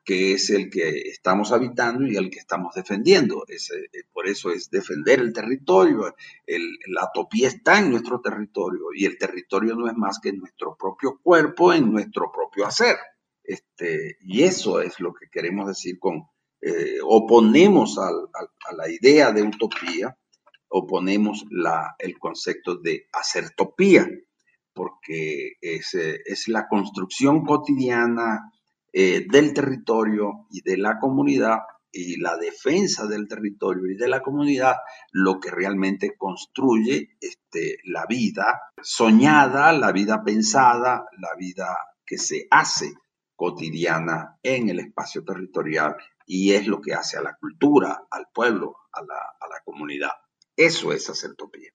que 0.04 0.32
es 0.32 0.50
el 0.50 0.70
que 0.70 0.88
estamos 1.08 1.52
habitando 1.52 2.06
y 2.06 2.16
el 2.16 2.30
que 2.30 2.38
estamos 2.38 2.74
defendiendo. 2.74 3.44
Eh, 3.48 3.56
por 4.12 4.26
eso 4.26 4.50
es 4.50 4.70
defender 4.70 5.20
el 5.20 5.32
territorio. 5.32 6.14
la 6.86 7.04
utopía 7.04 7.48
está 7.48 7.78
en 7.78 7.90
nuestro 7.90 8.20
territorio 8.20 8.86
y 8.94 9.04
el 9.04 9.18
territorio 9.18 9.76
no 9.76 9.88
es 9.88 9.94
más 9.96 10.18
que 10.18 10.32
nuestro 10.32 10.76
propio 10.76 11.20
cuerpo, 11.22 11.72
en 11.72 11.92
nuestro 11.92 12.32
propio 12.32 12.66
hacer. 12.66 12.96
Este, 13.44 14.16
y 14.20 14.42
eso 14.42 14.80
es 14.80 15.00
lo 15.00 15.12
que 15.14 15.28
queremos 15.30 15.68
decir 15.68 15.98
con, 15.98 16.24
eh, 16.60 16.98
oponemos 17.02 17.98
a 17.98 18.10
la 18.76 18.90
idea 18.90 19.32
de 19.32 19.42
utopía, 19.42 20.16
oponemos 20.70 21.44
la, 21.50 21.94
el 21.98 22.18
concepto 22.18 22.76
de 22.76 23.06
acertopía, 23.12 24.08
porque 24.72 25.56
es, 25.60 25.94
eh, 25.94 26.20
es 26.24 26.48
la 26.48 26.66
construcción 26.68 27.44
cotidiana, 27.44 28.52
eh, 28.92 29.24
del 29.30 29.54
territorio 29.54 30.48
y 30.50 30.62
de 30.62 30.76
la 30.76 30.98
comunidad 30.98 31.60
y 31.92 32.16
la 32.16 32.36
defensa 32.36 33.06
del 33.06 33.28
territorio 33.28 33.86
y 33.88 33.94
de 33.96 34.08
la 34.08 34.20
comunidad 34.20 34.78
lo 35.12 35.38
que 35.38 35.52
realmente 35.52 36.16
construye 36.16 37.16
este, 37.20 37.78
la 37.84 38.06
vida 38.06 38.60
soñada, 38.82 39.72
la 39.72 39.92
vida 39.92 40.24
pensada, 40.24 41.04
la 41.18 41.36
vida 41.38 41.76
que 42.04 42.18
se 42.18 42.48
hace 42.50 42.92
cotidiana 43.36 44.38
en 44.42 44.70
el 44.70 44.80
espacio 44.80 45.22
territorial 45.22 45.94
y 46.26 46.52
es 46.52 46.66
lo 46.66 46.80
que 46.80 46.94
hace 46.94 47.16
a 47.16 47.22
la 47.22 47.36
cultura, 47.36 48.06
al 48.10 48.26
pueblo, 48.34 48.74
a 48.92 49.02
la 49.02 49.60
comunidad. 49.64 50.10
Eso 50.60 50.92
es 50.92 51.08
hacer 51.08 51.30
utopía. 51.30 51.70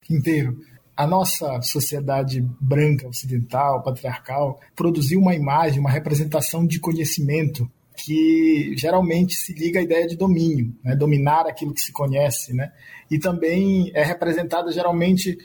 Quintero, 0.00 0.56
a 0.96 1.06
nossa 1.06 1.60
sociedade 1.60 2.40
branca, 2.58 3.06
ocidental, 3.06 3.82
patriarcal, 3.82 4.58
produziu 4.74 5.20
uma 5.20 5.34
imagem, 5.34 5.78
uma 5.78 5.90
representação 5.90 6.66
de 6.66 6.80
conhecimento 6.80 7.70
que 7.98 8.74
geralmente 8.78 9.34
se 9.34 9.52
liga 9.52 9.78
à 9.78 9.82
ideia 9.82 10.06
de 10.06 10.16
domínio, 10.16 10.74
né? 10.82 10.96
dominar 10.96 11.46
aquilo 11.46 11.74
que 11.74 11.82
se 11.82 11.92
conhece, 11.92 12.54
né? 12.54 12.72
e 13.10 13.18
também 13.18 13.92
é 13.94 14.02
representada 14.02 14.72
geralmente 14.72 15.36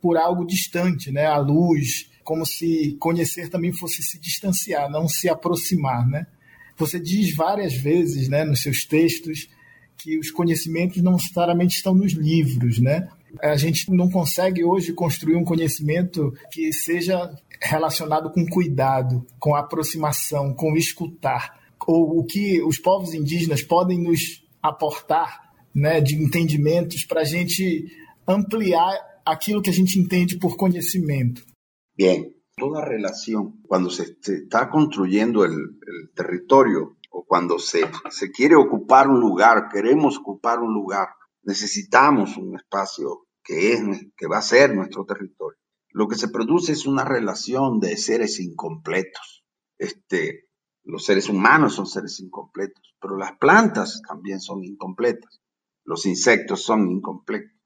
por 0.00 0.16
algo 0.16 0.46
distante, 0.46 1.10
né? 1.10 1.26
a 1.26 1.38
luz, 1.38 2.08
como 2.22 2.46
se 2.46 2.96
conhecer 3.00 3.50
também 3.50 3.72
fosse 3.72 4.00
se 4.00 4.16
distanciar, 4.16 4.88
não 4.88 5.08
se 5.08 5.28
aproximar, 5.28 6.06
né? 6.06 6.28
Você 6.76 7.00
diz 7.00 7.34
várias 7.34 7.74
vezes, 7.74 8.28
né, 8.28 8.44
nos 8.44 8.62
seus 8.62 8.84
textos, 8.84 9.48
que 9.98 10.18
os 10.18 10.30
conhecimentos 10.30 11.02
não 11.02 11.12
necessariamente 11.12 11.76
estão 11.76 11.94
nos 11.94 12.12
livros, 12.12 12.78
né? 12.78 13.08
A 13.42 13.56
gente 13.56 13.90
não 13.90 14.08
consegue 14.08 14.64
hoje 14.64 14.92
construir 14.92 15.36
um 15.36 15.44
conhecimento 15.44 16.32
que 16.50 16.72
seja 16.72 17.34
relacionado 17.60 18.30
com 18.30 18.46
cuidado, 18.46 19.26
com 19.38 19.54
aproximação, 19.54 20.54
com 20.54 20.76
escutar, 20.76 21.58
ou 21.86 22.18
o 22.20 22.24
que 22.24 22.62
os 22.62 22.78
povos 22.78 23.12
indígenas 23.12 23.62
podem 23.62 23.98
nos 23.98 24.44
aportar, 24.62 25.52
né, 25.74 26.00
de 26.00 26.16
entendimentos 26.16 27.04
para 27.04 27.22
a 27.22 27.24
gente 27.24 27.86
ampliar 28.26 28.94
aquilo 29.24 29.62
que 29.62 29.70
a 29.70 29.72
gente 29.72 29.98
entende 29.98 30.38
por 30.38 30.56
conhecimento. 30.56 31.44
Bien, 31.96 32.34
toda 32.56 32.84
relación, 32.84 33.60
cuando 33.66 33.90
se, 33.90 34.16
está 34.22 34.68
construyendo 34.70 35.44
el, 35.44 35.52
el 35.52 36.10
territorio 36.14 36.97
cuando 37.26 37.58
se, 37.58 37.88
se 38.10 38.30
quiere 38.30 38.56
ocupar 38.56 39.08
un 39.08 39.20
lugar, 39.20 39.68
queremos 39.72 40.18
ocupar 40.18 40.60
un 40.60 40.72
lugar, 40.74 41.08
necesitamos 41.42 42.36
un 42.36 42.56
espacio 42.56 43.26
que, 43.42 43.72
es, 43.72 43.80
que 44.16 44.26
va 44.26 44.38
a 44.38 44.42
ser 44.42 44.74
nuestro 44.74 45.04
territorio. 45.04 45.58
Lo 45.90 46.06
que 46.06 46.16
se 46.16 46.28
produce 46.28 46.72
es 46.72 46.86
una 46.86 47.04
relación 47.04 47.80
de 47.80 47.96
seres 47.96 48.40
incompletos. 48.40 49.44
Este, 49.78 50.48
los 50.84 51.04
seres 51.04 51.28
humanos 51.28 51.74
son 51.74 51.86
seres 51.86 52.20
incompletos, 52.20 52.94
pero 53.00 53.16
las 53.16 53.36
plantas 53.38 54.02
también 54.06 54.40
son 54.40 54.64
incompletas. 54.64 55.40
Los 55.84 56.04
insectos 56.06 56.62
son 56.62 56.90
incompletos. 56.90 57.56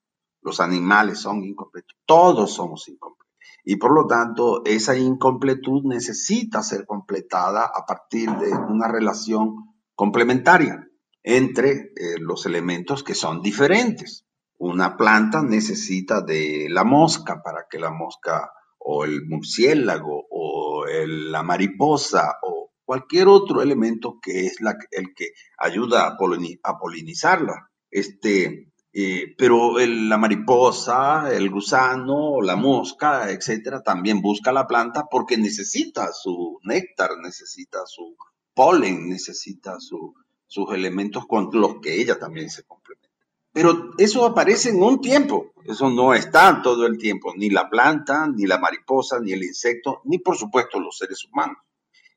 Los 0.41 0.59
animales 0.59 1.19
son 1.19 1.43
incompletos. 1.43 1.97
Todos 2.05 2.53
somos 2.53 2.87
incompletos. 2.87 3.22
Y 3.63 3.77
por 3.77 3.93
lo 3.93 4.05
tanto, 4.07 4.63
esa 4.65 4.97
incompletud 4.97 5.83
necesita 5.85 6.61
ser 6.61 6.85
completada 6.85 7.65
a 7.65 7.85
partir 7.85 8.29
de 8.31 8.51
una 8.51 8.89
relación 8.89 9.55
complementaria 9.95 10.85
entre 11.23 11.71
eh, 11.71 12.17
los 12.19 12.45
elementos 12.45 13.03
que 13.03 13.15
son 13.15 13.41
diferentes. 13.41 14.25
Una 14.57 14.97
planta 14.97 15.41
necesita 15.41 16.21
de 16.21 16.67
la 16.69 16.83
mosca 16.83 17.41
para 17.41 17.65
que 17.69 17.79
la 17.79 17.91
mosca 17.91 18.51
o 18.79 19.05
el 19.05 19.25
murciélago 19.25 20.25
o 20.29 20.85
la 20.85 21.41
mariposa 21.43 22.35
o 22.43 22.71
cualquier 22.83 23.29
otro 23.29 23.61
elemento 23.61 24.19
que 24.21 24.45
es 24.45 24.57
el 24.91 25.13
que 25.15 25.29
ayuda 25.57 26.05
a, 26.05 26.17
a 26.63 26.77
polinizarla. 26.77 27.71
Este, 27.89 28.72
eh, 28.95 29.33
pero 29.35 29.79
la 29.79 30.17
mariposa, 30.19 31.33
el 31.33 31.49
gusano, 31.49 32.41
la 32.41 32.55
mosca, 32.55 33.31
etcétera, 33.31 33.81
también 33.81 34.21
busca 34.21 34.51
la 34.51 34.67
planta 34.67 35.07
porque 35.09 35.35
necesita 35.35 36.11
su 36.13 36.59
néctar, 36.63 37.17
necesita 37.17 37.79
su 37.87 38.15
polen, 38.53 39.09
necesita 39.09 39.77
sus 39.79 40.73
elementos 40.73 41.25
con 41.25 41.49
los 41.53 41.81
que 41.81 41.99
ella 41.99 42.19
también 42.19 42.51
se 42.51 42.63
complementa. 42.63 43.09
Pero 43.51 43.91
eso 43.97 44.25
aparece 44.25 44.69
en 44.69 44.83
un 44.83 45.01
tiempo, 45.01 45.53
eso 45.65 45.89
no 45.89 46.13
está 46.13 46.61
todo 46.61 46.85
el 46.85 46.99
tiempo, 46.99 47.33
ni 47.35 47.49
la 47.49 47.69
planta, 47.69 48.27
ni 48.27 48.45
la 48.45 48.59
mariposa, 48.59 49.19
ni 49.19 49.31
el 49.31 49.43
insecto, 49.43 50.01
ni 50.05 50.19
por 50.19 50.37
supuesto 50.37 50.79
los 50.79 50.97
seres 50.97 51.25
humanos. 51.25 51.57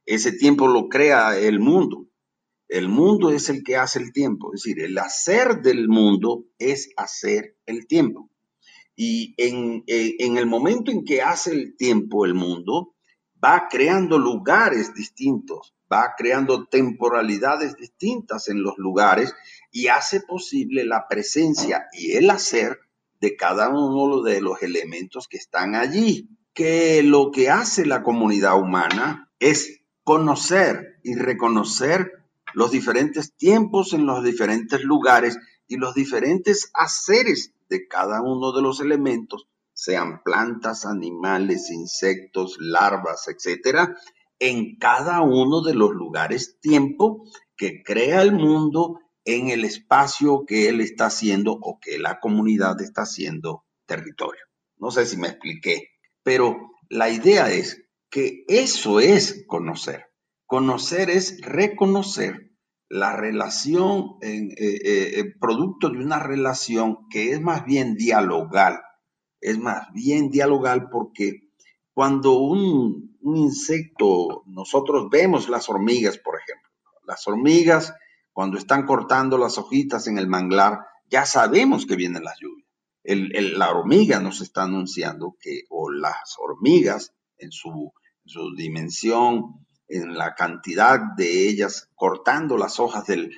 Ese 0.04 0.32
tiempo 0.32 0.68
lo 0.68 0.88
crea 0.88 1.38
el 1.38 1.58
mundo. 1.58 2.06
El 2.68 2.88
mundo 2.88 3.30
es 3.30 3.48
el 3.48 3.62
que 3.62 3.76
hace 3.76 4.00
el 4.00 4.12
tiempo, 4.12 4.52
es 4.52 4.62
decir, 4.62 4.82
el 4.82 4.98
hacer 4.98 5.62
del 5.62 5.88
mundo 5.88 6.44
es 6.58 6.90
hacer 6.96 7.56
el 7.64 7.86
tiempo. 7.86 8.28
Y 8.96 9.34
en, 9.36 9.84
en, 9.86 10.36
el 10.36 10.46
momento 10.46 10.90
en 10.90 11.04
que 11.04 11.22
hace 11.22 11.52
el 11.52 11.76
tiempo 11.76 12.24
el 12.24 12.34
mundo, 12.34 12.94
va 13.42 13.68
creando 13.70 14.18
lugares 14.18 14.94
distintos, 14.94 15.74
va 15.92 16.14
creando 16.16 16.66
temporalidades 16.66 17.76
distintas 17.76 18.48
en 18.48 18.62
los 18.62 18.78
lugares 18.78 19.34
y 19.70 19.88
hace 19.88 20.20
posible 20.20 20.84
la 20.84 21.06
presencia 21.08 21.86
y 21.92 22.12
el 22.12 22.30
hacer 22.30 22.80
de 23.20 23.36
cada 23.36 23.68
uno 23.68 24.22
de 24.22 24.40
los 24.40 24.62
elementos 24.62 25.28
que 25.28 25.36
están 25.36 25.74
allí. 25.74 26.30
Que 26.54 27.02
lo 27.02 27.30
que 27.30 27.50
hace 27.50 27.84
la 27.84 28.02
comunidad 28.02 28.58
humana 28.58 29.30
es 29.38 29.82
conocer 30.02 30.98
y 31.02 31.14
reconocer 31.14 32.25
los 32.54 32.70
diferentes 32.70 33.34
tiempos 33.36 33.92
en 33.92 34.06
los 34.06 34.24
diferentes 34.24 34.82
lugares 34.82 35.38
y 35.66 35.76
los 35.76 35.94
diferentes 35.94 36.70
haceres 36.74 37.52
de 37.68 37.86
cada 37.88 38.22
uno 38.22 38.52
de 38.52 38.62
los 38.62 38.80
elementos, 38.80 39.48
sean 39.72 40.22
plantas, 40.22 40.86
animales, 40.86 41.70
insectos, 41.70 42.56
larvas, 42.58 43.28
etcétera, 43.28 43.96
en 44.38 44.76
cada 44.76 45.20
uno 45.22 45.62
de 45.62 45.74
los 45.74 45.90
lugares 45.92 46.58
tiempo 46.60 47.24
que 47.56 47.82
crea 47.82 48.22
el 48.22 48.32
mundo 48.32 49.00
en 49.24 49.48
el 49.48 49.64
espacio 49.64 50.44
que 50.46 50.68
él 50.68 50.80
está 50.80 51.06
haciendo 51.06 51.52
o 51.60 51.78
que 51.80 51.98
la 51.98 52.20
comunidad 52.20 52.80
está 52.80 53.02
haciendo 53.02 53.64
territorio. 53.86 54.42
No 54.78 54.90
sé 54.90 55.04
si 55.04 55.16
me 55.16 55.28
expliqué, 55.28 55.90
pero 56.22 56.70
la 56.88 57.10
idea 57.10 57.50
es 57.50 57.82
que 58.08 58.44
eso 58.48 59.00
es 59.00 59.44
conocer. 59.46 60.06
Conocer 60.46 61.10
es 61.10 61.40
reconocer 61.40 62.52
la 62.88 63.16
relación, 63.16 64.16
en, 64.20 64.52
eh, 64.52 64.78
eh, 65.18 65.34
producto 65.40 65.90
de 65.90 65.98
una 65.98 66.20
relación 66.20 67.08
que 67.10 67.32
es 67.32 67.40
más 67.40 67.64
bien 67.64 67.96
dialogal, 67.96 68.80
es 69.40 69.58
más 69.58 69.92
bien 69.92 70.30
dialogal 70.30 70.88
porque 70.88 71.50
cuando 71.92 72.38
un, 72.38 73.16
insecto, 73.22 74.44
nosotros 74.46 75.08
vemos 75.10 75.48
las 75.48 75.68
hormigas, 75.68 76.16
por 76.18 76.36
ejemplo, 76.38 76.70
las 77.04 77.26
hormigas 77.26 77.92
cuando 78.32 78.56
están 78.56 78.86
cortando 78.86 79.36
las 79.36 79.58
hojitas 79.58 80.06
en 80.06 80.16
el 80.16 80.28
manglar, 80.28 80.78
ya 81.10 81.26
sabemos 81.26 81.86
que 81.86 81.96
vienen 81.96 82.22
las 82.22 82.38
lluvias. 82.38 82.68
La 83.56 83.72
hormiga 83.72 84.20
nos 84.20 84.40
está 84.42 84.62
anunciando 84.62 85.36
que, 85.40 85.62
o 85.70 85.90
las 85.90 86.36
hormigas 86.38 87.14
en 87.36 87.50
su 87.50 87.92
dimensión 88.56 89.65
en 89.88 90.16
la 90.16 90.34
cantidad 90.34 91.00
de 91.16 91.48
ellas 91.48 91.88
cortando 91.94 92.56
las 92.56 92.80
hojas 92.80 93.06
de, 93.06 93.30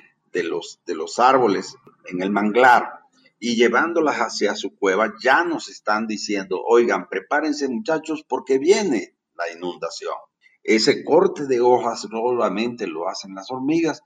los, 0.43 1.19
árboles 1.19 1.75
en 2.05 2.21
el 2.21 2.31
manglar 2.31 3.01
y 3.39 3.55
llevándolas 3.55 4.17
hacia 4.17 4.55
su 4.55 4.75
cueva, 4.75 5.13
ya 5.21 5.43
nos 5.43 5.69
están 5.69 6.07
diciendo, 6.07 6.61
oigan, 6.65 7.07
prepárense 7.07 7.67
muchachos 7.69 8.25
porque 8.27 8.57
viene 8.57 9.15
la 9.35 9.51
inundación. 9.51 10.15
Ese 10.63 11.03
corte 11.03 11.45
de 11.45 11.61
hojas 11.61 12.01
solamente 12.01 12.87
lo 12.87 13.07
hacen 13.07 13.33
las 13.33 13.49
hormigas 13.49 14.01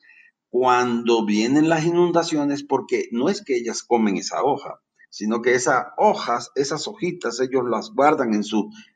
cuando 0.49 1.25
vienen 1.25 1.67
las 1.67 1.83
inundaciones 1.83 2.63
porque 2.63 3.07
no 3.11 3.29
es 3.29 3.43
que 3.43 3.55
ellas 3.55 3.81
comen 3.81 4.17
esa 4.17 4.43
hoja, 4.43 4.79
sino 5.09 5.41
que 5.41 5.55
esas 5.55 5.87
hojas, 5.97 6.51
esas 6.53 6.87
hojitas, 6.87 7.39
ellos 7.39 7.63
las 7.67 7.89
guardan 7.91 8.35
en, 8.35 8.43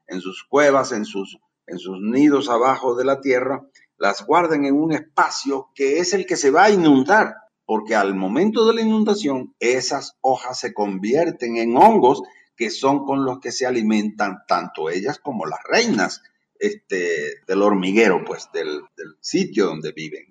en 0.07 0.21
sus 0.21 0.43
cuevas, 0.43 0.91
en 0.91 1.05
sus 1.05 1.39
en 1.67 1.79
sus 1.79 1.99
nidos 2.01 2.49
abajo 2.49 2.95
de 2.95 3.05
la 3.05 3.21
tierra, 3.21 3.65
las 3.97 4.25
guardan 4.25 4.65
en 4.65 4.75
un 4.75 4.93
espacio 4.93 5.69
que 5.75 5.99
es 5.99 6.13
el 6.13 6.25
que 6.25 6.37
se 6.37 6.51
va 6.51 6.65
a 6.65 6.69
inundar, 6.71 7.35
porque 7.65 7.95
al 7.95 8.15
momento 8.15 8.65
de 8.65 8.75
la 8.75 8.81
inundación 8.81 9.53
esas 9.59 10.17
hojas 10.21 10.59
se 10.59 10.73
convierten 10.73 11.57
en 11.57 11.75
hongos 11.75 12.21
que 12.55 12.69
son 12.69 13.05
con 13.05 13.25
los 13.25 13.39
que 13.39 13.51
se 13.51 13.65
alimentan 13.65 14.37
tanto 14.47 14.89
ellas 14.89 15.19
como 15.19 15.45
las 15.45 15.59
reinas 15.63 16.23
este, 16.59 17.41
del 17.45 17.61
hormiguero, 17.61 18.23
pues 18.25 18.49
del, 18.53 18.81
sitio 19.19 19.67
donde 19.67 19.91
viven. 19.91 20.25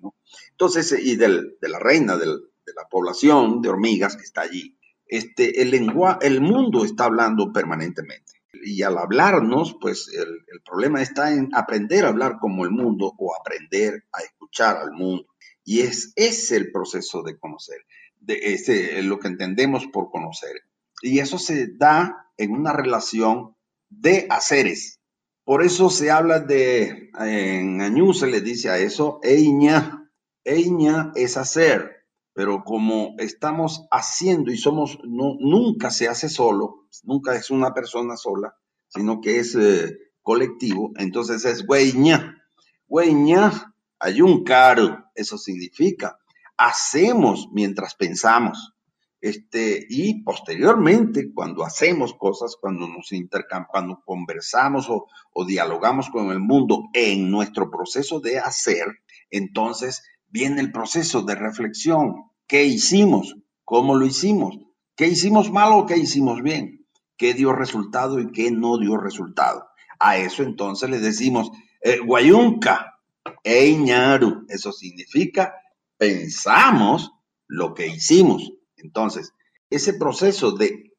Entonces, 0.51 0.93
y 0.99 1.15
del, 1.15 1.57
de 1.61 1.69
la 1.69 1.79
reina 1.79 2.17
de 2.17 2.25
la 2.25 2.89
población 2.89 3.61
de 3.61 3.69
hormigas 3.69 4.17
que 4.17 4.23
está 4.23 4.41
allí. 4.41 4.77
Este, 5.05 5.61
el, 5.61 5.71
lengua, 5.71 6.19
el 6.21 6.41
mundo 6.41 6.83
está 6.83 7.05
hablando 7.05 7.53
permanentemente 7.53 8.36
y 8.53 8.81
al 8.83 8.97
hablarnos, 8.97 9.77
pues 9.79 10.09
el, 10.13 10.61
problema 10.65 11.01
está 11.01 11.33
en 11.33 11.49
aprender 11.53 12.05
a 12.05 12.09
hablar 12.09 12.37
como 12.39 12.65
el 12.65 12.71
mundo 12.71 13.13
o 13.17 13.35
aprender 13.35 14.05
a 14.11 14.21
escuchar 14.21 14.77
al 14.77 14.91
mundo. 14.91 15.25
Y 15.63 15.81
es 15.81 16.13
ese 16.15 16.57
el 16.57 16.71
proceso 16.71 17.23
de 17.23 17.37
conocer, 17.37 17.77
de 18.19 18.53
ese, 18.53 19.01
lo 19.03 19.19
que 19.19 19.27
entendemos 19.27 19.87
por 19.87 20.09
conocer. 20.09 20.61
Y 21.01 21.19
eso 21.19 21.37
se 21.37 21.67
da 21.67 22.31
en 22.37 22.51
una 22.51 22.73
relación 22.73 23.55
de 23.89 24.27
haceres. 24.29 24.99
Por 25.43 25.63
eso 25.63 25.89
se 25.89 26.11
habla 26.11 26.39
de, 26.39 27.09
en 27.19 27.81
Añú 27.81 28.13
se 28.13 28.27
le 28.27 28.41
dice 28.41 28.69
a 28.69 28.77
eso, 28.77 29.19
eiña. 29.23 30.03
Eiña 30.43 31.11
es 31.15 31.35
hacer, 31.37 31.96
pero 32.37 32.63
como 32.63 33.15
estamos 33.17 33.87
haciendo 33.89 34.51
y 34.51 34.57
somos, 34.57 34.99
no, 35.03 35.37
nunca 35.39 35.89
se 35.89 36.07
hace 36.07 36.29
solo, 36.29 36.85
nunca 37.01 37.35
es 37.35 37.49
una 37.49 37.73
persona 37.73 38.15
sola, 38.15 38.53
sino 38.89 39.21
que 39.21 39.39
es 39.39 39.55
eh, 39.55 39.97
colectivo, 40.21 40.91
entonces 40.97 41.45
es 41.45 41.67
hueña. 41.67 42.39
Hueña, 42.87 43.73
hay 43.97 44.21
un 44.21 44.43
caro, 44.43 45.05
eso 45.15 45.39
significa, 45.39 46.19
hacemos 46.57 47.49
mientras 47.53 47.95
pensamos. 47.95 48.71
Este, 49.19 49.87
y 49.89 50.21
posteriormente, 50.21 51.33
cuando 51.33 51.65
hacemos 51.65 52.13
cosas, 52.13 52.55
cuando 52.61 52.87
nos 52.87 53.13
intercambiamos, 53.13 53.97
conversamos 54.05 54.91
o, 54.91 55.07
o 55.33 55.43
dialogamos 55.43 56.11
con 56.11 56.29
el 56.29 56.39
mundo 56.39 56.83
en 56.93 57.31
nuestro 57.31 57.71
proceso 57.71 58.19
de 58.19 58.37
hacer, 58.37 58.85
entonces 59.31 60.03
viene 60.29 60.61
el 60.61 60.71
proceso 60.71 61.21
de 61.23 61.35
reflexión. 61.35 62.31
¿Qué 62.47 62.65
hicimos? 62.65 63.35
¿Cómo 63.63 63.95
lo 63.95 64.05
hicimos? 64.05 64.57
¿Qué 64.95 65.07
hicimos 65.07 65.51
mal 65.51 65.73
o 65.73 65.85
qué 65.85 65.97
hicimos 65.97 66.41
bien? 66.41 66.85
¿Qué 67.17 67.33
dio 67.33 67.53
resultado 67.53 68.19
y 68.19 68.31
qué 68.31 68.51
no 68.51 68.77
dio 68.77 68.97
resultado? 68.97 69.67
A 69.99 70.17
eso 70.17 70.43
entonces 70.43 70.89
le 70.89 70.99
decimos, 70.99 71.51
eh, 71.81 71.99
guayunca, 71.99 72.99
eiñaru. 73.43 74.45
Eso 74.47 74.71
significa 74.71 75.53
pensamos 75.97 77.11
lo 77.47 77.73
que 77.73 77.87
hicimos. 77.87 78.53
Entonces, 78.77 79.33
ese 79.69 79.93
proceso 79.93 80.51
de 80.51 80.93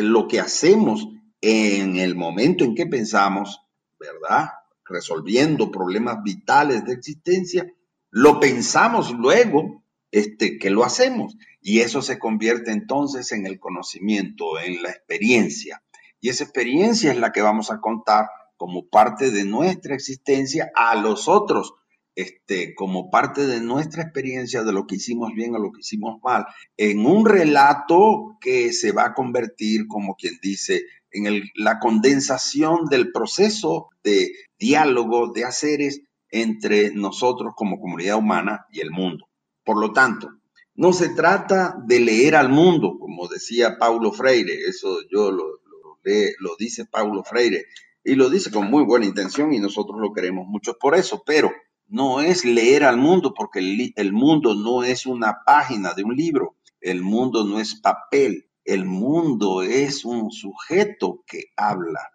lo 0.00 0.28
que 0.28 0.40
hacemos 0.40 1.06
en 1.40 1.96
el 1.96 2.14
momento 2.14 2.64
en 2.64 2.74
que 2.74 2.86
pensamos, 2.86 3.60
¿verdad? 3.98 4.50
Resolviendo 4.84 5.70
problemas 5.70 6.22
vitales 6.22 6.84
de 6.84 6.92
existencia, 6.92 7.66
lo 8.14 8.38
pensamos 8.38 9.10
luego 9.10 9.82
este, 10.12 10.56
que 10.58 10.70
lo 10.70 10.84
hacemos. 10.84 11.36
Y 11.60 11.80
eso 11.80 12.00
se 12.00 12.20
convierte 12.20 12.70
entonces 12.70 13.32
en 13.32 13.44
el 13.44 13.58
conocimiento, 13.58 14.60
en 14.60 14.84
la 14.84 14.90
experiencia. 14.90 15.82
Y 16.20 16.28
esa 16.28 16.44
experiencia 16.44 17.10
es 17.10 17.18
la 17.18 17.32
que 17.32 17.42
vamos 17.42 17.72
a 17.72 17.80
contar 17.80 18.28
como 18.56 18.86
parte 18.86 19.32
de 19.32 19.44
nuestra 19.44 19.96
existencia 19.96 20.70
a 20.76 20.94
los 20.94 21.26
otros, 21.26 21.74
este, 22.14 22.76
como 22.76 23.10
parte 23.10 23.48
de 23.48 23.60
nuestra 23.60 24.04
experiencia 24.04 24.62
de 24.62 24.72
lo 24.72 24.86
que 24.86 24.94
hicimos 24.94 25.32
bien 25.34 25.56
o 25.56 25.58
lo 25.58 25.72
que 25.72 25.80
hicimos 25.80 26.20
mal, 26.22 26.46
en 26.76 27.04
un 27.04 27.26
relato 27.26 28.38
que 28.40 28.72
se 28.72 28.92
va 28.92 29.06
a 29.06 29.14
convertir, 29.14 29.88
como 29.88 30.14
quien 30.14 30.38
dice, 30.40 30.82
en 31.10 31.42
la 31.56 31.80
condensación 31.80 32.86
del 32.88 33.10
proceso 33.10 33.88
de 34.04 34.30
diálogo, 34.56 35.32
de 35.32 35.44
haceres 35.44 36.02
entre 36.34 36.90
nosotros 36.92 37.52
como 37.56 37.78
comunidad 37.78 38.16
humana 38.16 38.66
y 38.72 38.80
el 38.80 38.90
mundo. 38.90 39.28
Por 39.64 39.80
lo 39.80 39.92
tanto, 39.92 40.28
no 40.74 40.92
se 40.92 41.10
trata 41.10 41.76
de 41.86 42.00
leer 42.00 42.34
al 42.34 42.48
mundo, 42.48 42.98
como 42.98 43.28
decía 43.28 43.78
Paulo 43.78 44.10
Freire, 44.10 44.52
eso 44.66 44.98
yo 45.08 45.30
lo, 45.30 45.60
lo 46.02 46.56
dice 46.58 46.86
Paulo 46.86 47.22
Freire, 47.22 47.66
y 48.02 48.16
lo 48.16 48.28
dice 48.30 48.50
con 48.50 48.68
muy 48.68 48.82
buena 48.82 49.06
intención 49.06 49.52
y 49.52 49.60
nosotros 49.60 50.00
lo 50.00 50.12
queremos 50.12 50.48
mucho 50.48 50.76
por 50.76 50.96
eso, 50.96 51.22
pero 51.24 51.52
no 51.86 52.20
es 52.20 52.44
leer 52.44 52.82
al 52.82 52.96
mundo 52.96 53.32
porque 53.32 53.60
el, 53.60 53.92
el, 53.94 54.12
mundo 54.12 54.56
no 54.56 54.82
es 54.82 55.06
una 55.06 55.38
página 55.46 55.94
de 55.94 56.02
un 56.02 56.16
libro, 56.16 56.56
el 56.80 57.00
mundo 57.00 57.44
no 57.44 57.60
es 57.60 57.76
papel, 57.76 58.50
el 58.64 58.84
mundo 58.86 59.62
es 59.62 60.04
un 60.04 60.32
sujeto 60.32 61.22
que 61.28 61.44
habla 61.56 62.10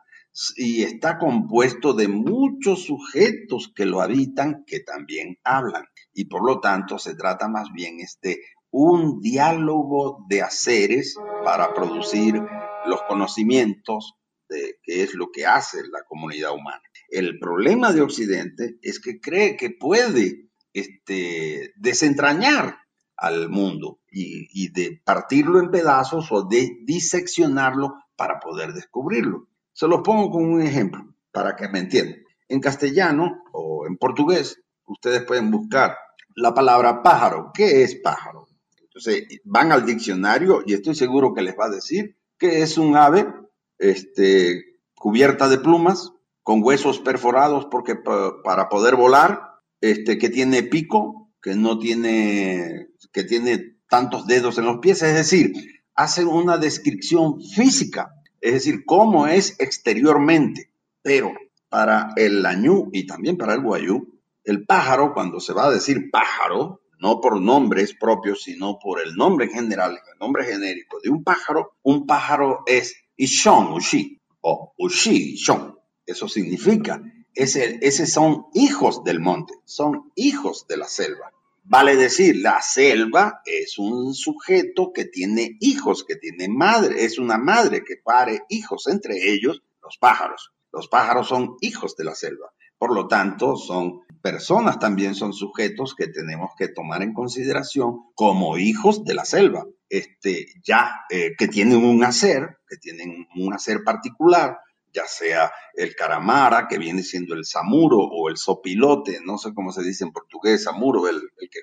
y 0.55 0.83
está 0.83 1.17
compuesto 1.17 1.93
de 1.93 2.07
muchos 2.07 2.83
sujetos 2.85 3.71
que 3.75 3.85
lo 3.85 4.01
habitan 4.01 4.63
que 4.65 4.79
también 4.79 5.37
hablan 5.43 5.85
y 6.13 6.25
por 6.25 6.45
lo 6.45 6.59
tanto 6.59 6.97
se 6.97 7.15
trata 7.15 7.47
más 7.47 7.71
bien 7.73 7.99
este, 7.99 8.41
un 8.71 9.19
diálogo 9.19 10.25
de 10.27 10.41
haceres 10.41 11.15
para 11.43 11.73
producir 11.73 12.41
los 12.85 13.01
conocimientos 13.03 14.15
de 14.47 14.79
qué 14.83 15.03
es 15.03 15.13
lo 15.13 15.29
que 15.31 15.45
hace 15.45 15.81
la 15.91 16.03
comunidad 16.07 16.53
humana. 16.53 16.81
El 17.09 17.39
problema 17.39 17.91
de 17.91 18.01
Occidente 18.01 18.77
es 18.81 18.99
que 18.99 19.19
cree 19.19 19.55
que 19.55 19.69
puede 19.69 20.49
este, 20.73 21.73
desentrañar 21.75 22.77
al 23.15 23.49
mundo 23.49 23.99
y, 24.09 24.47
y, 24.53 24.71
de 24.71 25.01
partirlo 25.03 25.59
en 25.59 25.71
pedazos 25.71 26.31
o 26.31 26.43
de 26.43 26.77
diseccionarlo 26.85 27.95
para 28.15 28.39
poder 28.39 28.73
descubrirlo. 28.73 29.48
Se 29.79 29.87
los 29.87 30.01
pongo 30.01 30.29
como 30.29 30.55
un 30.55 30.61
ejemplo 30.61 31.05
para 31.31 31.55
que 31.55 31.69
me 31.69 31.79
entiendan. 31.79 32.19
En 32.49 32.59
castellano 32.59 33.43
o 33.53 33.87
en 33.87 33.95
portugués, 33.95 34.61
ustedes 34.85 35.23
pueden 35.23 35.51
buscar 35.51 35.95
la 36.35 36.53
palabra 36.53 37.01
pájaro. 37.01 37.51
¿Qué 37.53 37.83
es 37.83 37.95
pájaro? 37.95 38.49
Entonces 38.81 39.23
van 39.45 39.71
al 39.71 39.85
diccionario 39.85 40.63
y 40.65 40.73
estoy 40.73 40.95
seguro 40.95 41.33
que 41.33 41.43
les 41.43 41.57
va 41.57 41.67
a 41.67 41.69
decir 41.69 42.17
que 42.37 42.61
es 42.61 42.77
un 42.77 42.97
ave 42.97 43.33
este, 43.77 44.81
cubierta 44.95 45.47
de 45.47 45.59
plumas, 45.59 46.11
con 46.43 46.61
huesos 46.61 46.99
perforados 46.99 47.67
porque 47.71 47.95
para 47.95 48.67
poder 48.67 48.97
volar, 48.97 49.61
este, 49.79 50.17
que 50.17 50.27
tiene 50.27 50.61
pico, 50.61 51.31
que 51.41 51.55
no 51.55 51.79
tiene, 51.79 52.89
que 53.13 53.23
tiene 53.23 53.77
tantos 53.87 54.27
dedos 54.27 54.57
en 54.57 54.65
los 54.65 54.79
pies, 54.79 55.01
es 55.03 55.15
decir, 55.15 55.53
hace 55.95 56.25
una 56.25 56.57
descripción 56.57 57.39
física, 57.41 58.18
es 58.41 58.53
decir, 58.53 58.85
cómo 58.85 59.27
es 59.27 59.59
exteriormente, 59.59 60.69
pero 61.01 61.33
para 61.69 62.13
el 62.15 62.41
lañú 62.41 62.89
y 62.91 63.05
también 63.05 63.37
para 63.37 63.53
el 63.53 63.61
guayú, 63.61 64.19
el 64.43 64.65
pájaro, 64.65 65.13
cuando 65.13 65.39
se 65.39 65.53
va 65.53 65.67
a 65.67 65.71
decir 65.71 66.09
pájaro, 66.11 66.81
no 66.99 67.21
por 67.21 67.39
nombres 67.39 67.93
propios, 67.93 68.43
sino 68.43 68.77
por 68.79 69.01
el 69.01 69.15
nombre 69.15 69.45
en 69.45 69.51
general, 69.51 69.91
el 69.91 70.19
nombre 70.19 70.43
genérico 70.45 70.99
de 71.01 71.09
un 71.09 71.23
pájaro, 71.23 71.73
un 71.83 72.05
pájaro 72.05 72.63
es 72.65 72.95
Ishon, 73.15 73.73
Ushi, 73.73 74.19
o 74.41 74.73
Ushi, 74.77 75.33
Ishon. 75.33 75.77
Eso 76.05 76.27
significa, 76.27 77.01
ese, 77.33 77.79
ese 77.81 78.07
son 78.07 78.47
hijos 78.53 79.03
del 79.03 79.19
monte, 79.19 79.53
son 79.65 80.11
hijos 80.15 80.65
de 80.67 80.77
la 80.77 80.87
selva. 80.87 81.31
Vale 81.71 81.95
decir, 81.95 82.37
la 82.37 82.63
selva 82.63 83.43
es 83.45 83.77
un 83.77 84.15
sujeto 84.15 84.91
que 84.91 85.05
tiene 85.05 85.55
hijos, 85.59 86.03
que 86.03 86.15
tiene 86.15 86.47
madre, 86.49 87.05
es 87.05 87.19
una 87.19 87.37
madre 87.37 87.83
que 87.83 87.97
pare 88.03 88.41
hijos, 88.49 88.87
entre 88.87 89.29
ellos 89.31 89.61
los 89.83 89.99
pájaros. 89.99 90.51
Los 90.71 90.87
pájaros 90.87 91.27
son 91.27 91.57
hijos 91.61 91.95
de 91.95 92.05
la 92.05 92.15
selva. 92.15 92.51
Por 92.79 92.91
lo 92.91 93.07
tanto, 93.07 93.55
son 93.55 93.99
personas 94.19 94.79
también, 94.79 95.13
son 95.13 95.31
sujetos 95.31 95.93
que 95.93 96.07
tenemos 96.07 96.49
que 96.57 96.69
tomar 96.69 97.03
en 97.03 97.13
consideración 97.13 97.99
como 98.15 98.57
hijos 98.57 99.03
de 99.03 99.13
la 99.13 99.25
selva, 99.25 99.67
este, 99.89 100.47
ya 100.63 101.01
eh, 101.11 101.35
que 101.37 101.47
tienen 101.47 101.85
un 101.85 102.03
hacer, 102.03 102.57
que 102.67 102.77
tienen 102.77 103.27
un 103.35 103.53
hacer 103.53 103.83
particular, 103.83 104.57
ya 104.93 105.05
sea 105.05 105.51
el 105.73 105.95
caramara, 105.95 106.67
que 106.67 106.77
viene 106.77 107.03
siendo 107.03 107.35
el 107.35 107.45
samuro, 107.45 107.97
o 107.99 108.29
el 108.29 108.37
sopilote, 108.37 109.19
no 109.23 109.37
sé 109.37 109.53
cómo 109.53 109.71
se 109.71 109.83
dice 109.83 110.03
en 110.03 110.11
portugués, 110.11 110.63
samuro, 110.63 111.07
el, 111.07 111.21
que, 111.51 111.59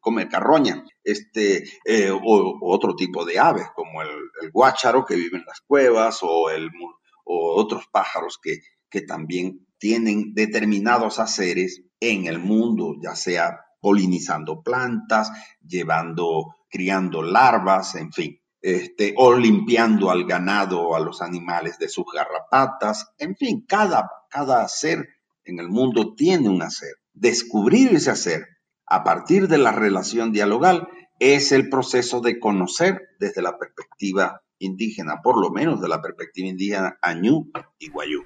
come 0.00 0.28
carroña, 0.28 0.84
este, 1.02 1.64
eh, 1.84 2.10
o, 2.10 2.58
otro 2.62 2.94
tipo 2.94 3.24
de 3.24 3.38
aves, 3.38 3.66
como 3.74 4.02
el, 4.02 4.10
guácharo, 4.52 5.04
que 5.04 5.16
vive 5.16 5.38
en 5.38 5.44
las 5.46 5.60
cuevas, 5.60 6.20
o, 6.22 6.50
el, 6.50 6.70
o 7.24 7.54
otros 7.60 7.84
pájaros 7.90 8.38
que, 8.42 8.60
que 8.88 9.02
también 9.02 9.66
tienen 9.78 10.34
determinados 10.34 11.18
haceres 11.18 11.82
en 12.00 12.26
el 12.26 12.38
mundo, 12.38 12.94
ya 13.02 13.14
sea 13.14 13.60
polinizando 13.80 14.62
plantas, 14.62 15.30
llevando, 15.60 16.56
criando 16.68 17.22
larvas, 17.22 17.94
en 17.94 18.12
fin 18.12 18.40
este, 18.66 19.14
o 19.16 19.32
limpiando 19.32 20.10
al 20.10 20.24
ganado 20.24 20.80
o 20.80 20.96
a 20.96 21.00
los 21.00 21.22
animales 21.22 21.78
de 21.78 21.88
sus 21.88 22.04
garrapatas. 22.12 23.12
En 23.16 23.36
fin, 23.36 23.64
cada, 23.64 24.10
cada 24.28 24.66
ser 24.66 25.08
en 25.44 25.60
el 25.60 25.68
mundo 25.68 26.16
tiene 26.16 26.48
un 26.48 26.60
hacer. 26.62 26.96
Descubrir 27.12 27.94
ese 27.94 28.10
hacer 28.10 28.44
a 28.84 29.04
partir 29.04 29.46
de 29.46 29.58
la 29.58 29.70
relación 29.70 30.32
dialogal 30.32 30.88
es 31.20 31.52
el 31.52 31.68
proceso 31.68 32.20
de 32.20 32.40
conocer 32.40 33.00
desde 33.20 33.40
la 33.40 33.56
perspectiva 33.56 34.42
indígena, 34.58 35.22
por 35.22 35.40
lo 35.40 35.50
menos 35.50 35.80
de 35.80 35.86
la 35.86 36.02
perspectiva 36.02 36.48
indígena 36.48 36.98
Añú 37.00 37.48
y 37.78 37.90
Guayú. 37.90 38.24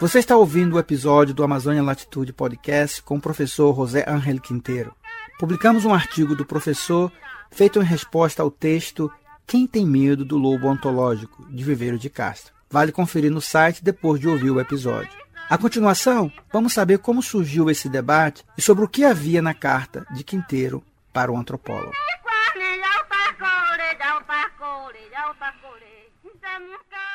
Você 0.00 0.20
está 0.20 0.36
ouvindo 0.36 0.76
o 0.76 0.78
episódio 0.78 1.34
do 1.34 1.42
Amazônia 1.42 1.82
Latitude 1.82 2.32
Podcast 2.32 3.02
com 3.02 3.16
o 3.16 3.20
professor 3.20 3.74
José 3.74 4.04
Ángel 4.06 4.40
Quinteiro. 4.40 4.94
Publicamos 5.40 5.84
um 5.84 5.92
artigo 5.92 6.36
do 6.36 6.46
professor 6.46 7.10
feito 7.50 7.80
em 7.80 7.84
resposta 7.84 8.40
ao 8.40 8.48
texto 8.48 9.10
Quem 9.44 9.66
tem 9.66 9.84
medo 9.84 10.24
do 10.24 10.38
lobo 10.38 10.68
ontológico, 10.68 11.44
de 11.50 11.64
Viveiro 11.64 11.98
de 11.98 12.08
Castro. 12.08 12.54
Vale 12.70 12.92
conferir 12.92 13.32
no 13.32 13.40
site 13.40 13.82
depois 13.82 14.20
de 14.20 14.28
ouvir 14.28 14.52
o 14.52 14.60
episódio. 14.60 15.10
A 15.50 15.58
continuação, 15.58 16.30
vamos 16.52 16.74
saber 16.74 16.98
como 16.98 17.20
surgiu 17.20 17.68
esse 17.68 17.88
debate 17.88 18.44
e 18.56 18.62
sobre 18.62 18.84
o 18.84 18.88
que 18.88 19.04
havia 19.04 19.42
na 19.42 19.52
carta 19.52 20.06
de 20.12 20.22
Quinteiro 20.22 20.80
para 21.12 21.32
o 21.32 21.36
antropólogo. 21.36 21.92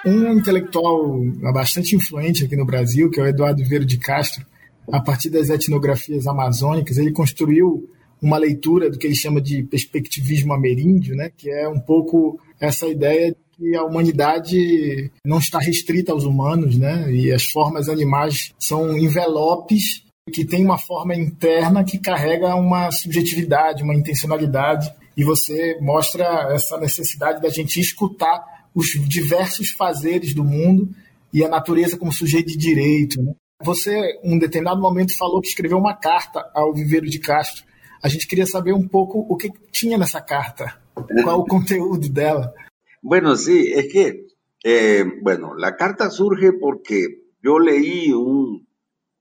Um 0.05 0.33
intelectual 0.33 1.21
bastante 1.53 1.95
influente 1.95 2.43
aqui 2.45 2.55
no 2.55 2.65
Brasil, 2.65 3.09
que 3.09 3.19
é 3.19 3.23
o 3.23 3.27
Eduardo 3.27 3.63
Vieira 3.63 3.85
de 3.85 3.97
Castro, 3.97 4.45
a 4.91 4.99
partir 4.99 5.29
das 5.29 5.49
etnografias 5.49 6.27
amazônicas, 6.27 6.97
ele 6.97 7.11
construiu 7.11 7.89
uma 8.21 8.37
leitura 8.37 8.89
do 8.89 8.97
que 8.97 9.07
ele 9.07 9.15
chama 9.15 9.41
de 9.41 9.63
perspectivismo 9.63 10.53
ameríndio, 10.53 11.15
né, 11.15 11.31
que 11.35 11.49
é 11.49 11.67
um 11.67 11.79
pouco 11.79 12.39
essa 12.59 12.87
ideia 12.87 13.35
que 13.57 13.75
a 13.75 13.83
humanidade 13.83 15.11
não 15.25 15.37
está 15.37 15.59
restrita 15.59 16.11
aos 16.11 16.23
humanos, 16.23 16.77
né? 16.77 17.11
E 17.13 17.31
as 17.31 17.45
formas 17.45 17.87
animais 17.87 18.51
são 18.57 18.97
envelopes 18.97 20.03
que 20.31 20.43
têm 20.43 20.65
uma 20.65 20.77
forma 20.77 21.13
interna 21.15 21.83
que 21.83 21.99
carrega 21.99 22.55
uma 22.55 22.91
subjetividade, 22.91 23.83
uma 23.83 23.93
intencionalidade, 23.93 24.91
e 25.15 25.23
você 25.23 25.77
mostra 25.79 26.49
essa 26.51 26.79
necessidade 26.79 27.41
da 27.41 27.49
gente 27.49 27.79
escutar 27.79 28.43
os 28.73 28.87
diversos 29.07 29.71
fazeres 29.71 30.33
do 30.33 30.43
mundo 30.43 30.89
e 31.31 31.43
a 31.43 31.49
natureza 31.49 31.97
como 31.97 32.11
sujeito 32.11 32.47
de 32.47 32.57
direito. 32.57 33.21
Né? 33.21 33.33
Você, 33.63 34.19
em 34.23 34.35
um 34.35 34.39
determinado 34.39 34.81
momento, 34.81 35.17
falou 35.17 35.41
que 35.41 35.47
escreveu 35.47 35.77
uma 35.77 35.95
carta 35.95 36.43
ao 36.53 36.73
Viveiro 36.73 37.09
de 37.09 37.19
Castro. 37.19 37.63
A 38.03 38.09
gente 38.09 38.27
queria 38.27 38.45
saber 38.45 38.73
um 38.73 38.87
pouco 38.87 39.25
o 39.29 39.37
que 39.37 39.49
tinha 39.71 39.97
nessa 39.97 40.21
carta, 40.21 40.77
qual 41.23 41.39
o 41.39 41.45
conteúdo 41.45 42.09
dela. 42.09 42.53
Bueno, 43.01 43.35
sí, 43.35 43.71
es 43.73 43.91
que, 43.91 44.27
eh, 44.63 45.03
bueno, 45.21 45.55
carta 45.77 46.09
surge 46.09 46.53
porque 46.53 47.07
yo 47.41 47.59
leí 47.59 48.13
un, 48.13 48.65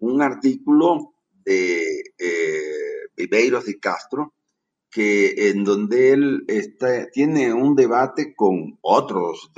un 0.01 0.23
artículo 0.23 1.15
de 1.45 2.03
eh, 2.19 3.09
Viveiros 3.17 3.65
de 3.65 3.79
Castro, 3.79 4.33
que 4.93 5.49
en 5.49 5.65
donde 5.65 6.13
él 6.13 6.45
está, 6.49 7.11
tiene 7.11 7.53
un 7.53 7.75
debate 7.75 8.35
con 8.37 8.79
otros 8.83 9.51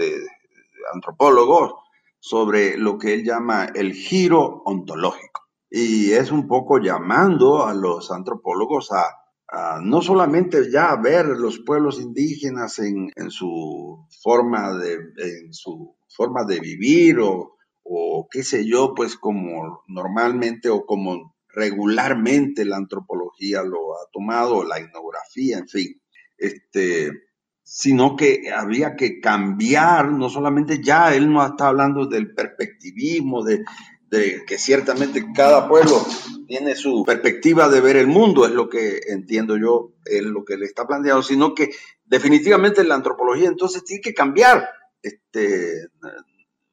antropólogos 0.95 1.75
sobre 2.21 2.79
lo 2.79 2.97
que 2.97 3.15
él 3.15 3.25
llama 3.25 3.67
el 3.75 3.93
giro 3.93 4.63
ontológico. 4.65 5.43
Y 5.69 6.13
es 6.13 6.31
un 6.31 6.47
poco 6.47 6.79
llamando 6.79 7.67
a 7.67 7.75
los 7.75 8.13
antropólogos 8.13 8.93
a, 8.93 9.81
no 9.83 10.01
solamente 10.03 10.71
ya 10.71 10.95
ver 10.97 11.27
los 11.27 11.59
pueblos 11.59 12.01
indígenas 12.01 12.79
en, 12.79 13.11
su 13.29 14.07
forma 14.23 14.73
de, 14.79 14.95
en 14.95 15.53
su 15.53 15.97
forma 16.09 16.45
de 16.45 16.61
vivir 16.61 17.19
o, 17.21 17.57
o 17.83 18.29
qué 18.31 18.43
sé 18.43 18.65
yo, 18.65 18.95
pues 18.95 19.17
como 19.17 19.83
normalmente 19.89 20.71
o 20.71 20.87
como 20.87 21.34
regularmente 21.55 22.65
la 22.65 22.77
antropología 22.77 23.63
lo 23.63 23.95
ha 23.95 24.11
tomado, 24.13 24.65
la 24.65 24.79
etnografía, 24.79 25.59
en 25.59 25.69
fin, 25.69 26.01
este, 26.37 27.11
sino 27.63 28.15
que 28.15 28.51
había 28.55 28.95
que 28.95 29.21
cambiar, 29.21 30.13
no 30.13 30.29
solamente 30.29 30.83
ya, 30.83 31.15
él 31.15 31.33
no 31.33 31.45
está 31.45 31.69
hablando 31.69 32.07
del 32.07 32.35
perspectivismo, 32.35 33.43
de, 33.43 33.65
que 34.47 34.59
ciertamente 34.59 35.25
cada 35.35 35.69
pueblo 35.69 36.07
tiene 36.47 36.77
su 36.77 37.03
perspectiva 37.05 37.69
de 37.69 37.81
ver 37.81 37.97
el 37.97 38.07
mundo, 38.07 38.47
es 38.47 38.53
lo 38.53 38.69
que 38.69 39.01
entiendo 39.09 39.57
yo, 39.57 39.95
es 40.05 40.23
lo 40.23 40.45
que 40.45 40.57
le 40.57 40.67
está 40.67 40.87
planteando, 40.87 41.23
sino 41.23 41.53
que 41.53 41.71
definitivamente 42.05 42.85
la 42.85 42.95
antropología 42.95 43.49
entonces 43.49 43.83
tiene 43.83 44.03
que 44.03 44.15
cambiar, 44.15 44.69
este, 45.03 45.89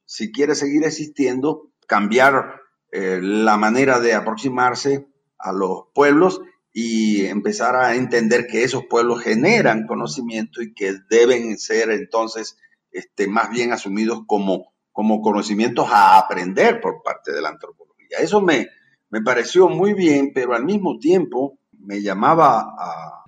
si 0.06 0.32
quiere 0.32 0.54
seguir 0.54 0.84
existiendo, 0.84 1.72
cambiar 1.88 2.61
eh, 2.92 3.20
la 3.22 3.58
manera 3.58 4.00
de 4.00 4.14
aproximarse 4.14 5.08
a 5.38 5.54
los 5.54 5.86
pueblos 5.94 6.42
y 6.74 7.26
empezar 7.26 7.76
a 7.76 7.96
entender 7.96 8.48
que 8.48 8.64
esos 8.64 8.86
pueblos 8.86 9.22
generan 9.22 9.88
conocimiento 9.88 10.62
y 10.62 10.74
que 10.74 10.96
deben 11.10 11.58
ser 11.58 11.90
entonces 11.90 12.58
este, 12.92 13.28
más 13.28 13.50
bien 13.50 13.72
asumidos 13.72 14.24
como, 14.28 14.74
como 14.92 15.22
conocimientos 15.22 15.88
a 15.90 16.18
aprender 16.18 16.82
por 16.82 17.02
parte 17.02 17.32
de 17.32 17.42
la 17.42 17.50
antropología. 17.50 18.18
Eso 18.20 18.42
me, 18.42 18.68
me 19.10 19.22
pareció 19.22 19.70
muy 19.70 19.94
bien, 19.94 20.32
pero 20.34 20.54
al 20.54 20.66
mismo 20.66 20.98
tiempo 21.00 21.60
me 21.80 22.02
llamaba 22.02 22.76
a, 22.78 23.24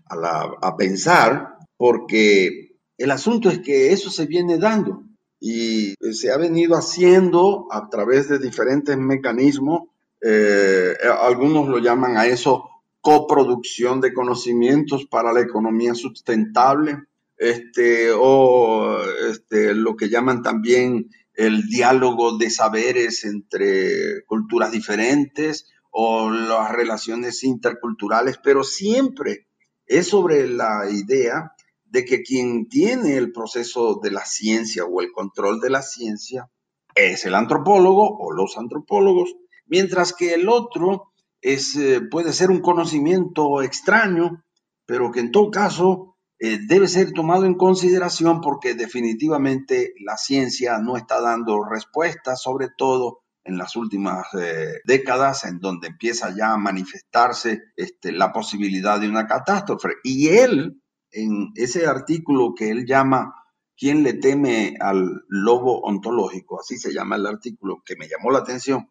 a 0.62 0.78
pensar 0.78 1.58
porque 1.78 2.78
el 2.98 3.12
asunto 3.12 3.50
es 3.50 3.60
que 3.60 3.92
eso 3.92 4.10
se 4.10 4.26
viene 4.26 4.58
dando 4.58 5.04
y 5.46 5.96
se 6.14 6.32
ha 6.32 6.38
venido 6.38 6.78
haciendo 6.78 7.68
a 7.70 7.90
través 7.90 8.30
de 8.30 8.40
diferentes 8.40 8.98
mecanismos. 8.98 9.90
Eh, 10.22 10.94
algunos 11.20 11.68
lo 11.68 11.80
llaman 11.80 12.16
a 12.16 12.28
eso 12.28 12.70
coproducción 13.02 14.00
de 14.00 14.14
conocimientos 14.14 15.06
para 15.06 15.34
la 15.34 15.42
economía 15.42 15.96
sustentable, 15.96 17.04
este, 17.38 18.12
o 18.16 18.98
este, 19.30 19.74
lo 19.74 19.98
que 19.98 20.08
llaman 20.08 20.44
también 20.44 21.10
el 21.34 21.68
diálogo 21.68 22.38
de 22.38 22.50
saberes 22.50 23.26
entre 23.26 24.24
culturas 24.24 24.72
diferentes 24.72 25.74
o 25.92 26.30
las 26.30 26.72
relaciones 26.72 27.44
interculturales, 27.44 28.40
pero 28.42 28.64
siempre 28.64 29.48
es 29.86 30.08
sobre 30.08 30.48
la 30.48 30.90
idea 30.90 31.53
de 31.94 32.06
que 32.06 32.24
quien 32.24 32.68
tiene 32.68 33.18
el 33.18 33.32
proceso 33.32 34.00
de 34.02 34.10
la 34.10 34.26
ciencia 34.26 34.84
o 34.84 35.00
el 35.00 35.12
control 35.12 35.60
de 35.60 35.70
la 35.70 35.84
ciencia 35.84 36.50
es 36.96 37.24
el 37.26 37.36
antropólogo 37.36 38.18
o 38.18 38.32
los 38.32 38.58
antropólogos, 38.58 39.36
mientras 39.68 40.12
que 40.12 40.34
el 40.34 40.50
otro 40.50 41.12
es, 41.40 41.76
eh, 41.76 42.02
puede 42.02 42.34
ser 42.34 42.50
un 42.50 42.62
conocimiento 42.62 43.62
extraño, 43.62 44.44
pero 44.88 45.12
que 45.12 45.20
en 45.20 45.32
todo 45.32 45.52
caso 45.52 46.18
eh, 46.40 46.58
debe 46.68 46.88
ser 46.88 47.12
tomado 47.12 47.46
en 47.46 47.54
consideración 47.54 48.42
porque 48.42 48.74
definitivamente 48.74 49.94
la 50.04 50.18
ciencia 50.18 50.80
no 50.80 50.98
está 50.98 51.22
dando 51.22 51.64
respuestas, 51.64 52.42
sobre 52.42 52.70
todo 52.76 53.20
en 53.44 53.60
las 53.60 53.76
últimas 53.76 54.26
eh, 54.34 54.80
décadas, 54.84 55.46
en 55.46 55.60
donde 55.60 55.90
empieza 55.90 56.36
ya 56.36 56.54
a 56.54 56.58
manifestarse 56.58 57.62
este, 57.76 58.12
la 58.12 58.32
posibilidad 58.32 59.00
de 59.00 59.10
una 59.10 59.28
catástrofe. 59.28 59.90
Y 60.04 60.30
él, 60.30 60.82
en 61.14 61.52
ese 61.56 61.86
artículo 61.86 62.54
que 62.56 62.70
él 62.70 62.86
llama 62.86 63.36
¿Quién 63.76 64.04
le 64.04 64.14
teme 64.14 64.78
al 64.80 65.26
lobo 65.28 65.82
ontológico? 65.82 66.60
Así 66.60 66.78
se 66.78 66.94
llama 66.94 67.16
el 67.16 67.26
artículo 67.26 67.82
que 67.84 67.96
me 67.96 68.08
llamó 68.08 68.32
la 68.32 68.40
atención. 68.40 68.90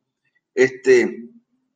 Este, 0.55 1.31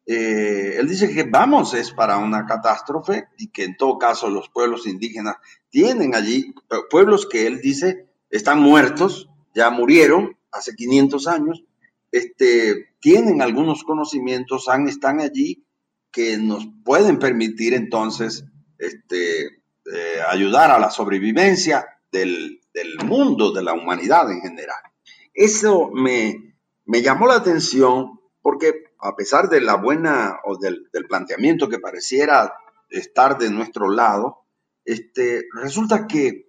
eh, 0.04 0.76
él 0.78 0.88
dice 0.88 1.12
que 1.14 1.22
vamos 1.22 1.72
es 1.74 1.92
para 1.92 2.18
una 2.18 2.46
catástrofe 2.46 3.28
y 3.38 3.48
que 3.48 3.64
en 3.64 3.76
todo 3.76 3.98
caso 3.98 4.28
los 4.28 4.48
pueblos 4.48 4.86
indígenas 4.86 5.36
tienen 5.70 6.14
allí, 6.14 6.52
pueblos 6.90 7.26
que 7.26 7.46
él 7.46 7.60
dice 7.60 8.08
están 8.28 8.60
muertos, 8.60 9.28
ya 9.54 9.70
murieron 9.70 10.36
hace 10.50 10.74
500 10.74 11.26
años, 11.28 11.64
este, 12.10 12.90
tienen 13.00 13.40
algunos 13.40 13.84
conocimientos, 13.84 14.66
están 14.88 15.20
allí 15.20 15.64
que 16.10 16.38
nos 16.38 16.68
pueden 16.84 17.18
permitir 17.18 17.72
entonces 17.74 18.44
este, 18.78 19.55
eh, 19.92 20.20
ayudar 20.28 20.70
a 20.70 20.78
la 20.78 20.90
sobrevivencia 20.90 21.86
del, 22.10 22.60
mundo, 23.04 23.52
de 23.52 23.62
la 23.62 23.72
humanidad 23.72 24.30
en 24.30 24.40
general. 24.40 24.80
Eso 25.32 25.90
me, 25.92 26.54
llamó 26.86 27.26
la 27.26 27.36
atención 27.36 28.20
porque 28.42 28.84
a 29.00 29.14
pesar 29.14 29.48
de 29.48 29.60
la 29.60 29.76
buena 29.76 30.38
o 30.44 30.56
del, 30.56 30.88
planteamiento 31.08 31.68
que 31.68 31.78
pareciera 31.78 32.54
estar 32.88 33.38
de 33.38 33.50
nuestro 33.50 33.90
lado, 33.90 34.46
este, 34.84 35.44
resulta 35.52 36.06
que 36.06 36.48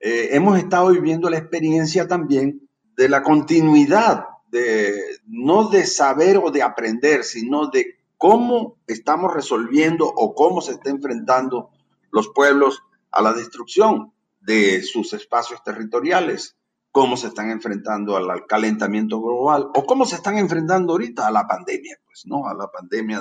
eh, 0.00 0.28
hemos 0.32 0.58
estado 0.58 0.90
viviendo 0.90 1.30
la 1.30 1.38
experiencia 1.38 2.06
también 2.08 2.68
de 2.96 3.08
la 3.08 3.22
continuidad, 3.22 4.26
de, 4.48 5.00
no 5.26 5.68
de 5.68 5.86
saber 5.86 6.38
o 6.38 6.50
de 6.50 6.62
aprender, 6.62 7.24
sino 7.24 7.68
de 7.68 7.98
cómo 8.16 8.78
estamos 8.86 9.32
resolviendo 9.32 10.06
o 10.06 10.34
cómo 10.34 10.60
se 10.60 10.72
está 10.72 10.90
enfrentando 10.90 11.70
los 12.14 12.28
pueblos 12.28 12.80
a 13.10 13.20
la 13.20 13.32
destrucción 13.32 14.12
de 14.40 14.82
sus 14.82 15.12
espacios 15.14 15.64
territoriales, 15.64 16.56
cómo 16.92 17.16
se 17.16 17.26
están 17.26 17.50
enfrentando 17.50 18.16
al 18.16 18.46
calentamiento 18.46 19.20
global 19.20 19.68
o 19.74 19.84
cómo 19.84 20.06
se 20.06 20.14
están 20.14 20.38
enfrentando 20.38 20.92
ahorita 20.92 21.26
a 21.26 21.32
la 21.32 21.44
pandemia, 21.44 21.98
pues, 22.06 22.24
¿no? 22.26 22.46
A 22.46 22.54
la 22.54 22.70
pandemia 22.70 23.20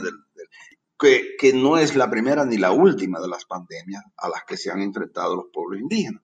que, 1.39 1.53
no 1.55 1.79
es 1.79 1.95
la 1.95 2.07
primera 2.07 2.45
ni 2.45 2.57
la 2.57 2.71
última 2.71 3.19
de 3.19 3.27
las 3.27 3.45
pandemias 3.45 4.03
a 4.15 4.29
las 4.29 4.43
que 4.43 4.57
se 4.57 4.69
han 4.69 4.79
enfrentado 4.79 5.35
los 5.35 5.45
pueblos 5.51 5.81
indígenas. 5.81 6.21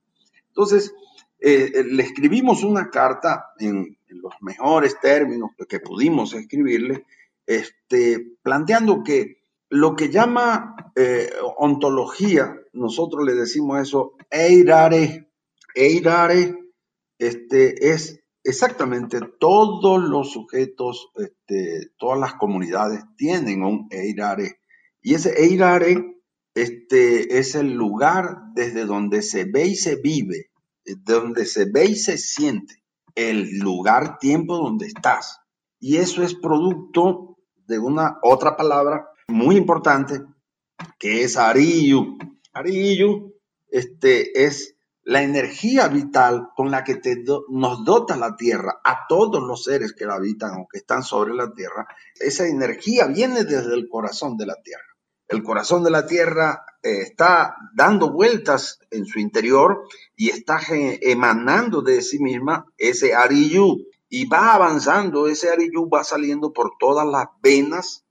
Entonces, 0.50 0.94
eh, 1.40 1.72
eh, 1.74 1.84
le 1.84 2.04
escribimos 2.04 2.64
una 2.64 2.92
carta 2.92 3.48
en, 3.58 3.98
en, 4.08 4.22
los 4.22 4.34
mejores 4.42 5.00
términos 5.00 5.52
que 5.68 5.80
pudimos 5.80 6.34
escribirle, 6.36 7.08
este, 7.48 8.38
planteando 8.44 9.04
que 9.04 9.39
lo 9.70 9.96
que 9.96 10.10
llama 10.10 10.92
eh, 10.96 11.30
ontología, 11.58 12.56
nosotros 12.74 13.26
le 13.26 13.36
decimos 13.36 13.80
eso, 13.80 14.14
eirare, 14.30 15.32
eirare, 15.76 16.58
este, 17.20 17.92
es 17.92 18.20
exactamente 18.44 19.20
todos 19.40 20.02
los 20.02 20.32
sujetos, 20.32 21.12
este, 21.16 21.92
todas 21.98 22.20
las 22.20 22.34
comunidades 22.36 23.04
tienen 23.16 23.64
un 23.64 23.88
eirare. 23.92 24.60
Y 25.02 25.14
ese 25.14 25.40
eirare 25.44 26.16
este, 26.56 27.38
es 27.38 27.56
el 27.56 27.74
lugar 27.74 28.38
desde 28.56 28.86
donde 28.86 29.22
se 29.22 29.46
ve 29.46 29.68
y 29.68 29.76
se 29.76 29.98
vive, 29.98 30.50
donde 31.04 31.46
se 31.46 31.66
ve 31.66 31.86
y 31.86 31.96
se 31.96 32.18
siente, 32.18 32.84
el 33.14 33.60
lugar, 33.60 34.18
tiempo 34.18 34.58
donde 34.58 34.88
estás. 34.88 35.40
Y 35.80 35.98
eso 35.98 36.24
es 36.24 36.34
producto 36.34 37.38
de 37.68 37.78
una 37.78 38.18
otra 38.24 38.58
palabra 38.58 39.09
muy 39.30 39.56
importante, 39.56 40.22
que 40.98 41.24
es 41.24 41.38
Ariyu. 41.38 42.18
Ariyu 42.54 43.34
este, 43.70 44.46
es 44.46 44.76
la 45.04 45.24
energía 45.24 45.88
vital 45.88 46.50
con 46.56 46.70
la 46.70 46.84
que 46.84 47.02
nos 47.50 47.84
dota 47.84 48.16
la 48.16 48.36
tierra, 48.36 48.80
a 48.84 49.08
todos 49.08 49.42
los 49.42 49.64
seres 49.64 49.94
que 49.94 50.06
la 50.06 50.16
habitan 50.16 50.52
o 50.60 50.68
que 50.72 50.78
están 50.78 51.02
sobre 51.04 51.34
la 51.34 51.52
tierra, 51.52 51.88
esa 52.20 52.46
energía 52.48 53.08
viene 53.08 53.44
desde 53.44 53.74
el 53.74 53.90
corazón 53.90 54.38
de 54.38 54.46
la 54.46 54.56
tierra. 54.62 54.84
El 55.28 55.44
corazón 55.44 55.84
de 55.84 55.92
la 55.92 56.06
tierra 56.06 56.64
eh, 56.84 57.02
está 57.02 57.56
dando 57.74 58.12
vueltas 58.12 58.80
en 58.92 59.06
su 59.06 59.20
interior 59.20 59.84
y 60.16 60.30
está 60.30 60.60
emanando 60.70 61.82
de 61.82 62.02
sí 62.02 62.20
misma 62.20 62.66
ese 62.78 63.16
ariyú 63.16 63.88
y 64.10 64.26
va 64.26 64.54
avanzando, 64.54 65.28
ese 65.28 65.50
ariyú 65.50 65.90
va 65.90 66.04
saliendo 66.04 66.52
por 66.52 66.74
todas 66.80 67.08
las 67.08 67.26
venas 67.42 68.06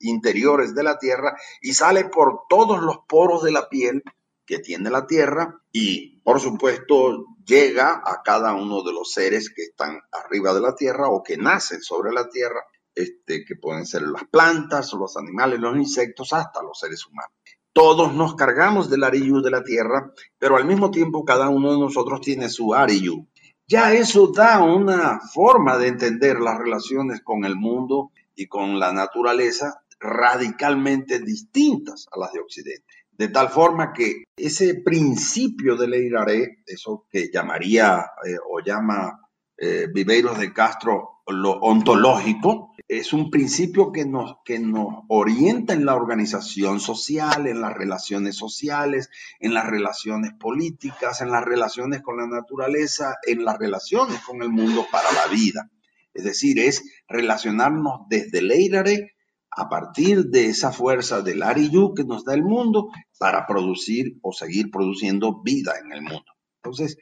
interiores 0.00 0.74
de 0.74 0.82
la 0.82 0.98
tierra 0.98 1.36
y 1.60 1.72
sale 1.74 2.06
por 2.06 2.42
todos 2.48 2.82
los 2.82 2.98
poros 3.08 3.42
de 3.42 3.52
la 3.52 3.68
piel 3.68 4.02
que 4.44 4.58
tiene 4.58 4.90
la 4.90 5.06
tierra 5.06 5.62
y 5.70 6.20
por 6.20 6.40
supuesto 6.40 7.26
llega 7.44 8.02
a 8.04 8.22
cada 8.24 8.54
uno 8.54 8.82
de 8.82 8.92
los 8.92 9.12
seres 9.12 9.50
que 9.50 9.62
están 9.62 10.00
arriba 10.12 10.54
de 10.54 10.60
la 10.60 10.74
tierra 10.74 11.08
o 11.08 11.22
que 11.22 11.36
nacen 11.36 11.82
sobre 11.82 12.12
la 12.12 12.28
tierra, 12.28 12.60
este, 12.94 13.44
que 13.44 13.56
pueden 13.56 13.86
ser 13.86 14.02
las 14.02 14.24
plantas, 14.24 14.92
los 14.92 15.16
animales, 15.16 15.58
los 15.60 15.76
insectos, 15.76 16.32
hasta 16.32 16.62
los 16.62 16.78
seres 16.78 17.06
humanos. 17.06 17.32
Todos 17.72 18.12
nos 18.14 18.34
cargamos 18.34 18.90
del 18.90 19.04
ariyu 19.04 19.40
de 19.40 19.50
la 19.50 19.64
tierra, 19.64 20.12
pero 20.38 20.56
al 20.56 20.66
mismo 20.66 20.90
tiempo 20.90 21.24
cada 21.24 21.48
uno 21.48 21.72
de 21.72 21.78
nosotros 21.78 22.20
tiene 22.20 22.50
su 22.50 22.74
ariyu. 22.74 23.26
Ya 23.66 23.94
eso 23.94 24.26
da 24.26 24.62
una 24.62 25.20
forma 25.32 25.78
de 25.78 25.88
entender 25.88 26.38
las 26.40 26.58
relaciones 26.58 27.22
con 27.22 27.44
el 27.44 27.56
mundo 27.56 28.10
y 28.42 28.46
con 28.48 28.78
la 28.80 28.92
naturaleza 28.92 29.82
radicalmente 30.00 31.20
distintas 31.20 32.08
a 32.12 32.18
las 32.18 32.32
de 32.32 32.40
Occidente. 32.40 32.84
De 33.12 33.28
tal 33.28 33.50
forma 33.50 33.92
que 33.92 34.24
ese 34.36 34.74
principio 34.82 35.76
de 35.76 35.86
Leiraré, 35.86 36.62
eso 36.66 37.06
que 37.08 37.30
llamaría 37.32 38.04
eh, 38.26 38.36
o 38.50 38.60
llama 38.60 39.20
eh, 39.56 39.86
Viveiros 39.92 40.38
de 40.38 40.52
Castro 40.52 41.22
lo 41.28 41.52
ontológico, 41.52 42.74
es 42.88 43.12
un 43.12 43.30
principio 43.30 43.92
que 43.92 44.04
nos, 44.04 44.38
que 44.44 44.58
nos 44.58 45.04
orienta 45.08 45.72
en 45.72 45.86
la 45.86 45.94
organización 45.94 46.80
social, 46.80 47.46
en 47.46 47.60
las 47.60 47.72
relaciones 47.74 48.34
sociales, 48.34 49.08
en 49.38 49.54
las 49.54 49.66
relaciones 49.66 50.32
políticas, 50.34 51.20
en 51.20 51.30
las 51.30 51.44
relaciones 51.44 52.02
con 52.02 52.16
la 52.16 52.26
naturaleza, 52.26 53.18
en 53.24 53.44
las 53.44 53.56
relaciones 53.56 54.20
con 54.22 54.42
el 54.42 54.50
mundo 54.50 54.84
para 54.90 55.12
la 55.12 55.28
vida. 55.28 55.70
Es 56.14 56.24
decir, 56.24 56.58
es 56.58 56.82
relacionarnos 57.12 58.08
desde 58.08 58.42
Leirare 58.42 59.12
a 59.50 59.68
partir 59.68 60.26
de 60.26 60.46
esa 60.46 60.72
fuerza 60.72 61.20
del 61.20 61.42
Ariyu 61.42 61.94
que 61.94 62.04
nos 62.04 62.24
da 62.24 62.34
el 62.34 62.42
mundo 62.42 62.88
para 63.18 63.46
producir 63.46 64.18
o 64.22 64.32
seguir 64.32 64.70
produciendo 64.70 65.42
vida 65.42 65.74
en 65.82 65.92
el 65.92 66.02
mundo. 66.02 66.24
Entonces, 66.56 66.96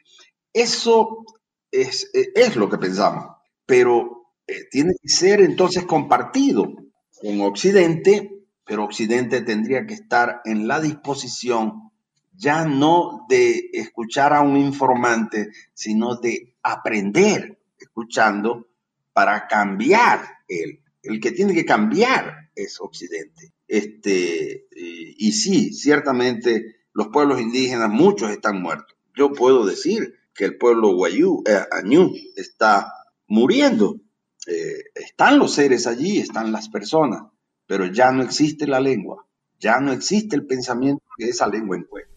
eso 0.53 1.23
es, 1.71 2.11
es 2.13 2.55
lo 2.55 2.69
que 2.69 2.77
pensamos, 2.77 3.25
pero 3.65 4.27
eh, 4.45 4.65
tiene 4.69 4.93
que 5.01 5.07
ser 5.07 5.41
entonces 5.41 5.85
compartido 5.85 6.73
con 7.21 7.41
Occidente, 7.41 8.29
pero 8.65 8.83
Occidente 8.83 9.41
tendría 9.41 9.85
que 9.85 9.93
estar 9.93 10.41
en 10.43 10.67
la 10.67 10.81
disposición 10.81 11.91
ya 12.33 12.65
no 12.65 13.25
de 13.29 13.69
escuchar 13.71 14.33
a 14.33 14.41
un 14.41 14.57
informante, 14.57 15.51
sino 15.73 16.15
de 16.15 16.55
aprender 16.63 17.59
escuchando 17.77 18.67
para 19.13 19.47
cambiar 19.47 20.21
él. 20.47 20.81
El 21.01 21.19
que 21.19 21.31
tiene 21.31 21.53
que 21.53 21.65
cambiar 21.65 22.49
es 22.55 22.79
Occidente. 22.79 23.53
Este, 23.67 24.67
y, 24.75 25.31
sí, 25.31 25.73
ciertamente 25.73 26.75
los 26.93 27.07
pueblos 27.07 27.39
indígenas, 27.39 27.89
muchos 27.89 28.31
están 28.31 28.61
muertos. 28.61 28.97
Yo 29.15 29.31
puedo 29.31 29.65
decir 29.65 30.15
que 30.33 30.45
el 30.45 30.57
pueblo 30.57 30.93
Guayú, 30.93 31.43
eh, 31.47 31.61
Añú, 31.71 32.13
está 32.35 32.91
muriendo. 33.27 34.01
Eh, 34.47 34.83
están 34.95 35.39
los 35.39 35.53
seres 35.53 35.87
allí, 35.87 36.19
están 36.19 36.51
las 36.51 36.67
personas, 36.69 37.23
pero 37.67 37.85
ya 37.85 38.11
no 38.11 38.23
existe 38.23 38.65
la 38.67 38.79
lengua, 38.79 39.27
ya 39.59 39.79
no 39.79 39.93
existe 39.93 40.35
el 40.35 40.47
pensamiento 40.47 41.03
que 41.15 41.29
esa 41.29 41.47
lengua 41.47 41.77
encuentra. 41.77 42.11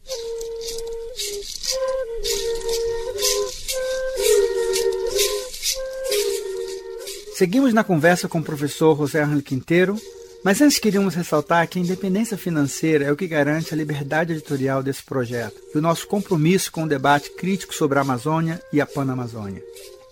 Seguimos 7.37 7.75
na 7.75 7.83
conversa 7.83 8.29
com 8.29 8.39
o 8.39 8.45
professor 8.45 8.97
José 8.97 9.21
Ángel 9.23 9.43
Quinteiro, 9.43 10.01
Mas 10.45 10.61
antes 10.61 10.79
queríamos 10.79 11.15
ressaltar 11.15 11.67
que 11.67 11.79
a 11.79 11.83
independência 11.83 12.37
financeira 12.37 13.07
é 13.07 13.11
o 13.11 13.17
que 13.17 13.27
garante 13.27 13.73
a 13.73 13.77
liberdade 13.77 14.35
editorial 14.35 14.83
desse 14.83 15.03
projeto 15.03 15.59
e 15.75 15.79
o 15.79 15.81
nosso 15.81 16.07
compromisso 16.07 16.71
com 16.71 16.85
o 16.85 16.89
debate 16.89 17.31
crítico 17.31 17.75
sobre 17.75 17.99
a 17.99 18.03
Amazônia 18.03 18.63
e 18.71 18.79
a 18.79 18.85
Panamazônia. 18.85 19.63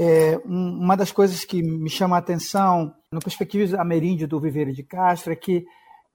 é, 0.00 0.40
uma 0.44 0.96
das 0.96 1.12
coisas 1.12 1.44
que 1.44 1.62
me 1.62 1.90
chama 1.90 2.16
a 2.16 2.18
atenção 2.18 2.94
no 3.12 3.20
perspectivo 3.20 3.78
ameríndio 3.78 4.26
do 4.26 4.40
Viveiro 4.40 4.72
de 4.72 4.82
Castro 4.82 5.32
é 5.32 5.36
que 5.36 5.64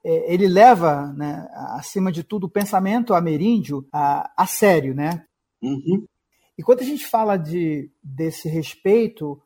é, 0.04 0.34
ele 0.34 0.48
leva, 0.48 1.14
né, 1.16 1.48
acima 1.78 2.12
de 2.12 2.24
tudo, 2.24 2.46
o 2.46 2.52
pensamento 2.52 3.14
ameríndio 3.14 3.86
a, 3.94 4.30
a 4.36 4.46
sério, 4.46 4.96
né? 4.96 5.24
Uhum. 5.62 6.06
E 6.58 6.64
quando 6.64 6.82
a 6.82 6.86
gente 6.86 7.06
fala 7.06 7.38
de, 7.38 7.92
desse 8.04 8.50
respeito 8.50 9.42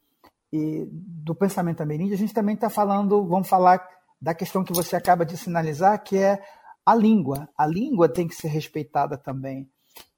e 0.52 0.88
do 0.92 1.36
pensamento 1.36 1.82
ameríndio, 1.82 2.16
a 2.16 2.18
gente 2.18 2.34
também 2.34 2.56
está 2.56 2.70
falando, 2.70 3.26
vamos 3.26 3.50
falar 3.50 3.86
da 4.22 4.34
questão 4.34 4.64
que 4.64 4.74
você 4.74 4.96
acaba 4.96 5.26
de 5.26 5.36
sinalizar, 5.36 6.02
que 6.04 6.18
é 6.18 6.42
a 6.86 6.96
língua. 6.96 7.50
A 7.58 7.66
língua 7.66 8.08
tem 8.08 8.28
que 8.28 8.36
ser 8.36 8.48
respeitada 8.48 9.18
também. 9.18 9.70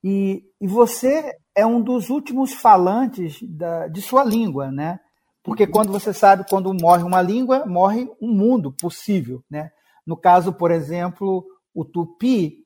E, 0.04 0.44
e 0.60 0.68
você 0.68 1.36
é 1.56 1.66
um 1.66 1.82
dos 1.82 2.10
últimos 2.10 2.54
falantes 2.54 3.42
da, 3.42 3.88
de 3.88 4.02
sua 4.02 4.24
língua, 4.24 4.72
né? 4.72 5.00
Porque 5.42 5.66
quando 5.66 5.92
você 5.92 6.14
sabe, 6.14 6.46
quando 6.50 6.74
morre 6.74 7.04
uma 7.04 7.22
língua, 7.22 7.66
morre 7.66 8.10
um 8.22 8.34
mundo 8.34 8.72
possível, 8.72 9.44
né? 9.50 9.72
No 10.06 10.18
caso, 10.18 10.54
por 10.54 10.72
exemplo, 10.72 11.46
o 11.74 11.84
tupi 11.84 12.66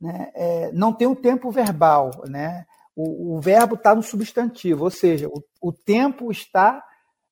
né, 0.00 0.30
é, 0.34 0.72
não 0.72 0.92
tem 0.92 1.06
o 1.06 1.16
tempo 1.16 1.50
verbal, 1.50 2.10
né? 2.26 2.66
O, 2.96 3.36
o 3.36 3.40
verbo 3.40 3.74
está 3.74 3.94
no 3.94 4.02
substantivo, 4.02 4.84
ou 4.84 4.90
seja, 4.90 5.28
o, 5.28 5.42
o 5.60 5.70
tempo 5.70 6.32
está 6.32 6.82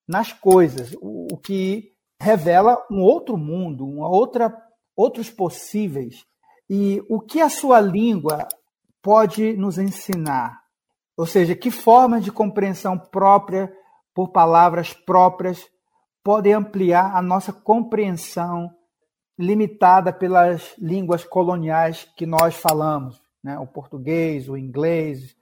nas 0.07 0.33
coisas, 0.33 0.95
o, 1.01 1.29
o, 1.33 1.39
que 1.39 1.93
revela 2.21 2.77
um 2.91 3.01
outro 3.01 3.39
mundo, 3.39 3.87
uma 3.87 4.09
outra, 4.09 4.55
outros 4.95 5.31
possíveis. 5.31 6.27
E 6.69 7.03
o 7.09 7.19
que 7.19 7.41
a 7.41 7.49
sua 7.49 7.81
língua 7.81 8.47
pode 9.03 9.57
nos 9.57 9.79
ensinar? 9.79 10.61
Ou 11.17 11.27
seja, 11.27 11.57
que 11.57 11.71
formas 11.71 12.23
de 12.23 12.31
compreensão 12.31 12.99
própria 12.99 13.73
por 14.15 14.29
palavras 14.29 14.93
próprias 14.93 15.67
podem 16.23 16.53
ampliar 16.53 17.17
a 17.17 17.23
nossa 17.23 17.53
compreensão 17.53 18.71
limitada 19.39 20.13
pelas 20.13 20.75
línguas 20.79 21.25
coloniais 21.25 22.09
que 22.17 22.25
nós 22.25 22.55
falamos, 22.55 23.21
né? 23.43 23.59
o 23.59 23.67
português, 23.67 24.49
o 24.49 24.57
inglês. 24.57 25.37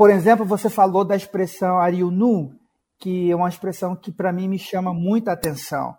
Por 0.00 0.08
exemplo, 0.08 0.46
você 0.46 0.70
falou 0.70 1.04
da 1.04 1.14
expressão 1.14 1.78
ariunu, 1.78 2.58
que 2.98 3.30
é 3.30 3.36
uma 3.36 3.50
expressão 3.50 3.94
que 3.94 4.10
para 4.10 4.32
mim 4.32 4.48
me 4.48 4.58
chama 4.58 4.94
muita 4.94 5.30
atenção. 5.30 5.94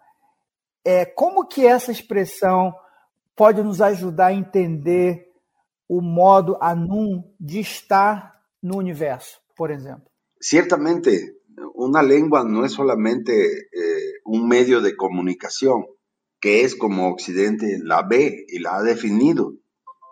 É, 0.83 1.05
como 1.05 1.45
que 1.45 1.67
essa 1.67 1.91
expressão 1.91 2.73
pode 3.35 3.61
nos 3.61 3.79
ajudar 3.79 4.25
a 4.29 4.33
entender 4.33 5.27
o 5.87 6.01
modo 6.01 6.57
anum 6.59 7.23
de 7.39 7.59
estar 7.59 8.33
no 8.59 8.79
universo, 8.79 9.39
por 9.55 9.69
exemplo? 9.69 10.09
Ciertamente, 10.41 11.35
uma 11.75 12.01
língua 12.01 12.43
não 12.43 12.65
é 12.65 12.69
solamente 12.69 13.31
eh, 13.31 14.13
um 14.25 14.43
meio 14.43 14.81
de 14.81 14.95
comunicação, 14.95 15.85
que 16.41 16.63
es 16.63 16.73
como 16.73 17.07
Occidente 17.07 17.77
la 17.83 18.01
ve 18.01 18.47
y 18.49 18.57
la 18.61 18.77
ha 18.77 18.81
definido. 18.81 19.59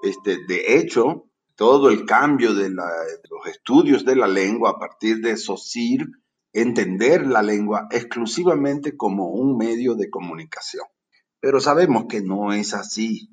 Este, 0.04 0.46
de 0.46 0.76
hecho, 0.76 1.29
todo 1.60 1.90
el 1.90 2.06
cambio 2.06 2.54
de, 2.54 2.70
los 2.70 3.48
estudios 3.52 4.06
de 4.06 4.16
la 4.16 4.30
lengua 4.30 4.70
a 4.70 4.80
partir 4.80 5.18
de 5.20 5.36
SOCIR, 5.36 6.08
entender 6.54 7.28
la 7.28 7.42
lengua 7.42 7.90
exclusivamente 7.92 8.96
como 8.96 9.28
un 9.28 9.58
medio 9.58 9.96
de 9.96 10.10
comunicación. 10.10 10.86
Pero 11.42 11.60
sabemos 11.60 12.06
que 12.08 12.22
no 12.22 12.54
es 12.54 12.74
así. 12.74 13.28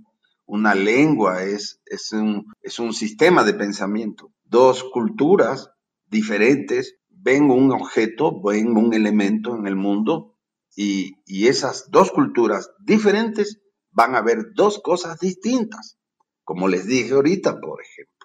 una 0.44 0.74
lengua, 0.74 1.44
es, 1.44 1.80
es, 1.86 2.12
un, 2.12 2.52
es 2.62 2.80
un 2.80 2.92
sistema 2.92 3.44
de 3.44 3.54
pensamiento. 3.54 4.32
Dos 4.42 4.82
culturas 4.82 5.70
diferentes 6.06 6.96
ven 7.08 7.48
un 7.48 7.70
objeto, 7.70 8.42
ven 8.42 8.76
un 8.76 8.92
elemento 8.92 9.54
en 9.54 9.68
el 9.68 9.76
mundo 9.76 10.34
y, 10.74 11.14
y 11.26 11.46
esas 11.46 11.92
dos 11.92 12.10
culturas 12.10 12.72
diferentes 12.80 13.60
van 13.92 14.16
a 14.16 14.20
ver 14.20 14.52
dos 14.52 14.80
cosas 14.82 15.20
distintas. 15.20 15.96
Como 16.42 16.66
les 16.66 16.86
dije 16.86 17.12
ahorita, 17.14 17.60
por 17.60 17.80
ejemplo, 17.82 18.15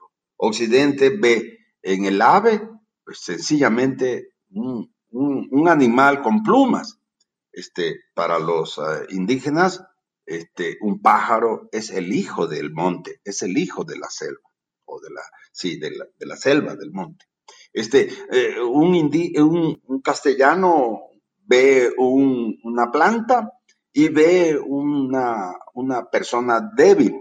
Occidente 0.43 1.11
ve 1.11 1.59
en 1.83 2.05
el 2.05 2.19
ave 2.19 2.67
pues, 3.05 3.19
sencillamente 3.19 4.33
un, 4.49 4.89
animal 5.67 6.21
con 6.21 6.41
plumas. 6.41 6.97
Este, 7.51 7.97
para 8.15 8.39
los 8.39 8.79
eh, 8.79 9.05
indígenas, 9.09 9.83
este, 10.25 10.77
un 10.81 11.01
pájaro 11.01 11.69
es 11.71 11.91
el 11.91 12.11
hijo 12.13 12.47
del 12.47 12.71
monte, 12.71 13.19
es 13.23 13.43
el 13.43 13.57
hijo 13.57 13.83
de 13.83 13.99
la 13.99 14.09
selva, 14.09 14.49
o 14.85 14.99
de 14.99 15.09
la, 15.11 15.21
sí, 15.51 15.77
de 15.77 15.91
la, 15.91 16.05
de 16.17 16.25
la 16.25 16.37
selva, 16.37 16.75
del 16.75 16.91
monte. 16.91 17.25
Este, 17.71 18.09
eh, 18.31 18.59
un, 18.61 19.79
un, 19.85 20.01
castellano 20.01 21.01
ve 21.45 21.93
una 21.97 22.91
planta 22.91 23.51
y 23.93 24.09
ve 24.09 24.57
una, 24.57 25.53
una, 25.75 26.09
persona 26.09 26.71
débil. 26.75 27.13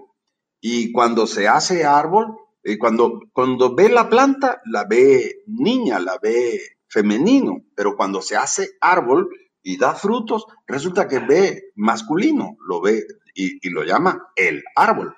Y 0.61 0.93
cuando 0.93 1.27
se 1.27 1.49
hace 1.49 1.85
árbol, 1.85 2.40
eh, 2.63 2.79
cuando, 2.79 3.21
cuando 3.33 3.75
ve 3.75 3.89
la 3.89 4.09
planta, 4.09 4.61
la 4.67 4.85
ve 4.85 5.43
niña, 5.47 5.99
la 5.99 6.19
ve 6.23 6.61
femenino, 6.89 7.65
pero 7.75 7.97
cuando 7.97 8.21
se 8.21 8.37
hace 8.37 8.71
árbol 8.81 9.29
y 9.63 9.77
da 9.79 9.95
frutos, 9.95 10.47
resulta 10.67 11.09
que 11.09 11.21
ve 11.21 11.73
masculino, 11.77 12.57
lo 12.67 12.81
ve 12.81 13.07
y, 13.35 13.67
y 13.67 13.71
lo 13.71 13.85
llama 13.85 14.29
el 14.37 14.63
árbol. 14.75 15.15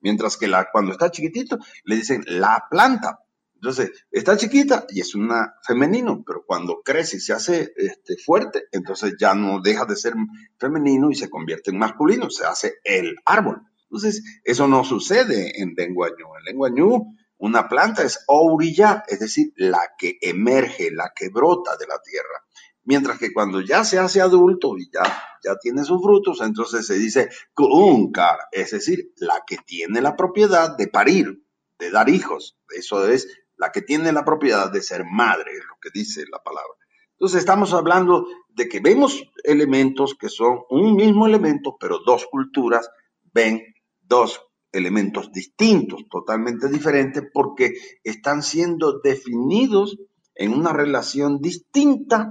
Mientras 0.00 0.36
que 0.36 0.48
la, 0.48 0.68
cuando 0.70 0.92
está 0.92 1.10
chiquitito, 1.10 1.58
le 1.84 1.96
dicen 1.96 2.22
la 2.26 2.64
planta. 2.70 3.18
Entonces, 3.56 3.90
está 4.10 4.36
chiquita 4.36 4.86
y 4.90 5.00
es 5.00 5.14
una 5.14 5.54
femenino, 5.66 6.22
pero 6.26 6.44
cuando 6.46 6.82
crece 6.84 7.16
y 7.16 7.20
se 7.20 7.32
hace 7.32 7.72
este, 7.76 8.16
fuerte, 8.16 8.64
entonces 8.70 9.14
ya 9.18 9.34
no 9.34 9.60
deja 9.60 9.86
de 9.86 9.96
ser 9.96 10.14
femenino 10.58 11.10
y 11.10 11.14
se 11.14 11.30
convierte 11.30 11.70
en 11.70 11.78
masculino, 11.78 12.30
se 12.30 12.44
hace 12.44 12.74
el 12.84 13.16
árbol. 13.24 13.62
Entonces, 13.96 14.40
eso 14.44 14.68
no 14.68 14.84
sucede 14.84 15.58
en 15.58 15.72
lenguañú. 15.74 16.26
En 16.38 16.44
lenguañú, 16.44 17.16
una 17.38 17.66
planta 17.66 18.02
es 18.02 18.22
orilla, 18.26 19.04
es 19.08 19.20
decir, 19.20 19.54
la 19.56 19.80
que 19.96 20.18
emerge, 20.20 20.90
la 20.90 21.12
que 21.16 21.30
brota 21.30 21.78
de 21.78 21.86
la 21.86 21.98
tierra. 22.02 22.44
Mientras 22.84 23.18
que 23.18 23.32
cuando 23.32 23.62
ya 23.62 23.84
se 23.84 23.98
hace 23.98 24.20
adulto 24.20 24.76
y 24.76 24.90
ya, 24.92 25.02
ya 25.42 25.56
tiene 25.56 25.82
sus 25.82 26.02
frutos, 26.02 26.42
entonces 26.42 26.86
se 26.86 26.98
dice 26.98 27.30
kuncar, 27.54 28.38
es 28.52 28.72
decir, 28.72 29.12
la 29.16 29.42
que 29.46 29.56
tiene 29.64 30.02
la 30.02 30.14
propiedad 30.14 30.76
de 30.76 30.88
parir, 30.88 31.42
de 31.78 31.90
dar 31.90 32.10
hijos. 32.10 32.58
Eso 32.68 33.08
es 33.08 33.26
la 33.56 33.72
que 33.72 33.80
tiene 33.80 34.12
la 34.12 34.26
propiedad 34.26 34.70
de 34.70 34.82
ser 34.82 35.04
madre, 35.10 35.52
es 35.52 35.64
lo 35.64 35.78
que 35.80 35.88
dice 35.92 36.22
la 36.30 36.42
palabra. 36.42 36.74
Entonces 37.12 37.40
estamos 37.40 37.72
hablando 37.72 38.26
de 38.50 38.68
que 38.68 38.80
vemos 38.80 39.24
elementos 39.42 40.14
que 40.14 40.28
son 40.28 40.60
un 40.68 40.96
mismo 40.96 41.26
elemento, 41.26 41.78
pero 41.80 42.00
dos 42.04 42.26
culturas 42.26 42.90
ven 43.32 43.62
dos 44.06 44.40
elementos 44.72 45.32
distintos, 45.32 46.04
totalmente 46.10 46.68
diferentes, 46.68 47.22
porque 47.32 47.74
están 48.04 48.42
siendo 48.42 49.00
definidos 49.00 49.98
en 50.34 50.52
una 50.52 50.72
relación 50.72 51.40
distinta 51.40 52.30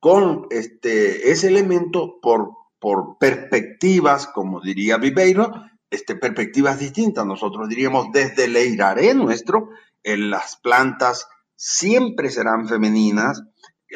con 0.00 0.46
este, 0.50 1.30
ese 1.30 1.48
elemento 1.48 2.20
por, 2.20 2.50
por 2.78 3.16
perspectivas, 3.18 4.26
como 4.26 4.60
diría 4.60 4.98
Viveiro, 4.98 5.52
este, 5.90 6.14
perspectivas 6.14 6.78
distintas. 6.78 7.26
Nosotros 7.26 7.68
diríamos 7.68 8.08
desde 8.12 8.44
el 8.44 8.56
eiraré 8.56 9.14
nuestro, 9.14 9.70
en 10.02 10.30
las 10.30 10.56
plantas 10.56 11.26
siempre 11.56 12.30
serán 12.30 12.68
femeninas, 12.68 13.42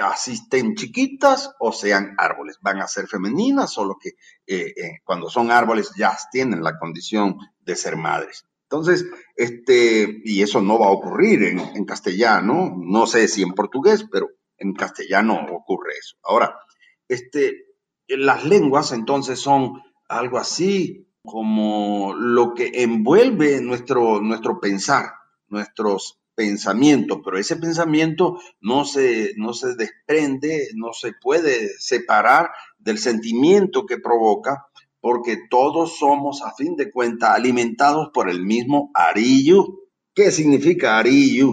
asisten 0.01 0.75
chiquitas 0.75 1.55
o 1.59 1.73
sean 1.73 2.15
árboles. 2.19 2.59
Van 2.61 2.81
a 2.81 2.89
ser 2.89 3.07
femeninas, 3.07 3.73
solo 3.73 3.99
que 4.01 4.11
eh, 4.47 4.73
eh, 4.77 4.99
cuando 5.05 5.29
son 5.29 5.51
árboles 5.51 5.93
ya 5.97 6.17
tienen 6.31 6.63
la 6.63 6.79
condición 6.79 7.39
de 7.61 7.77
ser 7.77 7.97
madres. 7.97 8.47
Entonces, 8.65 9.05
este, 9.37 10.23
y 10.25 10.43
eso 10.43 10.63
no 10.63 10.79
va 10.79 10.87
a 10.87 10.93
ocurrir 10.93 11.43
en, 11.43 11.59
en, 11.59 11.85
castellano, 11.85 12.75
no 12.75 13.07
sé 13.07 13.29
si 13.29 13.43
en 13.43 13.53
portugués, 13.53 14.07
pero 14.11 14.29
en 14.57 14.73
castellano 14.73 15.47
ocurre 15.51 15.93
eso. 15.99 16.17
Ahora, 16.23 16.59
este, 17.07 17.67
las 18.09 18.45
lenguas 18.45 18.93
entonces 18.93 19.39
son 19.39 19.83
algo 20.09 20.39
así 20.39 21.07
como 21.25 22.15
lo 22.15 22.55
que 22.55 22.71
envuelve 22.83 23.61
nuestro, 23.61 24.21
nuestro 24.21 24.61
pensar, 24.61 25.13
nuestros 25.49 26.22
pensamientos, 26.35 27.21
pero 27.25 27.39
ese 27.39 27.57
pensamiento 27.57 28.39
no 28.61 28.85
se, 28.85 29.33
no 29.37 29.53
se 29.53 29.75
desprende, 29.75 30.69
no 30.75 30.93
se 30.93 31.13
puede 31.13 31.69
separar 31.79 32.51
del 32.79 32.99
sentimiento 32.99 33.87
que 33.87 33.99
provoca, 33.99 34.67
porque 35.01 35.39
todos 35.51 35.99
somos, 35.99 36.43
a 36.43 36.53
fin 36.55 36.77
de 36.77 36.91
cuentas, 36.91 37.31
alimentados 37.31 38.11
por 38.15 38.31
el 38.31 38.43
mismo 38.45 38.91
arillo. 38.95 39.81
¿Qué 40.15 40.31
significa 40.31 40.99
arillo? 40.99 41.53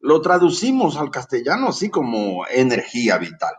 Lo 0.00 0.20
traducimos 0.20 0.96
al 0.96 1.10
castellano 1.10 1.68
así 1.68 1.90
como 1.90 2.46
energía 2.48 3.18
vital, 3.18 3.54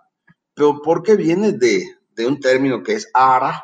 pero 0.54 0.82
porque 0.82 1.16
viene 1.16 1.52
de, 1.52 1.86
de 2.16 2.28
un 2.28 2.40
término 2.40 2.84
que 2.84 2.94
es 2.94 3.10
ara, 3.14 3.64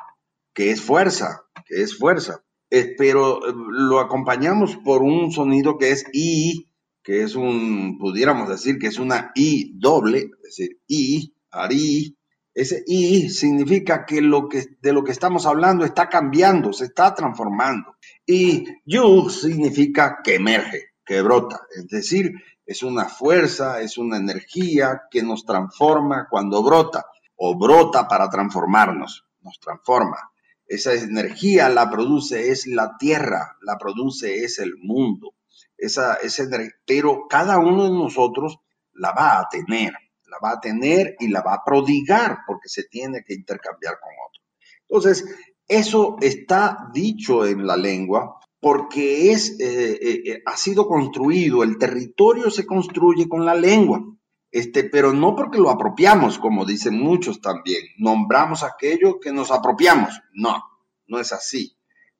que 0.53 0.71
es 0.71 0.81
fuerza, 0.81 1.43
que 1.65 1.81
es 1.81 1.97
fuerza. 1.97 2.43
Eh, 2.69 2.95
pero 2.97 3.47
eh, 3.47 3.53
lo 3.53 3.99
acompañamos 3.99 4.77
por 4.77 5.03
un 5.03 5.31
sonido 5.31 5.77
que 5.77 5.91
es 5.91 6.05
I, 6.11 6.67
que 7.03 7.21
es 7.21 7.35
un, 7.35 7.97
pudiéramos 7.99 8.47
decir 8.47 8.79
que 8.79 8.87
es 8.87 8.97
una 8.97 9.31
I 9.35 9.73
doble, 9.75 10.19
es 10.19 10.41
decir, 10.41 10.79
I, 10.87 11.33
Ari. 11.51 12.17
Ese 12.53 12.83
I 12.85 13.29
significa 13.29 14.05
que, 14.05 14.21
lo 14.21 14.47
que 14.47 14.77
de 14.79 14.93
lo 14.93 15.03
que 15.03 15.11
estamos 15.11 15.45
hablando 15.45 15.85
está 15.85 16.07
cambiando, 16.07 16.71
se 16.71 16.85
está 16.85 17.13
transformando. 17.13 17.97
Y 18.25 18.65
Yu 18.85 19.29
significa 19.29 20.19
que 20.23 20.35
emerge, 20.35 20.93
que 21.03 21.21
brota, 21.21 21.61
es 21.75 21.87
decir, 21.87 22.31
es 22.65 22.83
una 22.83 23.05
fuerza, 23.05 23.81
es 23.81 23.97
una 23.97 24.17
energía 24.17 25.01
que 25.11 25.23
nos 25.23 25.45
transforma 25.45 26.27
cuando 26.29 26.63
brota 26.63 27.05
o 27.35 27.57
brota 27.57 28.07
para 28.07 28.29
transformarnos, 28.29 29.25
nos 29.41 29.59
transforma. 29.59 30.31
Esa 30.65 30.93
energía 30.93 31.67
la 31.69 31.89
produce 31.89 32.51
es 32.51 32.67
la 32.67 32.97
tierra, 32.97 33.57
la 33.61 33.77
produce 33.77 34.43
es 34.43 34.59
el 34.59 34.77
mundo. 34.77 35.33
Esa, 35.83 36.15
esa, 36.15 36.43
pero 36.85 37.27
cada 37.27 37.59
uno 37.59 37.83
de 37.83 37.91
nosotros 37.91 38.59
la 38.93 39.11
va 39.11 39.39
a 39.39 39.49
tener, 39.49 39.93
la 40.27 40.37
va 40.41 40.51
a 40.51 40.59
tener 40.59 41.15
y 41.19 41.27
la 41.27 41.41
va 41.41 41.55
a 41.55 41.63
prodigar 41.65 42.39
porque 42.47 42.69
se 42.69 42.83
tiene 42.83 43.23
que 43.25 43.33
intercambiar 43.33 43.99
con 43.99 44.11
otro. 44.27 44.41
Entonces, 44.87 45.25
eso 45.67 46.17
está 46.21 46.89
dicho 46.93 47.45
en 47.45 47.65
la 47.65 47.75
lengua 47.75 48.39
porque 48.59 49.31
es, 49.31 49.59
eh, 49.59 49.99
eh, 50.01 50.21
eh, 50.25 50.43
ha 50.45 50.55
sido 50.55 50.87
construido, 50.87 51.63
el 51.63 51.77
territorio 51.77 52.49
se 52.49 52.65
construye 52.65 53.27
con 53.27 53.45
la 53.45 53.55
lengua. 53.55 54.01
Este, 54.51 54.83
pero 54.83 55.11
no 55.11 55.35
porque 55.35 55.57
lo 55.57 55.71
apropiamos, 55.71 56.37
como 56.37 56.63
dicen 56.63 56.97
muchos 56.97 57.41
también, 57.41 57.81
nombramos 57.97 58.63
aquello 58.63 59.19
que 59.19 59.33
nos 59.33 59.51
apropiamos. 59.51 60.21
No, 60.31 60.63
no 61.07 61.19
es 61.19 61.33
así. 61.33 61.75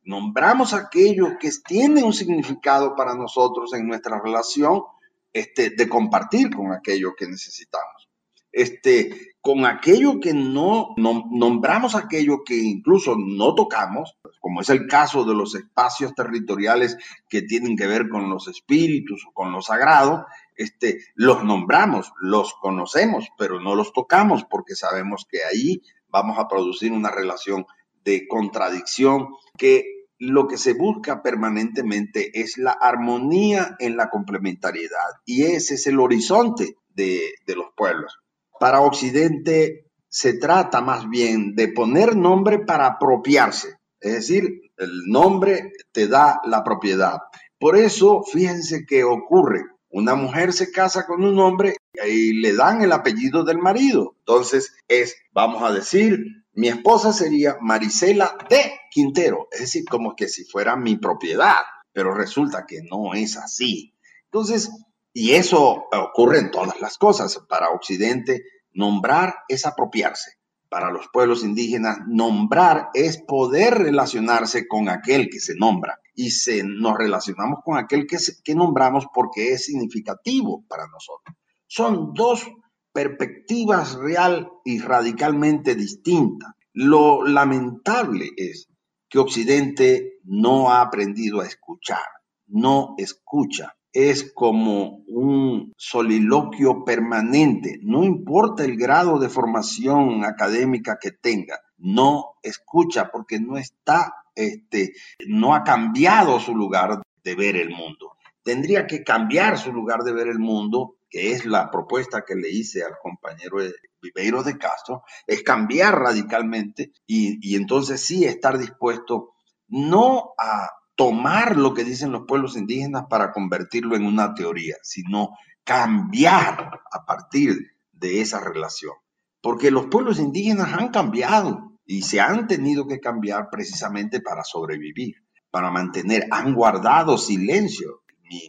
Nombramos 0.05 0.73
aquello 0.73 1.37
que 1.39 1.49
tiene 1.65 2.03
un 2.03 2.13
significado 2.13 2.95
para 2.95 3.15
nosotros 3.15 3.73
en 3.73 3.87
nuestra 3.87 4.19
relación 4.21 4.83
este, 5.31 5.71
de 5.71 5.89
compartir 5.89 6.53
con 6.53 6.71
aquello 6.71 7.15
que 7.17 7.27
necesitamos. 7.27 8.09
Este, 8.51 9.35
con 9.41 9.65
aquello 9.65 10.19
que 10.19 10.33
no, 10.33 10.93
no, 10.95 11.23
nombramos 11.31 11.95
aquello 11.95 12.43
que 12.45 12.55
incluso 12.55 13.15
no 13.17 13.55
tocamos, 13.55 14.15
como 14.39 14.61
es 14.61 14.69
el 14.69 14.85
caso 14.87 15.25
de 15.25 15.33
los 15.33 15.55
espacios 15.55 16.13
territoriales 16.13 16.97
que 17.27 17.41
tienen 17.41 17.75
que 17.75 17.87
ver 17.87 18.09
con 18.09 18.29
los 18.29 18.47
espíritus 18.47 19.25
o 19.25 19.33
con 19.33 19.51
lo 19.51 19.61
sagrado, 19.61 20.27
este, 20.55 20.99
los 21.15 21.43
nombramos, 21.43 22.13
los 22.19 22.53
conocemos, 22.53 23.27
pero 23.37 23.59
no 23.59 23.73
los 23.73 23.91
tocamos 23.91 24.43
porque 24.43 24.75
sabemos 24.75 25.25
que 25.27 25.39
ahí 25.43 25.81
vamos 26.09 26.37
a 26.37 26.47
producir 26.47 26.91
una 26.91 27.09
relación 27.09 27.65
de 28.03 28.27
contradicción 28.27 29.29
que 29.57 29.92
lo 30.19 30.47
que 30.47 30.57
se 30.57 30.73
busca 30.73 31.21
permanentemente 31.21 32.39
es 32.39 32.57
la 32.57 32.71
armonía 32.71 33.75
en 33.79 33.97
la 33.97 34.09
complementariedad 34.09 35.19
y 35.25 35.43
ese 35.43 35.75
es 35.75 35.87
el 35.87 35.99
horizonte 35.99 36.77
de, 36.89 37.33
de 37.45 37.55
los 37.55 37.67
pueblos. 37.75 38.19
Para 38.59 38.81
Occidente 38.81 39.87
se 40.07 40.33
trata 40.33 40.81
más 40.81 41.09
bien 41.09 41.55
de 41.55 41.69
poner 41.69 42.15
nombre 42.15 42.59
para 42.59 42.85
apropiarse, 42.85 43.77
es 43.99 44.13
decir, 44.13 44.61
el 44.77 45.05
nombre 45.07 45.71
te 45.91 46.07
da 46.07 46.41
la 46.45 46.63
propiedad. 46.63 47.19
Por 47.59 47.77
eso, 47.77 48.23
fíjense 48.23 48.85
que 48.85 49.03
ocurre 49.03 49.63
una 49.93 50.15
mujer 50.15 50.53
se 50.53 50.71
casa 50.71 51.05
con 51.05 51.23
un 51.23 51.37
hombre 51.39 51.75
y 52.05 52.33
le 52.41 52.53
dan 52.53 52.81
el 52.81 52.91
apellido 52.91 53.43
del 53.43 53.59
marido. 53.59 54.15
Entonces 54.19 54.75
es, 54.87 55.15
vamos 55.31 55.61
a 55.61 55.71
decir, 55.71 56.17
Mi 56.55 56.67
esposa 56.67 57.13
sería 57.13 57.57
Marisela 57.61 58.37
de 58.49 58.73
Quintero, 58.91 59.47
es 59.51 59.61
decir, 59.61 59.85
como 59.89 60.15
que 60.15 60.27
si 60.27 60.45
fuera 60.45 60.75
mi 60.75 60.97
propiedad, 60.97 61.61
pero 61.91 62.13
resulta 62.13 62.65
que 62.67 62.81
no 62.83 63.15
es 63.15 63.37
así. 63.37 63.95
Entonces, 64.25 64.71
y 65.13 65.31
eso 65.31 65.85
ocurre 65.91 66.39
en 66.39 66.51
todas 66.51 66.79
las 66.79 66.97
cosas. 66.97 67.39
Para 67.47 67.69
Occidente, 67.69 68.43
nombrar 68.73 69.35
es 69.47 69.65
apropiarse. 69.65 70.33
Para 70.69 70.91
los 70.91 71.07
pueblos 71.13 71.43
indígenas, 71.43 71.99
nombrar 72.07 72.89
es 72.95 73.17
poder 73.17 73.75
relacionarse 73.75 74.67
con 74.67 74.89
aquel 74.89 75.29
que 75.29 75.39
se 75.39 75.55
nombra. 75.55 75.99
Y 76.15 76.31
se, 76.31 76.63
nos 76.63 76.97
relacionamos 76.97 77.59
con 77.63 77.77
aquel 77.77 78.07
que, 78.07 78.17
que 78.43 78.55
nombramos 78.55 79.05
porque 79.13 79.53
es 79.53 79.65
significativo 79.65 80.63
para 80.67 80.87
nosotros. 80.87 81.35
Son 81.67 82.13
dos 82.13 82.47
perspectivas 82.93 83.95
real 83.95 84.49
y 84.63 84.79
radicalmente 84.79 85.75
distintas. 85.75 86.53
Lo 86.73 87.23
lamentable 87.23 88.29
es 88.37 88.69
que 89.09 89.19
Occidente 89.19 90.19
no 90.23 90.71
ha 90.71 90.81
aprendido 90.81 91.41
a 91.41 91.45
escuchar, 91.45 92.05
no 92.47 92.95
escucha. 92.97 93.75
Es 93.91 94.31
como 94.33 95.03
un 95.07 95.71
soliloquio 95.77 96.83
permanente, 96.83 97.79
no 97.83 98.03
importa 98.03 98.65
el 98.65 98.75
grado 98.75 99.19
de 99.19 99.29
formación 99.29 100.25
académica 100.25 100.97
que 100.99 101.11
tenga, 101.11 101.59
no 101.77 102.37
escucha 102.41 103.11
porque 103.11 103.39
no 103.39 103.57
está, 103.57 104.15
este, 104.33 104.93
no 105.27 105.53
ha 105.53 105.63
cambiado 105.63 106.39
su 106.39 106.55
lugar 106.55 107.03
de 107.23 107.35
ver 107.35 107.55
el 107.55 107.69
mundo. 107.69 108.13
Tendría 108.41 108.87
que 108.87 109.03
cambiar 109.03 109.59
su 109.59 109.71
lugar 109.71 110.01
de 110.01 110.13
ver 110.13 110.27
el 110.27 110.39
mundo 110.39 110.95
que 111.13 111.31
es 111.31 111.45
la 111.45 111.69
propuesta 111.69 112.23
que 112.25 112.33
le 112.33 112.49
hice 112.49 112.83
al 112.83 112.97
compañero 112.99 113.57
Viveiro 114.01 114.41
de 114.41 114.57
Castro, 114.57 115.03
es 115.27 115.43
cambiar 115.43 115.99
radicalmente 115.99 116.91
y, 117.05 117.37
y 117.47 117.55
entonces 117.55 118.01
sí 118.01 118.25
estar 118.25 118.57
dispuesto 118.57 119.35
no 119.67 120.33
a 120.39 120.71
tomar 120.95 121.55
lo 121.55 121.75
que 121.75 121.83
dicen 121.83 122.11
los 122.11 122.23
pueblos 122.27 122.57
indígenas 122.57 123.03
para 123.07 123.31
convertirlo 123.31 123.95
en 123.95 124.07
una 124.07 124.33
teoría, 124.33 124.75
sino 124.81 125.37
cambiar 125.63 126.81
a 126.91 127.05
partir 127.05 127.57
de 127.91 128.21
esa 128.21 128.39
relación. 128.39 128.93
Porque 129.39 129.69
los 129.69 129.85
pueblos 129.85 130.17
indígenas 130.17 130.73
han 130.73 130.89
cambiado 130.89 131.77
y 131.85 132.01
se 132.01 132.21
han 132.21 132.47
tenido 132.47 132.87
que 132.87 132.99
cambiar 132.99 133.49
precisamente 133.51 134.19
para 134.19 134.43
sobrevivir, 134.43 135.17
para 135.51 135.69
mantener, 135.69 136.25
han 136.31 136.55
guardado 136.55 137.19
silencio 137.19 138.02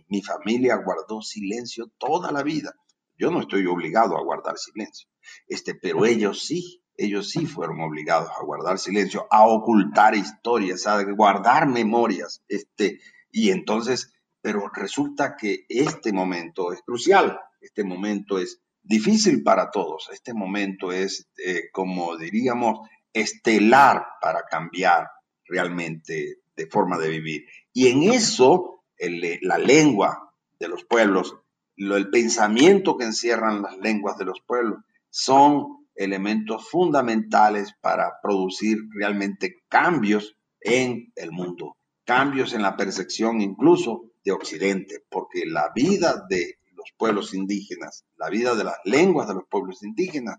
mi, 0.09 0.23
familia 0.23 0.77
guardó 0.77 1.21
silencio 1.23 1.91
toda 1.99 2.33
la 2.33 2.43
vida. 2.43 2.75
Yo 3.17 3.31
no 3.31 3.41
estoy 3.41 3.67
obligado 3.67 4.17
a 4.17 4.23
guardar 4.23 4.59
silencio, 4.59 5.09
este, 5.47 5.75
pero 5.75 6.05
ellos 6.05 6.45
sí, 6.45 6.83
ellos 6.97 7.31
sí 7.31 7.47
fueron 7.47 7.81
obligados 7.81 8.31
a 8.31 8.45
guardar 8.45 8.79
silencio, 8.79 9.27
a 9.31 9.47
ocultar 9.47 10.15
historias, 10.15 10.87
a 10.87 11.03
guardar 11.05 11.69
memorias, 11.69 12.43
este, 12.49 13.01
y 13.31 13.51
entonces, 13.51 14.13
pero 14.41 14.69
resulta 14.73 15.37
que 15.37 15.65
este 15.69 16.13
momento 16.13 16.73
es 16.73 16.83
crucial, 16.83 17.39
este 17.61 17.85
momento 17.85 18.39
es 18.39 18.61
difícil 18.83 19.43
para 19.43 19.71
todos, 19.71 20.09
este 20.13 20.35
momento 20.35 20.93
es, 20.93 21.29
eh, 21.45 21.71
como 21.73 22.17
diríamos, 22.17 22.81
estelar 23.13 24.05
para 24.21 24.43
cambiar 24.51 25.09
realmente 25.47 26.39
de 26.57 26.67
forma 26.67 26.99
de 26.99 27.09
vivir. 27.09 27.45
Y 27.73 27.89
en 27.89 28.13
eso 28.13 28.74
la 28.99 29.59
lengua 29.59 30.35
de 30.59 30.69
los 30.69 30.85
pueblos, 30.85 31.37
el 31.77 32.11
pensamiento 32.11 32.97
que 32.97 33.05
encierran 33.05 33.63
las 33.63 33.77
lenguas 33.79 34.17
de 34.19 34.25
los 34.25 34.41
pueblos, 34.47 34.79
son 35.11 35.87
elementos 35.95 36.69
fundamentales 36.69 37.75
para 37.81 38.15
producir 38.23 38.79
realmente 38.91 39.63
cambios 39.69 40.37
en 40.61 41.13
el 41.15 41.31
mundo, 41.31 41.77
cambios 42.05 42.53
en 42.53 42.63
la 42.63 42.77
percepción 42.77 43.41
incluso 43.41 44.11
de 44.25 44.33
Occidente, 44.33 45.05
porque 45.09 45.45
la 45.47 45.71
vida 45.75 46.25
de 46.29 46.59
los 46.73 46.91
pueblos 46.97 47.35
indígenas, 47.35 48.05
la 48.17 48.29
vida 48.29 48.55
de 48.55 48.65
las 48.65 48.77
lenguas 48.85 49.29
de 49.29 49.35
los 49.35 49.45
pueblos 49.49 49.83
indígenas, 49.83 50.39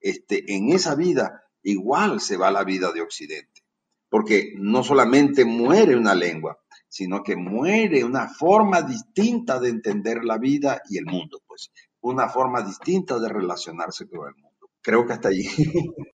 este, 0.00 0.54
en 0.54 0.70
esa 0.70 0.94
vida 0.94 1.42
igual 1.62 2.20
se 2.20 2.36
va 2.36 2.50
la 2.50 2.64
vida 2.64 2.92
de 2.92 3.00
Occidente, 3.00 3.62
porque 4.08 4.52
no 4.56 4.84
solamente 4.84 5.44
muere 5.44 5.96
una 5.96 6.14
lengua, 6.14 6.58
sino 6.94 7.24
que 7.24 7.34
muere 7.34 8.04
una 8.04 8.28
forma 8.28 8.80
distinta 8.80 9.58
de 9.58 9.68
entender 9.68 10.24
la 10.24 10.38
vida 10.38 10.80
y 10.88 10.96
el 10.96 11.06
mundo, 11.06 11.42
pues 11.44 11.72
una 12.00 12.28
forma 12.28 12.62
distinta 12.62 13.18
de 13.18 13.28
relacionarse 13.28 14.06
con 14.06 14.28
el 14.28 14.34
mundo. 14.36 14.70
Creo 14.80 15.04
que 15.04 15.12
hasta 15.14 15.28
allí. 15.28 15.44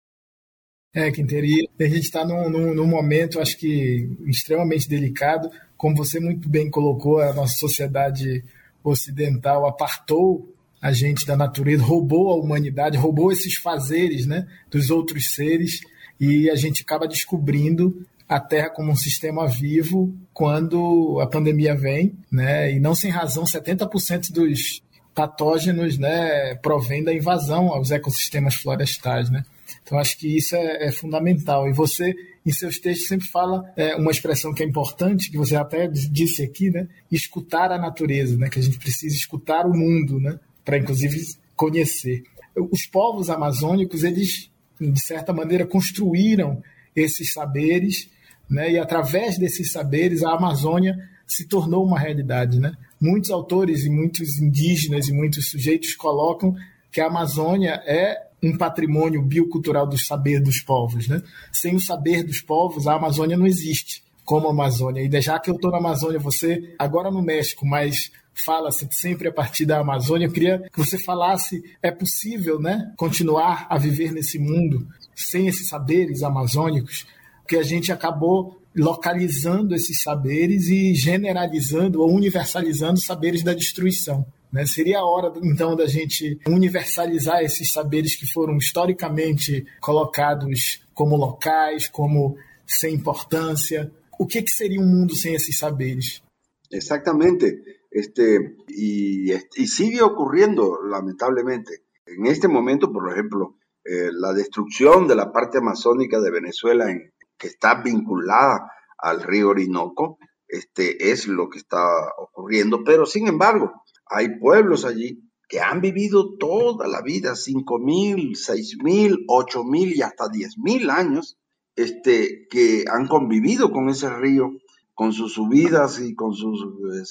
É, 0.93 1.11
Quinteria, 1.11 1.67
a 1.79 1.83
gente 1.83 1.99
está 1.99 2.25
num, 2.25 2.49
num, 2.49 2.73
num, 2.73 2.87
momento, 2.87 3.39
acho 3.39 3.55
que 3.57 4.09
extremamente 4.25 4.89
delicado. 4.89 5.47
Como 5.75 5.95
você 5.95 6.19
muito 6.19 6.49
bem 6.49 6.71
colocou, 6.71 7.19
a 7.19 7.33
nossa 7.33 7.55
sociedade 7.55 8.43
ocidental 8.83 9.67
apartou 9.67 10.51
a 10.81 10.91
gente 10.91 11.23
da 11.23 11.37
natureza, 11.37 11.83
roubou 11.83 12.31
a 12.31 12.35
humanidade, 12.35 12.97
roubou 12.97 13.31
esses 13.31 13.57
fazeres 13.57 14.25
né, 14.25 14.47
dos 14.71 14.89
outros 14.89 15.35
seres, 15.35 15.81
e 16.19 16.49
a 16.49 16.55
gente 16.55 16.81
acaba 16.81 17.07
descobrindo 17.07 18.03
a 18.27 18.39
Terra 18.39 18.69
como 18.69 18.91
um 18.91 18.95
sistema 18.95 19.47
vivo 19.47 20.13
quando 20.33 21.19
a 21.21 21.27
pandemia 21.27 21.75
vem, 21.75 22.17
né? 22.31 22.71
E 22.73 22.79
não 22.79 22.93
sem 22.93 23.09
razão, 23.09 23.43
70% 23.43 24.31
dos 24.31 24.81
patógenos, 25.15 25.97
né, 25.97 26.53
provém 26.55 27.03
da 27.03 27.11
invasão 27.11 27.69
aos 27.69 27.89
ecossistemas 27.89 28.53
florestais, 28.55 29.31
né? 29.31 29.43
Então 29.81 29.97
acho 29.97 30.17
que 30.17 30.37
isso 30.37 30.55
é, 30.55 30.87
é 30.87 30.91
fundamental. 30.91 31.67
E 31.67 31.73
você, 31.73 32.13
em 32.45 32.51
seus 32.51 32.77
textos, 32.77 33.07
sempre 33.07 33.27
fala 33.27 33.63
é, 33.75 33.95
uma 33.95 34.11
expressão 34.11 34.53
que 34.53 34.61
é 34.61 34.65
importante, 34.65 35.31
que 35.31 35.37
você 35.37 35.55
até 35.55 35.87
disse 35.87 36.43
aqui, 36.43 36.69
né? 36.69 36.87
Escutar 37.11 37.71
a 37.71 37.79
natureza, 37.79 38.37
né? 38.37 38.49
Que 38.49 38.59
a 38.59 38.61
gente 38.61 38.77
precisa 38.77 39.15
escutar 39.15 39.65
o 39.65 39.75
mundo, 39.75 40.19
né? 40.19 40.39
Para 40.63 40.77
inclusive 40.77 41.19
conhecer. 41.55 42.23
Os 42.55 42.85
povos 42.85 43.29
amazônicos, 43.29 44.03
eles 44.03 44.51
de 44.79 44.99
certa 44.99 45.33
maneira 45.33 45.65
construíram 45.65 46.61
esses 46.95 47.33
saberes 47.33 48.09
né? 48.49 48.71
E 48.71 48.79
através 48.79 49.37
desses 49.37 49.71
saberes, 49.71 50.23
a 50.23 50.33
Amazônia 50.33 50.97
se 51.25 51.45
tornou 51.45 51.85
uma 51.85 51.99
realidade. 51.99 52.59
Né? 52.59 52.73
Muitos 52.99 53.29
autores 53.29 53.83
e 53.83 53.89
muitos 53.89 54.39
indígenas 54.39 55.09
e 55.09 55.13
muitos 55.13 55.49
sujeitos 55.49 55.93
colocam 55.95 56.55
que 56.91 57.01
a 57.01 57.07
Amazônia 57.07 57.81
é 57.85 58.27
um 58.41 58.57
patrimônio 58.57 59.21
biocultural 59.21 59.87
do 59.87 59.97
saber 59.97 60.39
dos 60.39 60.61
povos. 60.61 61.07
Né? 61.07 61.21
Sem 61.51 61.75
o 61.75 61.79
saber 61.79 62.23
dos 62.23 62.39
povos, 62.39 62.87
a 62.87 62.93
Amazônia 62.93 63.35
não 63.35 63.45
existe 63.45 64.03
como 64.23 64.47
Amazônia. 64.47 65.01
E 65.01 65.21
já 65.21 65.39
que 65.39 65.49
eu 65.49 65.55
estou 65.55 65.71
na 65.71 65.77
Amazônia, 65.77 66.19
você 66.19 66.75
agora 66.77 67.09
no 67.09 67.21
México, 67.21 67.65
mas 67.65 68.11
fala-se 68.45 68.87
sempre 68.91 69.27
a 69.27 69.31
partir 69.31 69.65
da 69.65 69.79
Amazônia, 69.79 70.27
eu 70.27 70.31
queria 70.31 70.59
que 70.71 70.77
você 70.77 70.97
falasse, 70.97 71.63
é 71.81 71.89
possível 71.91 72.59
né, 72.59 72.93
continuar 72.95 73.65
a 73.69 73.77
viver 73.77 74.11
nesse 74.11 74.37
mundo 74.37 74.87
sem 75.15 75.47
esses 75.47 75.69
saberes 75.69 76.23
amazônicos? 76.23 77.07
Porque 77.47 77.55
a 77.55 77.63
gente 77.63 77.93
acabou 77.93 78.61
localizando 78.75 79.73
esses 79.73 80.03
saberes 80.03 80.67
e 80.67 80.93
generalizando 80.93 82.01
ou 82.01 82.13
universalizando 82.13 82.99
saberes 82.99 83.41
da 83.41 83.53
destruição. 83.53 84.25
Né? 84.51 84.65
Seria 84.65 84.99
a 84.99 85.05
hora, 85.05 85.31
então, 85.41 85.73
da 85.73 85.87
gente 85.87 86.37
universalizar 86.45 87.41
esses 87.41 87.71
saberes 87.71 88.17
que 88.17 88.29
foram 88.33 88.57
historicamente 88.57 89.65
colocados 89.79 90.81
como 90.93 91.15
locais, 91.15 91.87
como 91.87 92.35
sem 92.65 92.95
importância. 92.95 93.89
O 94.19 94.27
que, 94.27 94.41
que 94.41 94.51
seria 94.51 94.81
um 94.81 94.85
mundo 94.85 95.15
sem 95.15 95.33
esses 95.33 95.57
saberes? 95.57 96.21
Exatamente. 96.69 97.63
Este, 97.89 98.57
y, 98.67 99.31
y 99.55 99.67
sigue 99.67 100.01
ocurriendo, 100.01 100.81
lamentablemente. 100.83 101.83
En 102.05 102.25
este 102.25 102.49
momento, 102.49 102.91
por 102.91 103.09
ejemplo, 103.09 103.55
eh, 103.85 104.09
la 104.11 104.33
destrucción 104.33 105.07
de 105.07 105.15
la 105.15 105.31
parte 105.31 105.59
amazónica 105.59 106.19
de 106.19 106.29
Venezuela 106.29 106.91
en, 106.91 107.09
que 107.37 107.47
está 107.47 107.81
vinculada 107.81 108.71
al 108.97 109.21
río 109.23 109.49
Orinoco, 109.49 110.17
este, 110.47 111.11
es 111.11 111.27
lo 111.27 111.49
que 111.49 111.59
está 111.59 111.85
ocurriendo, 112.17 112.83
pero 112.83 113.05
sin 113.05 113.27
embargo, 113.27 113.83
hay 114.05 114.39
pueblos 114.39 114.85
allí 114.85 115.23
que 115.47 115.59
han 115.61 115.81
vivido 115.81 116.35
toda 116.37 116.87
la 116.87 117.01
vida, 117.01 117.35
cinco 117.35 117.79
mil, 117.79 118.35
seis 118.35 118.77
mil, 118.83 119.25
ocho 119.27 119.63
mil 119.63 119.95
y 119.95 120.01
hasta 120.01 120.29
diez 120.29 120.57
mil 120.57 120.89
años, 120.89 121.37
este, 121.75 122.47
que 122.49 122.85
han 122.91 123.07
convivido 123.07 123.71
con 123.71 123.89
ese 123.89 124.09
río, 124.09 124.51
con 124.93 125.13
sus 125.13 125.33
subidas 125.33 125.99
y 125.99 126.15
con 126.15 126.33
sus 126.33 126.65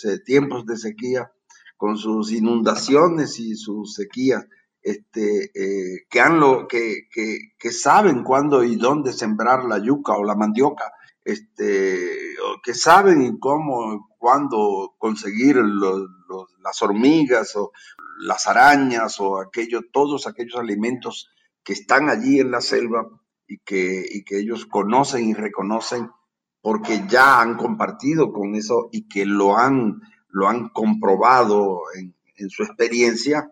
eh, 0.05 0.19
tiempos 0.25 0.67
de 0.67 0.77
sequía, 0.77 1.31
con 1.77 1.97
sus 1.97 2.33
inundaciones 2.33 3.39
y 3.39 3.55
sus 3.55 3.95
sequías, 3.95 4.47
este, 4.87 5.51
eh, 5.53 6.07
que, 6.09 6.21
han 6.21 6.39
lo, 6.39 6.69
que, 6.69 7.09
que, 7.11 7.73
saben 7.73 8.23
cuándo 8.23 8.63
y 8.63 8.77
dónde 8.77 9.13
sembrar 9.13 9.65
la 9.65 9.79
yuca 9.79 10.13
o 10.13 10.23
la 10.23 10.37
mandioca, 10.37 10.93
este, 11.25 12.37
que 12.63 12.73
saben 12.73 13.39
cómo, 13.39 14.09
cuándo 14.17 14.95
conseguir 14.97 15.57
las 15.57 16.83
hormigas 16.83 17.57
o 17.57 17.73
las 18.21 18.47
arañas 18.47 19.19
o 19.19 19.41
aquello, 19.41 19.81
todos 19.93 20.29
aquellos 20.29 20.61
alimentos 20.61 21.31
que 21.65 21.73
están 21.73 22.09
allí 22.09 22.39
en 22.39 22.53
la 22.53 22.61
selva, 22.61 23.09
y 23.49 23.59
que, 23.59 24.07
y 24.09 24.23
que 24.23 24.39
ellos 24.39 24.67
conocen 24.67 25.25
y 25.25 25.35
reconocen 25.35 26.11
porque 26.61 27.07
ya 27.09 27.41
han 27.41 27.57
compartido 27.57 28.33
con 28.33 28.55
eso 28.55 28.89
y 28.93 29.09
que 29.09 29.27
lo 29.27 29.57
han, 29.57 30.01
lo 30.29 30.49
han 30.49 30.69
comprobado 30.69 31.83
en 31.95 32.51
su 32.51 32.63
experiencia, 32.63 33.51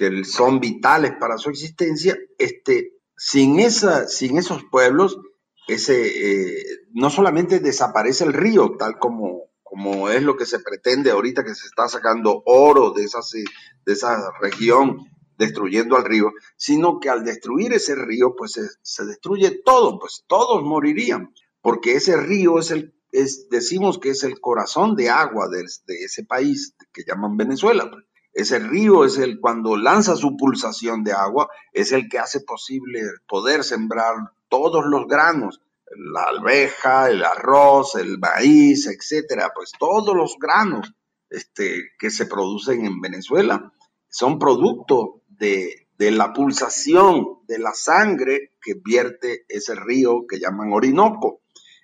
que 0.00 0.24
son 0.24 0.60
vitales 0.60 1.12
para 1.20 1.36
su 1.36 1.50
existencia, 1.50 2.16
este, 2.38 2.94
sin, 3.14 3.60
esa, 3.60 4.08
sin 4.08 4.38
esos 4.38 4.64
pueblos, 4.64 5.20
ese, 5.68 6.06
eh, 6.06 6.64
no 6.94 7.10
solamente 7.10 7.60
desaparece 7.60 8.24
el 8.24 8.32
río, 8.32 8.76
tal 8.78 8.98
como, 8.98 9.50
como 9.62 10.08
es 10.08 10.22
lo 10.22 10.38
que 10.38 10.46
se 10.46 10.60
pretende 10.60 11.10
ahorita 11.10 11.44
que 11.44 11.54
se 11.54 11.66
está 11.66 11.86
sacando 11.86 12.42
oro 12.46 12.92
de, 12.92 13.04
esas, 13.04 13.30
de 13.30 13.92
esa 13.92 14.32
región, 14.40 14.96
destruyendo 15.36 15.96
al 15.96 16.06
río, 16.06 16.32
sino 16.56 16.98
que 16.98 17.10
al 17.10 17.22
destruir 17.22 17.74
ese 17.74 17.94
río, 17.94 18.34
pues 18.34 18.52
se, 18.52 18.62
se 18.80 19.04
destruye 19.04 19.60
todo, 19.62 19.98
pues 19.98 20.24
todos 20.26 20.62
moriríamos 20.62 21.30
porque 21.62 21.94
ese 21.94 22.16
río 22.16 22.58
es 22.58 22.70
el, 22.70 22.94
es, 23.12 23.48
decimos 23.50 23.98
que 23.98 24.10
es 24.10 24.22
el 24.22 24.40
corazón 24.40 24.96
de 24.96 25.10
agua 25.10 25.48
de, 25.48 25.64
ese 26.04 26.24
país 26.24 26.74
que 26.92 27.04
llaman 27.06 27.36
Venezuela. 27.36 27.90
Ese 28.32 28.58
río 28.58 29.04
es 29.04 29.18
el, 29.18 29.40
cuando 29.40 29.76
lanza 29.76 30.16
su 30.16 30.36
pulsación 30.36 31.02
de 31.02 31.12
agua, 31.12 31.48
es 31.72 31.92
el 31.92 32.08
que 32.08 32.18
hace 32.18 32.40
posible 32.40 33.00
poder 33.26 33.64
sembrar 33.64 34.14
todos 34.48 34.84
los 34.86 35.06
granos, 35.06 35.60
la 35.96 36.24
alveja, 36.24 37.10
el 37.10 37.24
arroz, 37.24 37.96
el 37.96 38.18
maíz, 38.18 38.86
etcétera, 38.86 39.50
pues 39.54 39.72
todos 39.78 40.14
los 40.14 40.36
granos 40.38 40.94
este, 41.28 41.90
que 41.98 42.10
se 42.10 42.26
producen 42.26 42.86
en 42.86 43.00
Venezuela 43.00 43.72
son 44.08 44.38
producto 44.38 45.22
de, 45.28 45.88
de 45.98 46.10
la 46.10 46.32
pulsación 46.32 47.40
de 47.46 47.58
la 47.58 47.74
sangre 47.74 48.52
que 48.60 48.74
vierte 48.74 49.44
ese 49.48 49.74
río 49.74 50.26
que 50.28 50.38
llaman 50.38 50.72
Orinoco. 50.72 51.40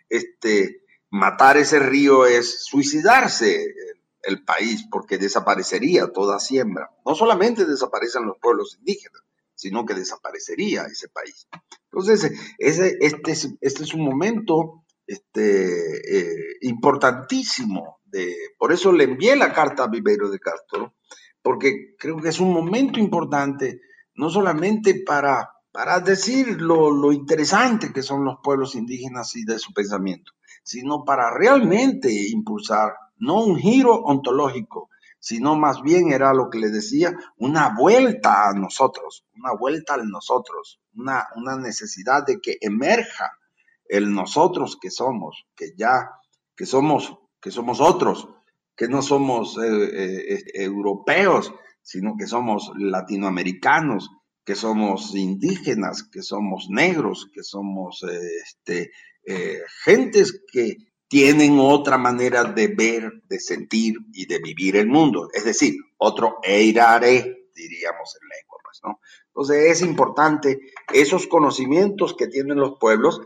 Este, 0.08 0.82
matar 1.10 1.56
ese 1.56 1.80
río 1.80 2.26
es 2.26 2.64
suicidarse 2.64 3.74
el, 4.26 4.44
país 4.44 4.86
porque 4.90 5.18
desaparecería 5.18 6.12
toda 6.12 6.38
siembra. 6.38 6.90
No 7.04 7.14
solamente 7.14 7.64
desaparecen 7.64 8.26
los 8.26 8.38
pueblos 8.38 8.76
indígenas, 8.78 9.22
sino 9.54 9.84
que 9.84 9.94
desaparecería 9.94 10.84
ese 10.84 11.08
país. 11.08 11.48
Entonces, 11.90 12.32
ese, 12.58 12.96
este, 13.00 13.32
es, 13.32 13.48
este 13.60 13.82
es 13.84 13.94
un 13.94 14.04
momento 14.04 14.84
este, 15.06 16.18
eh, 16.18 16.56
importantísimo. 16.62 18.00
De, 18.04 18.34
por 18.58 18.72
eso 18.72 18.92
le 18.92 19.04
envié 19.04 19.36
la 19.36 19.52
carta 19.52 19.84
a 19.84 19.88
Viveiro 19.88 20.30
de 20.30 20.38
Castro, 20.38 20.94
porque 21.42 21.94
creo 21.98 22.18
que 22.18 22.28
es 22.28 22.40
un 22.40 22.52
momento 22.52 23.00
importante, 23.00 23.80
no 24.14 24.30
solamente 24.30 25.02
para 25.04 25.50
para 25.76 26.00
decir 26.00 26.58
lo, 26.62 27.12
interesante 27.12 27.92
que 27.92 28.02
son 28.02 28.24
los 28.24 28.36
pueblos 28.42 28.74
indígenas 28.76 29.36
y 29.36 29.44
de 29.44 29.58
su 29.58 29.74
pensamiento, 29.74 30.32
sino 30.64 31.04
para 31.04 31.30
realmente 31.30 32.10
impulsar 32.30 32.94
no 33.18 33.44
un 33.44 33.56
giro 33.58 33.94
ontológico, 33.94 34.88
sino 35.18 35.56
más 35.56 35.82
bien 35.82 36.12
era 36.12 36.32
lo 36.32 36.50
que 36.50 36.58
le 36.58 36.68
decía, 36.68 37.16
una 37.38 37.74
vuelta 37.76 38.48
a 38.48 38.52
nosotros, 38.52 39.24
una 39.34 39.52
vuelta 39.58 39.94
a 39.94 40.04
nosotros, 40.04 40.80
una, 40.94 41.26
una 41.36 41.56
necesidad 41.56 42.24
de 42.24 42.38
que 42.40 42.58
emerja 42.60 43.32
el 43.88 44.12
nosotros 44.12 44.78
que 44.80 44.90
somos, 44.90 45.46
que 45.54 45.72
ya, 45.76 46.10
que 46.54 46.66
somos, 46.66 47.16
que 47.40 47.50
somos 47.50 47.80
otros, 47.80 48.28
que 48.76 48.88
no 48.88 49.02
somos 49.02 49.56
eh, 49.58 50.34
eh, 50.34 50.44
europeos, 50.54 51.52
sino 51.82 52.16
que 52.16 52.26
somos 52.26 52.70
latinoamericanos, 52.76 54.10
que 54.44 54.54
somos 54.54 55.14
indígenas, 55.14 56.04
que 56.04 56.22
somos 56.22 56.68
negros, 56.68 57.28
que 57.32 57.42
somos 57.42 58.04
este, 58.04 58.92
eh, 59.24 59.60
gentes 59.84 60.40
que 60.52 60.76
tienen 61.08 61.58
otra 61.58 61.98
manera 61.98 62.44
de 62.44 62.68
ver, 62.68 63.22
de 63.28 63.38
sentir 63.38 63.94
y 64.12 64.26
de 64.26 64.38
vivir 64.38 64.76
el 64.76 64.88
mundo. 64.88 65.28
Es 65.32 65.44
decir, 65.44 65.74
otro 65.98 66.38
eirare, 66.42 67.48
diríamos 67.54 68.18
en 68.20 68.28
lengua, 68.28 68.58
pues, 68.62 68.80
¿no? 68.84 69.00
Entonces 69.28 69.70
es 69.70 69.82
importante 69.82 70.60
esos 70.92 71.26
conocimientos 71.26 72.14
que 72.14 72.26
tienen 72.26 72.58
los 72.58 72.78
pueblos 72.78 73.20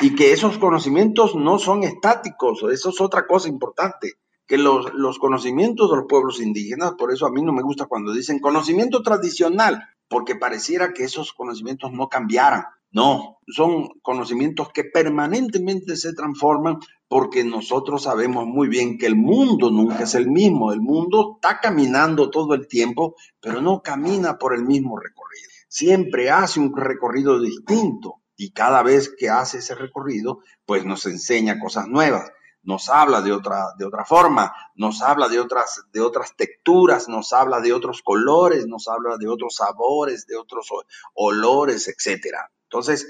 y 0.00 0.14
que 0.14 0.32
esos 0.32 0.58
conocimientos 0.58 1.34
no 1.34 1.58
son 1.58 1.84
estáticos, 1.84 2.64
eso 2.72 2.90
es 2.90 3.00
otra 3.00 3.26
cosa 3.26 3.48
importante 3.48 4.14
que 4.46 4.58
los, 4.58 4.92
los, 4.94 5.20
conocimientos 5.20 5.90
de 5.90 5.98
los 5.98 6.06
pueblos 6.08 6.40
indígenas, 6.40 6.94
por 6.98 7.12
eso 7.12 7.24
a 7.24 7.30
mí 7.30 7.40
no 7.40 7.52
me 7.52 7.62
gusta 7.62 7.86
cuando 7.86 8.12
dicen 8.12 8.40
conocimiento 8.40 9.00
tradicional, 9.00 9.84
porque 10.08 10.34
pareciera 10.34 10.92
que 10.92 11.04
esos 11.04 11.32
conocimientos 11.32 11.92
no 11.92 12.08
cambiaran. 12.08 12.64
No, 12.92 13.38
son 13.46 13.88
conocimientos 14.02 14.70
que 14.72 14.84
permanentemente 14.84 15.96
se 15.96 16.12
transforman 16.12 16.78
porque 17.08 17.44
nosotros 17.44 18.02
sabemos 18.02 18.46
muy 18.46 18.68
bien 18.68 18.98
que 18.98 19.06
el 19.06 19.16
mundo 19.16 19.70
nunca 19.70 20.04
es 20.04 20.14
el 20.14 20.28
mismo. 20.28 20.72
El 20.72 20.80
mundo 20.80 21.36
está 21.36 21.60
caminando 21.60 22.30
todo 22.30 22.54
el 22.54 22.66
tiempo, 22.66 23.14
pero 23.40 23.60
no 23.60 23.80
camina 23.80 24.38
por 24.38 24.54
el 24.54 24.64
mismo 24.64 24.98
recorrido. 24.98 25.48
Siempre 25.68 26.30
hace 26.30 26.58
un 26.58 26.76
recorrido 26.76 27.40
distinto 27.40 28.22
y 28.36 28.50
cada 28.50 28.82
vez 28.82 29.14
que 29.16 29.28
hace 29.28 29.58
ese 29.58 29.74
recorrido, 29.74 30.40
pues 30.64 30.84
nos 30.84 31.06
enseña 31.06 31.60
cosas 31.60 31.86
nuevas 31.86 32.30
nos 32.62 32.90
habla 32.90 33.22
de 33.22 33.32
otra, 33.32 33.72
de 33.78 33.86
otra 33.86 34.04
forma, 34.04 34.54
nos 34.74 35.00
habla 35.02 35.28
de 35.28 35.40
otras, 35.40 35.82
de 35.92 36.00
otras 36.00 36.36
texturas, 36.36 37.08
nos 37.08 37.32
habla 37.32 37.60
de 37.60 37.72
otros 37.72 38.02
colores, 38.02 38.66
nos 38.66 38.86
habla 38.88 39.16
de 39.16 39.28
otros 39.28 39.56
sabores, 39.56 40.26
de 40.26 40.36
otros 40.36 40.68
olores, 41.14 41.88
etcétera. 41.88 42.50
Entonces, 42.72 43.08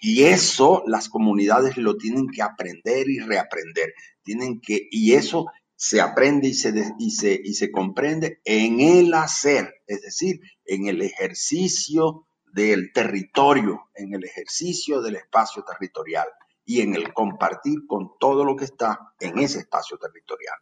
y 0.00 0.22
eso 0.22 0.82
las 0.86 1.10
comunidades 1.10 1.76
lo 1.76 1.98
tienen 1.98 2.28
que 2.28 2.40
aprender 2.40 3.10
y 3.10 3.18
reaprender. 3.18 3.92
Tienen 4.22 4.58
que, 4.58 4.88
y 4.90 5.12
eso 5.12 5.46
se 5.76 6.00
aprende 6.00 6.48
y 6.48 6.54
se, 6.54 6.72
y 6.98 7.10
se, 7.10 7.38
y 7.44 7.52
se 7.52 7.70
comprende 7.70 8.40
en 8.46 8.80
el 8.80 9.12
hacer, 9.12 9.74
es 9.86 10.00
decir, 10.00 10.40
en 10.64 10.86
el 10.86 11.02
ejercicio 11.02 12.26
del 12.54 12.90
territorio, 12.94 13.90
en 13.94 14.14
el 14.14 14.24
ejercicio 14.24 15.02
del 15.02 15.16
espacio 15.16 15.62
territorial 15.62 16.28
y 16.64 16.80
en 16.80 16.94
el 16.94 17.12
compartir 17.12 17.86
con 17.86 18.12
todo 18.18 18.46
lo 18.46 18.56
que 18.56 18.64
está 18.64 19.12
en 19.20 19.38
ese 19.40 19.58
espacio 19.58 19.98
territorial. 19.98 20.54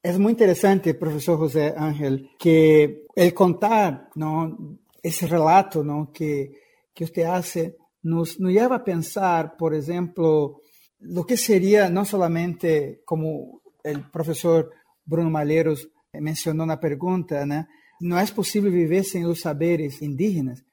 Es 0.00 0.16
muy 0.16 0.30
interesante, 0.30 0.94
profesor 0.94 1.38
José 1.38 1.74
Ángel, 1.76 2.30
que 2.38 3.06
el 3.16 3.34
contar 3.34 4.10
¿no? 4.14 4.78
ese 5.02 5.26
relato 5.26 5.82
¿no? 5.82 6.12
que, 6.12 6.52
que 6.94 7.04
usted 7.04 7.24
hace 7.24 7.76
nos, 8.06 8.38
nos 8.38 8.52
lleva 8.52 8.76
a 8.76 8.84
pensar, 8.84 9.56
por 9.56 9.74
ejemplo, 9.74 10.60
lo 11.00 11.24
que 11.24 11.36
sería 11.36 11.88
no 11.88 12.04
solamente 12.04 13.02
como 13.04 13.62
el 13.82 14.02
profesor 14.10 14.70
Bruno 15.04 15.30
Malheiros 15.30 15.88
mencionó 16.12 16.62
en 16.62 16.70
la 16.70 16.80
pregunta, 16.80 17.44
¿no? 17.44 17.66
no 18.00 18.18
es 18.18 18.30
posible 18.30 18.70
vivir 18.70 19.04
sin 19.04 19.24
los 19.24 19.40
saberes 19.40 20.02
indígenas, 20.02 20.64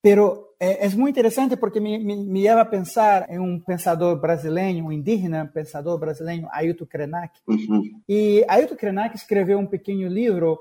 Pero 0.00 0.54
é, 0.60 0.86
é 0.86 0.88
muito 0.90 1.10
interessante 1.10 1.56
porque 1.56 1.80
me, 1.80 1.98
me, 1.98 2.16
me 2.16 2.42
leva 2.42 2.60
a 2.60 2.64
pensar 2.64 3.28
em 3.28 3.38
um 3.38 3.58
pensador 3.58 4.20
brasileiro, 4.20 4.86
um 4.86 4.92
indígena 4.92 5.50
pensador 5.52 5.98
brasileiro, 5.98 6.46
Ailton 6.52 6.86
Krenak. 6.86 7.40
E 8.08 8.44
Ailton 8.48 8.76
Krenak 8.76 9.16
escreveu 9.16 9.58
um 9.58 9.66
pequeno 9.66 10.08
livro 10.08 10.58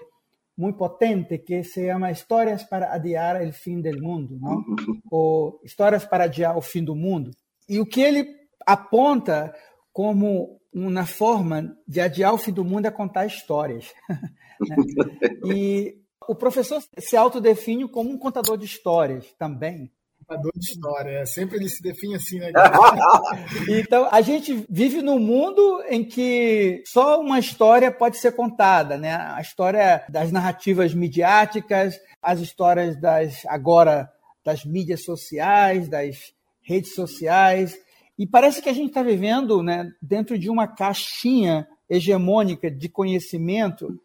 muito 0.58 0.78
potente 0.78 1.38
que 1.38 1.64
se 1.64 1.86
chama 1.86 2.12
Histórias 2.12 2.64
para 2.64 2.94
adiar 2.94 3.42
o 3.42 3.54
fim 3.54 3.80
do 3.80 4.02
mundo, 4.02 4.38
não? 4.40 4.64
Ou 5.12 5.62
Histórias 5.64 6.06
para 6.06 6.24
adiar 6.24 6.58
o 6.58 6.62
fim 6.62 6.84
do 6.84 6.96
mundo. 6.96 7.32
E 7.70 7.80
o 7.80 7.86
que 7.86 8.02
ele 8.02 8.28
aponta 8.66 9.54
como 9.94 10.60
uma 10.74 11.06
forma 11.06 11.76
de 11.88 12.02
adiar 12.02 12.34
o 12.34 12.38
fim 12.38 12.52
do 12.52 12.66
mundo 12.66 12.88
é 12.88 12.92
contar 12.92 13.26
histórias. 13.26 13.94
E 15.46 16.02
o 16.28 16.36
professor 16.36 16.82
se 16.98 17.16
autodefine 17.16 17.88
como 17.88 18.10
um 18.10 18.18
contador 18.18 18.58
de 18.58 18.66
histórias 18.66 19.32
também. 19.38 19.92
Contador 20.28 20.52
de 20.58 20.66
história, 20.66 21.20
é. 21.20 21.26
sempre 21.26 21.56
ele 21.58 21.70
se 21.70 21.82
define 21.82 22.16
assim, 22.16 22.38
né? 22.38 22.52
então, 23.80 24.10
a 24.12 24.20
gente 24.20 24.66
vive 24.70 25.02
num 25.02 25.20
mundo 25.20 25.82
em 25.88 26.04
que 26.04 26.84
só 26.86 27.22
uma 27.22 27.40
história 27.40 27.90
pode 27.90 28.18
ser 28.18 28.34
contada, 28.34 28.98
né? 28.98 29.16
A 29.16 29.40
história 29.40 30.04
das 30.10 30.30
narrativas 30.30 30.94
midiáticas, 30.94 31.98
as 32.22 32.42
histórias 32.42 33.00
das 33.00 33.46
agora 33.46 34.10
das 34.44 34.66
mídias 34.66 35.06
sociais, 35.06 35.88
das 35.88 36.34
redes 36.62 36.94
sociais, 36.94 37.78
e 38.20 38.28
parece 38.28 38.62
que 38.62 38.70
a 38.70 38.74
gente 38.74 38.88
está 38.88 39.04
vivendo, 39.04 39.64
né, 39.64 39.90
dentro 40.02 40.38
de 40.38 40.50
uma 40.50 40.68
caixinha 40.68 41.68
hegemônica 41.90 42.70
de 42.70 42.90
conhecimento 42.90 43.98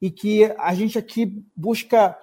e 0.00 0.10
que 0.10 0.44
a 0.58 0.74
gente 0.74 0.98
aqui 0.98 1.42
busca 1.56 2.16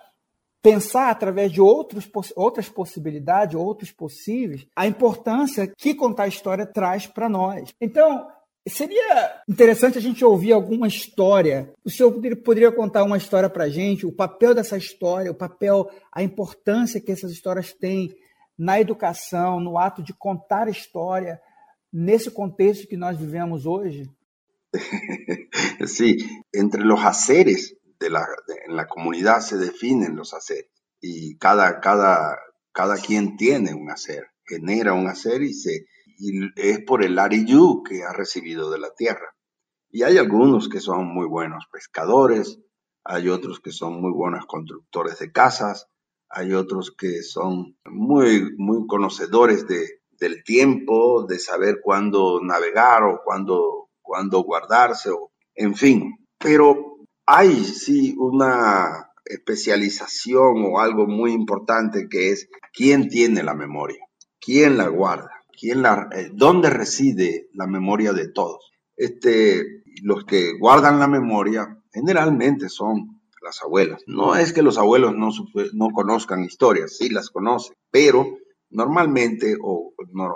pensar 0.68 1.10
através 1.10 1.50
de 1.50 1.62
outros, 1.62 2.10
outras 2.36 2.68
possibilidades, 2.68 3.56
outros 3.56 3.90
possíveis, 3.90 4.68
a 4.76 4.86
importância 4.86 5.72
que 5.78 5.96
contar 5.96 6.24
a 6.24 6.28
história 6.28 6.66
traz 6.66 7.08
para 7.08 7.30
nós. 7.30 7.74
Então, 7.80 8.28
seria 8.68 9.42
interessante 9.48 9.98
a 9.98 10.02
gente 10.02 10.26
ouvir 10.26 10.52
alguma 10.52 10.86
história. 10.86 11.72
O 11.86 11.90
senhor 11.90 12.12
poderia 12.44 12.70
contar 12.70 13.06
uma 13.06 13.16
história 13.16 13.50
para 13.50 13.64
a 13.64 13.70
gente, 13.70 14.06
o 14.06 14.12
papel 14.12 14.54
dessa 14.54 14.78
história, 14.78 15.32
o 15.32 15.36
papel, 15.36 15.90
a 16.12 16.22
importância 16.22 17.00
que 17.00 17.14
essas 17.14 17.32
histórias 17.32 17.72
têm 17.72 18.14
na 18.58 18.78
educação, 18.82 19.62
no 19.62 19.78
ato 19.78 20.04
de 20.04 20.14
contar 20.14 20.68
história, 20.68 21.40
nesse 21.94 22.30
contexto 22.30 22.88
que 22.88 22.98
nós 22.98 23.18
vivemos 23.18 23.66
hoje? 23.66 24.10
Sí, 25.86 26.18
entre 26.54 26.84
los 26.84 27.00
haceres 27.00 27.74
de 28.00 28.10
la, 28.10 28.28
de, 28.48 28.56
en 28.68 28.76
la 28.76 28.88
comunidad 28.88 29.40
se 29.42 29.58
definen 29.58 30.16
los 30.16 30.34
haceres 30.34 30.72
y 31.00 31.38
cada, 31.38 31.80
cada, 31.80 32.38
cada 32.72 32.98
quien 32.98 33.38
tiene 33.38 33.74
un 33.74 33.90
hacer, 33.92 34.28
genera 34.46 34.94
un 34.94 35.08
hacer 35.08 35.42
y, 35.42 35.54
se, 35.54 35.86
y 36.18 36.32
es 36.56 36.80
por 36.82 37.04
el 37.04 37.20
ariyu 37.20 37.84
que 37.84 38.04
ha 38.04 38.14
recibido 38.14 38.72
de 38.72 38.80
la 38.80 38.94
tierra. 38.96 39.36
Y 39.90 40.04
hay 40.04 40.18
algunos 40.18 40.70
que 40.70 40.80
son 40.80 41.14
muy 41.14 41.28
buenos 41.28 41.66
pescadores, 41.72 42.60
hay 43.04 43.30
otros 43.30 43.60
que 43.62 43.72
son 43.72 44.02
muy 44.02 44.12
buenos 44.12 44.46
constructores 44.46 45.20
de 45.20 45.32
casas, 45.32 45.88
hay 46.30 46.54
otros 46.54 46.94
que 46.98 47.24
son 47.24 47.78
muy, 47.86 48.54
muy 48.58 48.86
conocedores 48.86 49.66
de, 49.68 50.02
del 50.20 50.44
tiempo, 50.44 51.26
de 51.26 51.40
saber 51.40 51.80
cuándo 51.82 52.42
navegar 52.42 53.04
o 53.04 53.22
cuándo, 53.24 53.90
cuándo 54.02 54.42
guardarse, 54.44 55.10
o, 55.10 55.32
en 55.56 55.76
fin. 55.76 56.18
Pero 56.38 56.97
hay 57.28 57.66
sí 57.66 58.16
una 58.18 59.12
especialización 59.26 60.64
o 60.66 60.80
algo 60.80 61.06
muy 61.06 61.34
importante 61.34 62.08
que 62.10 62.32
es 62.32 62.50
quién 62.74 63.10
tiene 63.10 63.44
la 63.44 63.54
memoria, 63.54 64.00
quién 64.40 64.78
la 64.78 64.88
guarda, 64.88 65.30
quién 65.60 65.82
la, 65.82 66.08
eh, 66.14 66.30
dónde 66.34 66.70
reside 66.70 67.50
la 67.54 67.68
memoria 67.68 68.14
de 68.14 68.30
todos. 68.30 68.72
Este, 68.96 69.84
los 70.04 70.24
que 70.24 70.58
guardan 70.58 71.00
la 71.00 71.08
memoria 71.08 71.78
generalmente 71.92 72.70
son 72.70 73.22
las 73.42 73.62
abuelas. 73.62 74.04
No 74.08 74.36
es 74.36 74.54
que 74.54 74.62
los 74.62 74.78
abuelos 74.78 75.14
no, 75.14 75.30
no 75.74 75.90
conozcan 75.90 76.46
historias, 76.46 76.96
sí 76.96 77.10
las 77.10 77.30
conocen, 77.30 77.76
pero 77.92 78.38
normalmente 78.70 79.58
o 79.62 79.94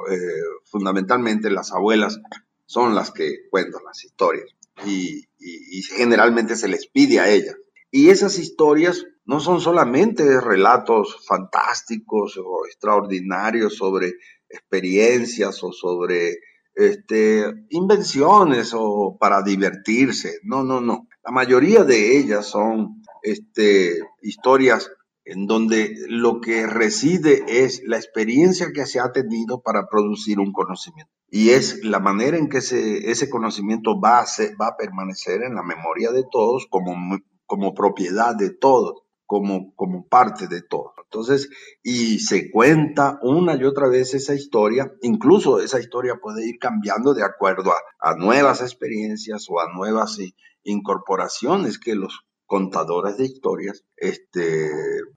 eh, 0.10 0.18
fundamentalmente 0.66 1.50
las 1.50 1.72
abuelas 1.72 2.20
son 2.66 2.96
las 2.96 3.12
que 3.12 3.50
cuentan 3.50 3.82
las 3.86 4.04
historias 4.04 4.50
y, 4.86 5.26
y, 5.42 5.82
generalmente 5.84 6.56
se 6.56 6.68
les 6.68 6.88
pide 6.88 7.20
a 7.20 7.30
ellas. 7.30 7.56
Y 7.90 8.10
esas 8.10 8.38
historias 8.38 9.06
no 9.26 9.40
son 9.40 9.60
solamente 9.60 10.40
relatos 10.40 11.26
fantásticos 11.26 12.38
o 12.38 12.66
extraordinarios 12.66 13.76
sobre 13.76 14.14
experiencias 14.50 15.64
o 15.64 15.72
sobre 15.72 16.38
este, 16.76 17.46
invenciones 17.70 18.74
o 18.74 19.18
para 19.20 19.42
divertirse. 19.42 20.40
No, 20.44 20.64
no, 20.64 20.80
no. 20.80 21.08
La 21.24 21.32
mayoría 21.32 21.84
de 21.84 22.18
ellas 22.18 22.46
son 22.46 23.02
este, 23.24 24.00
historias 24.22 24.90
en 25.26 25.46
donde 25.46 25.96
lo 26.08 26.42
que 26.42 26.66
reside 26.68 27.44
es 27.48 27.84
la 27.86 27.98
experiencia 27.98 28.72
que 28.74 28.86
se 28.86 29.00
ha 29.00 29.12
tenido 29.12 29.62
para 29.62 29.88
producir 29.88 30.40
un 30.40 30.52
conocimiento. 30.52 31.12
Y 31.30 31.52
es 31.52 31.84
la 31.84 32.00
manera 32.00 32.38
en 32.38 32.50
que 32.50 32.58
ese, 32.58 33.30
conocimiento 33.30 34.00
va 34.00 34.20
a, 34.20 34.26
a 34.26 34.78
permanecer 34.78 35.44
en 35.44 35.56
la 35.56 35.64
memoria 35.64 36.12
de 36.12 36.26
todos 36.30 36.68
como, 36.70 37.74
propiedad 37.74 38.36
de 38.36 38.50
todos 38.50 39.04
como, 39.26 40.08
parte 40.10 40.48
de 40.48 40.62
todo. 40.62 40.94
Entonces, 41.06 41.50
y 41.82 42.20
se 42.20 42.52
cuenta 42.52 43.18
una 43.22 43.56
y 43.56 43.64
otra 43.64 43.88
vez 43.88 44.14
esa 44.14 44.34
historia, 44.34 44.92
incluso 45.02 45.62
esa 45.62 45.80
historia 45.80 46.20
puede 46.22 46.46
ir 46.46 46.58
cambiando 46.60 47.14
de 47.14 47.24
acuerdo 47.24 47.72
a, 48.02 48.16
nuevas 48.16 48.60
experiencias 48.62 49.46
o 49.50 49.62
a 49.62 49.72
nuevas 49.72 50.18
incorporaciones 50.64 51.80
que 51.80 51.96
los 51.96 52.26
contadores 52.52 53.16
de 53.16 53.24
historias 53.24 53.86
este, 53.96 54.70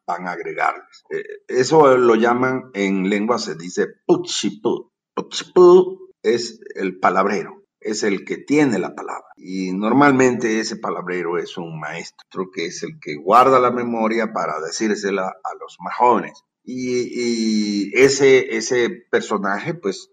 van 0.06 0.28
a 0.28 0.32
agregarles. 0.32 1.02
Eh, 1.10 1.24
eso 1.48 1.96
lo 1.96 2.14
llaman 2.14 2.70
en 2.74 3.10
lengua, 3.10 3.40
se 3.40 3.56
dice 3.56 3.88
puchipu. 4.06 4.92
Puchipu 5.12 6.14
es 6.22 6.60
el 6.76 7.00
palabrero 7.00 7.64
es 7.80 8.02
el 8.02 8.24
que 8.24 8.38
tiene 8.38 8.78
la 8.78 8.94
palabra. 8.94 9.26
Y 9.36 9.72
normalmente 9.72 10.58
ese 10.60 10.76
palabrero 10.76 11.36
es 11.36 11.58
un 11.58 11.78
maestro 11.78 12.50
que 12.50 12.66
es 12.66 12.82
el 12.82 12.98
que 12.98 13.16
guarda 13.16 13.60
la 13.60 13.72
memoria 13.72 14.32
para 14.32 14.58
decírsela 14.60 15.26
a 15.26 15.54
los 15.60 15.76
más 15.80 15.94
jóvenes. 15.96 16.44
Y, 16.62 17.92
ese, 18.00 18.56
ese 18.56 18.88
personaje 19.10 19.74
pues 19.74 20.10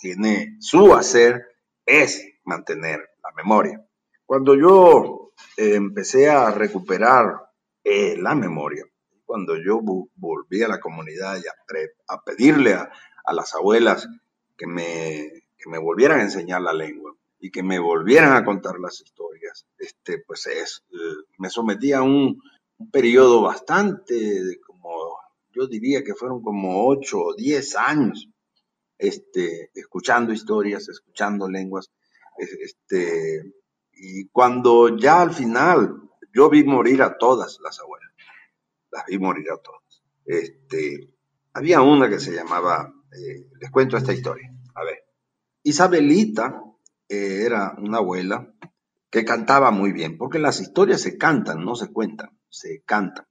tiene 0.00 0.56
su 0.58 0.92
hacer 0.94 1.42
es 1.86 2.20
mantener 2.44 2.98
la 3.22 3.30
memoria. 3.36 3.87
Cuando 4.28 4.54
yo 4.54 5.32
eh, 5.56 5.76
empecé 5.76 6.28
a 6.28 6.50
recuperar 6.50 7.48
eh, 7.82 8.14
la 8.18 8.34
memoria, 8.34 8.84
cuando 9.24 9.56
yo 9.56 9.80
volví 9.80 10.62
a 10.62 10.68
la 10.68 10.80
comunidad 10.80 11.38
y 11.38 11.46
a, 12.08 12.22
pedirle 12.22 12.74
a, 12.74 12.92
a 13.24 13.32
las 13.32 13.54
abuelas 13.54 14.06
que 14.54 14.66
me 14.66 15.48
que 15.56 15.70
me 15.70 15.78
volvieran 15.78 16.20
a 16.20 16.24
enseñar 16.24 16.60
la 16.60 16.74
lengua 16.74 17.16
y 17.40 17.50
que 17.50 17.62
me 17.62 17.78
volvieran 17.78 18.34
a 18.34 18.44
contar 18.44 18.78
las 18.78 19.00
historias, 19.00 19.66
este, 19.78 20.18
pues 20.26 20.46
es, 20.46 20.84
eh, 20.92 21.24
me 21.38 21.48
sometí 21.48 21.94
a 21.94 22.02
un, 22.02 22.38
periodo 22.92 23.40
bastante, 23.40 24.14
de 24.14 24.60
como, 24.60 25.16
yo 25.52 25.66
diría 25.66 26.04
que 26.04 26.14
fueron 26.14 26.42
como 26.42 26.86
ocho 26.86 27.18
o 27.20 27.34
diez 27.34 27.74
años, 27.76 28.28
este, 28.98 29.70
escuchando 29.74 30.34
historias, 30.34 30.86
escuchando 30.90 31.48
lenguas, 31.48 31.90
este, 32.36 33.54
y 33.98 34.28
cuando 34.28 34.96
ya 34.96 35.20
al 35.20 35.32
final 35.32 36.08
yo 36.32 36.48
vi 36.48 36.64
morir 36.64 37.02
a 37.02 37.18
todas 37.18 37.58
las 37.62 37.80
abuelas, 37.80 38.12
las 38.90 39.04
vi 39.06 39.18
morir 39.18 39.50
a 39.50 39.56
todas. 39.56 40.02
Este, 40.24 41.14
había 41.52 41.80
una 41.80 42.08
que 42.08 42.20
se 42.20 42.32
llamaba, 42.32 42.92
eh, 43.12 43.48
les 43.60 43.70
cuento 43.70 43.96
esta 43.96 44.12
historia, 44.12 44.50
a 44.74 44.84
ver. 44.84 45.04
Isabelita 45.62 46.62
eh, 47.08 47.42
era 47.44 47.74
una 47.78 47.98
abuela 47.98 48.54
que 49.10 49.24
cantaba 49.24 49.70
muy 49.70 49.92
bien, 49.92 50.16
porque 50.16 50.38
las 50.38 50.60
historias 50.60 51.00
se 51.00 51.16
cantan, 51.16 51.64
no 51.64 51.74
se 51.74 51.92
cuentan, 51.92 52.38
se 52.48 52.82
cantan. 52.84 53.26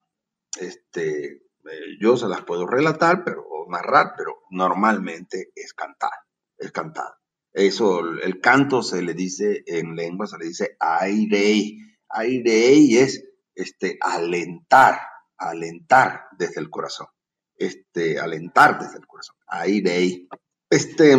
Este, 0.60 1.26
eh, 1.34 1.98
yo 2.02 2.18
se 2.18 2.28
las 2.28 2.42
puedo 2.42 2.66
relatar 2.66 3.24
pero, 3.24 3.44
o 3.48 3.70
narrar, 3.70 4.14
pero 4.18 4.44
normalmente 4.50 5.52
es 5.56 5.74
cantar, 5.74 6.12
es 6.58 6.72
cantar. 6.72 7.17
Eso, 7.58 8.02
el 8.02 8.40
canto 8.40 8.84
se 8.84 9.02
le 9.02 9.16
dice 9.16 9.64
en 9.66 9.96
lengua, 9.96 10.28
se 10.28 10.38
le 10.38 10.46
dice 10.46 10.78
airei. 10.80 11.80
Airei 12.08 12.98
es 12.98 13.24
este, 13.56 13.98
alentar, 14.00 15.00
alentar 15.38 16.26
desde 16.38 16.62
el 16.62 16.70
corazón. 16.70 17.08
Este, 17.56 18.20
alentar 18.20 18.78
desde 18.80 19.00
el 19.00 19.08
corazón. 19.08 19.38
Airei. 19.48 20.30
Este, 20.70 21.16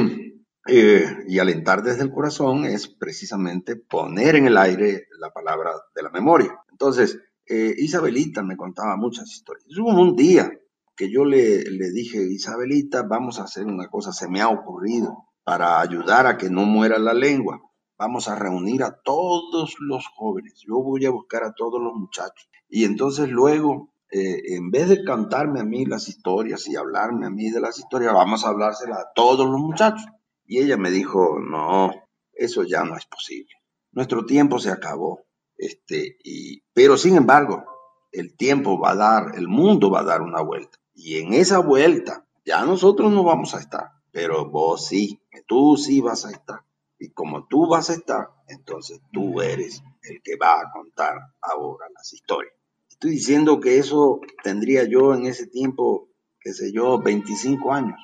eh, 0.68 1.24
y 1.26 1.40
alentar 1.40 1.82
desde 1.82 2.04
el 2.04 2.12
corazón 2.12 2.66
es 2.66 2.86
precisamente 2.86 3.74
poner 3.74 4.36
en 4.36 4.46
el 4.46 4.58
aire 4.58 5.08
la 5.18 5.32
palabra 5.32 5.72
de 5.92 6.02
la 6.04 6.10
memoria. 6.10 6.56
Entonces, 6.70 7.18
eh, 7.46 7.74
Isabelita 7.78 8.44
me 8.44 8.56
contaba 8.56 8.96
muchas 8.96 9.28
historias. 9.28 9.66
Hubo 9.76 10.00
un 10.00 10.14
día 10.14 10.48
que 10.94 11.10
yo 11.10 11.24
le, 11.24 11.64
le 11.64 11.90
dije, 11.90 12.22
Isabelita, 12.22 13.02
vamos 13.02 13.40
a 13.40 13.44
hacer 13.44 13.66
una 13.66 13.88
cosa, 13.88 14.12
se 14.12 14.28
me 14.28 14.40
ha 14.40 14.48
ocurrido, 14.48 15.27
para 15.48 15.80
ayudar 15.80 16.26
a 16.26 16.36
que 16.36 16.50
no 16.50 16.66
muera 16.66 16.98
la 16.98 17.14
lengua. 17.14 17.58
Vamos 17.96 18.28
a 18.28 18.34
reunir 18.34 18.82
a 18.82 19.00
todos 19.02 19.76
los 19.80 20.06
jóvenes. 20.14 20.62
Yo 20.68 20.74
voy 20.82 21.06
a 21.06 21.10
buscar 21.10 21.42
a 21.42 21.54
todos 21.54 21.80
los 21.80 21.94
muchachos. 21.94 22.50
Y 22.68 22.84
entonces 22.84 23.30
luego 23.30 23.94
eh, 24.10 24.56
en 24.56 24.70
vez 24.70 24.90
de 24.90 25.02
cantarme 25.04 25.60
a 25.60 25.64
mí 25.64 25.86
las 25.86 26.06
historias 26.06 26.68
y 26.68 26.76
hablarme 26.76 27.24
a 27.24 27.30
mí 27.30 27.48
de 27.48 27.62
las 27.62 27.78
historias, 27.78 28.12
vamos 28.12 28.44
a 28.44 28.50
hablárselas 28.50 28.98
a 28.98 29.12
todos 29.14 29.48
los 29.48 29.58
muchachos. 29.58 30.04
Y 30.44 30.58
ella 30.58 30.76
me 30.76 30.90
dijo, 30.90 31.38
no, 31.40 31.92
eso 32.34 32.62
ya 32.64 32.84
no 32.84 32.94
es 32.94 33.06
posible. 33.06 33.54
Nuestro 33.92 34.26
tiempo 34.26 34.58
se 34.58 34.70
acabó. 34.70 35.24
Este, 35.56 36.18
y, 36.24 36.60
pero 36.74 36.98
sin 36.98 37.16
embargo, 37.16 37.64
el 38.12 38.36
tiempo 38.36 38.78
va 38.78 38.90
a 38.90 38.96
dar, 38.96 39.32
el 39.34 39.48
mundo 39.48 39.90
va 39.90 40.00
a 40.00 40.04
dar 40.04 40.20
una 40.20 40.42
vuelta. 40.42 40.76
Y 40.92 41.20
en 41.20 41.32
esa 41.32 41.60
vuelta, 41.60 42.26
ya 42.44 42.66
nosotros 42.66 43.10
no 43.10 43.24
vamos 43.24 43.54
a 43.54 43.60
estar, 43.60 43.92
pero 44.10 44.48
vos 44.50 44.86
sí, 44.86 45.20
tú 45.46 45.76
sí 45.76 46.00
vas 46.00 46.24
a 46.24 46.30
estar. 46.30 46.60
Y 46.98 47.10
como 47.10 47.46
tú 47.46 47.68
vas 47.68 47.90
a 47.90 47.94
estar, 47.94 48.30
entonces 48.48 49.00
tú 49.12 49.40
eres 49.40 49.82
el 50.02 50.20
que 50.22 50.36
va 50.36 50.60
a 50.60 50.72
contar 50.72 51.16
ahora 51.40 51.86
las 51.94 52.12
historias. 52.12 52.54
Estoy 52.88 53.12
diciendo 53.12 53.60
que 53.60 53.78
eso 53.78 54.20
tendría 54.42 54.84
yo 54.84 55.14
en 55.14 55.26
ese 55.26 55.46
tiempo, 55.46 56.08
qué 56.40 56.52
sé 56.52 56.72
yo, 56.72 57.00
25 57.00 57.72
años. 57.72 57.98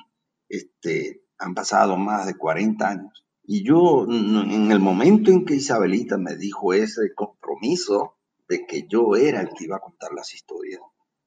Este, 0.47 1.23
han 1.37 1.53
pasado 1.53 1.97
más 1.97 2.27
de 2.27 2.35
40 2.35 2.87
años. 2.87 3.25
Y 3.43 3.63
yo, 3.63 4.05
en 4.09 4.71
el 4.71 4.79
momento 4.79 5.31
en 5.31 5.45
que 5.45 5.55
Isabelita 5.55 6.17
me 6.17 6.35
dijo 6.35 6.73
ese 6.73 7.13
compromiso 7.13 8.15
de 8.47 8.65
que 8.65 8.87
yo 8.87 9.15
era 9.15 9.41
el 9.41 9.49
que 9.49 9.65
iba 9.65 9.75
a 9.75 9.81
contar 9.81 10.13
las 10.13 10.33
historias, 10.33 10.79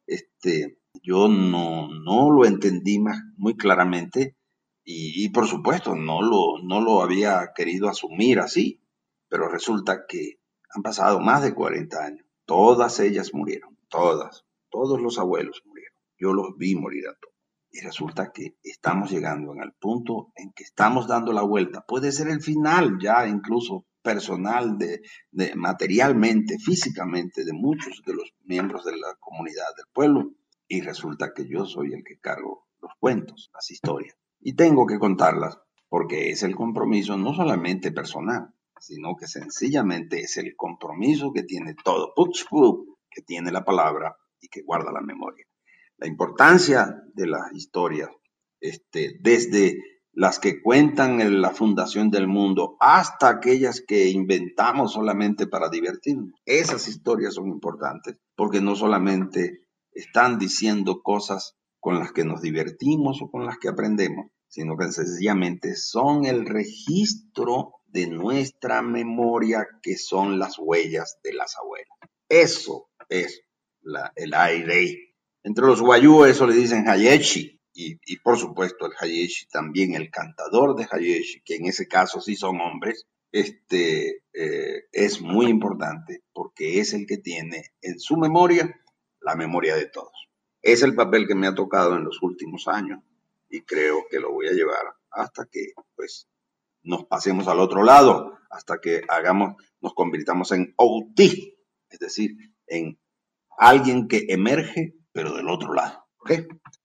este, 0.07 0.79
yo 1.03 1.29
no, 1.29 1.89
no 1.89 2.31
lo 2.31 2.45
entendí 2.47 2.99
más, 2.99 3.21
muy 3.37 3.57
claramente 3.57 4.38
y, 4.91 5.29
por 5.29 5.47
supuesto 5.47 5.95
no 5.95 6.23
lo, 6.23 6.63
no 6.63 6.81
lo 6.81 7.03
había 7.03 7.53
querido 7.55 7.91
asumir 7.91 8.41
así, 8.41 8.81
pero 9.29 9.47
resulta 9.47 10.07
que 10.09 10.41
han 10.75 10.83
pasado 10.83 11.21
más 11.21 11.43
de 11.43 11.55
40 11.55 12.03
años. 12.03 12.27
Todas 12.47 12.99
ellas 12.99 13.35
murieron, 13.35 13.77
todas, 13.91 14.47
todos 14.71 14.99
los 15.03 15.19
abuelos 15.19 15.61
murieron. 15.67 15.95
Yo 16.19 16.33
los 16.33 16.57
vi 16.57 16.75
morir 16.75 17.07
a 17.07 17.13
todos. 17.21 17.35
Y 17.71 17.81
resulta 17.81 18.33
que 18.33 18.57
estamos 18.63 19.11
llegando 19.11 19.53
el 19.63 19.75
punto 19.75 20.33
en 20.35 20.53
que 20.53 20.65
estamos 20.65 21.07
dando 21.07 21.35
la 21.35 21.43
vuelta. 21.43 21.85
Puede 21.87 22.11
ser 22.11 22.29
el 22.29 22.41
final 22.41 22.99
ya 22.99 23.29
incluso 23.29 23.85
personal, 24.01 24.79
de, 24.79 25.03
materialmente, 25.55 26.57
físicamente, 26.59 27.45
de 27.45 27.53
muchos 27.53 28.01
de 28.07 28.15
los 28.15 28.33
miembros 28.45 28.87
de 28.87 28.97
la 28.97 29.15
comunidad 29.21 29.69
del 29.77 29.87
pueblo. 29.93 30.33
Y 30.67 30.81
resulta 30.81 31.35
que 31.35 31.47
yo 31.47 31.67
soy 31.67 31.93
el 31.93 32.03
que 32.05 32.19
cargo 32.19 32.67
los 32.81 32.93
cuentos, 32.99 33.51
las 33.53 33.71
historias. 33.71 34.17
Y 34.49 34.55
tengo 34.55 34.87
que 34.87 34.99
contarlas 34.99 35.59
porque 35.91 36.31
es 36.31 36.43
el 36.43 36.57
compromiso 36.57 37.19
no 37.19 37.35
solamente 37.35 37.93
personal, 37.93 38.55
sino 38.81 39.15
que 39.15 39.27
sencillamente 39.27 40.21
es 40.21 40.39
el 40.39 40.57
compromiso 40.57 41.35
que 41.35 41.43
tiene 41.43 41.75
todo 41.85 42.15
que 43.11 43.21
tiene 43.21 43.53
la 43.53 43.63
palabra 43.63 44.17
y 44.41 44.49
que 44.49 44.63
guarda 44.63 44.91
la 44.91 45.03
memoria. 45.03 45.45
La 45.99 46.07
importancia 46.07 46.97
de 47.13 47.27
las 47.27 47.53
historias, 47.53 48.09
este, 48.59 49.19
desde 49.21 49.77
las 50.15 50.39
que 50.39 50.63
cuentan 50.63 51.21
en 51.21 51.43
la 51.43 51.51
fundación 51.51 52.11
del 52.11 52.27
mundo 52.27 52.79
hasta 52.81 53.29
aquellas 53.29 53.83
que 53.87 54.09
inventamos 54.09 54.95
solamente 54.95 55.47
para 55.47 55.69
divertirnos. 55.69 56.41
Esas 56.47 56.89
historias 56.89 57.35
son 57.35 57.49
importantes 57.49 58.19
porque 58.35 58.63
no 58.63 58.77
solamente 58.77 59.67
están 59.93 60.39
diciendo 60.39 61.03
cosas 61.03 61.59
con 61.81 61.99
las 61.99 62.13
que 62.13 62.25
nos 62.25 62.41
divertimos 62.41 63.21
o 63.21 63.31
con 63.31 63.45
las 63.45 63.59
que 63.59 63.69
aprendemos, 63.69 64.31
sino 64.49 64.77
que 64.77 64.91
sencillamente 64.91 65.77
son 65.77 66.25
el 66.25 66.47
registro 66.47 67.75
de 67.87 68.07
nuestra 68.07 68.83
memoria 68.83 69.67
que 69.83 69.97
son 69.97 70.39
las 70.39 70.59
huellas 70.59 71.19
de 71.23 71.35
las 71.35 71.57
abuelas. 71.57 71.97
Eso 72.29 72.91
es 73.09 73.43
el 74.17 74.35
aire. 74.35 75.15
Entre 75.43 75.65
los 75.65 75.81
guayú 75.81 76.25
eso 76.25 76.47
le 76.47 76.55
dicen 76.55 76.89
hayeshi 76.89 77.61
y, 77.73 78.17
por 78.19 78.37
supuesto 78.37 78.87
el 78.87 78.93
hayeshi 78.99 79.47
también, 79.47 79.95
el 79.95 80.11
cantador 80.11 80.75
de 80.75 80.89
hayeshi, 80.91 81.43
que 81.45 81.57
en 81.57 81.67
ese 81.67 81.87
caso 81.87 82.21
sí 82.21 82.35
son 82.35 82.61
hombres, 82.61 83.07
este, 83.31 84.25
eh, 84.33 84.85
es 84.91 85.21
muy 85.21 85.47
importante 85.47 86.25
porque 86.33 86.81
es 86.81 86.93
el 86.93 87.07
que 87.07 87.19
tiene 87.19 87.73
en 87.81 88.01
su 88.01 88.17
memoria 88.17 88.75
la 89.21 89.37
memoria 89.37 89.77
de 89.77 89.87
todos. 89.87 90.29
Es 90.61 90.83
el 90.83 90.95
papel 90.95 91.29
que 91.29 91.37
me 91.37 91.47
ha 91.47 91.55
tocado 91.55 91.97
en 91.97 92.05
los 92.05 92.21
últimos 92.21 92.67
años 92.67 93.01
y 93.49 93.63
creo 93.63 94.05
que 94.11 94.21
lo 94.21 94.33
voy 94.33 94.49
a 94.49 94.53
llevar 94.53 94.95
hasta 95.11 95.47
que 95.51 95.73
pues 95.95 96.29
nos 96.83 97.05
pasemos 97.07 97.49
al 97.49 97.61
otro 97.61 97.83
lado, 97.83 98.39
hasta 98.51 98.79
que 98.81 99.03
hagamos, 99.09 99.57
nos 99.81 99.95
convirtamos 99.95 100.53
en 100.53 100.75
OT, 100.77 101.21
es 101.91 101.99
decir, 101.99 102.37
en 102.67 102.99
alguien 103.59 104.09
que 104.09 104.27
emerge, 104.29 104.95
pero 105.13 105.35
del 105.35 105.49
otro 105.49 105.75
lado. 105.75 106.07
¿Ok? 106.21 106.33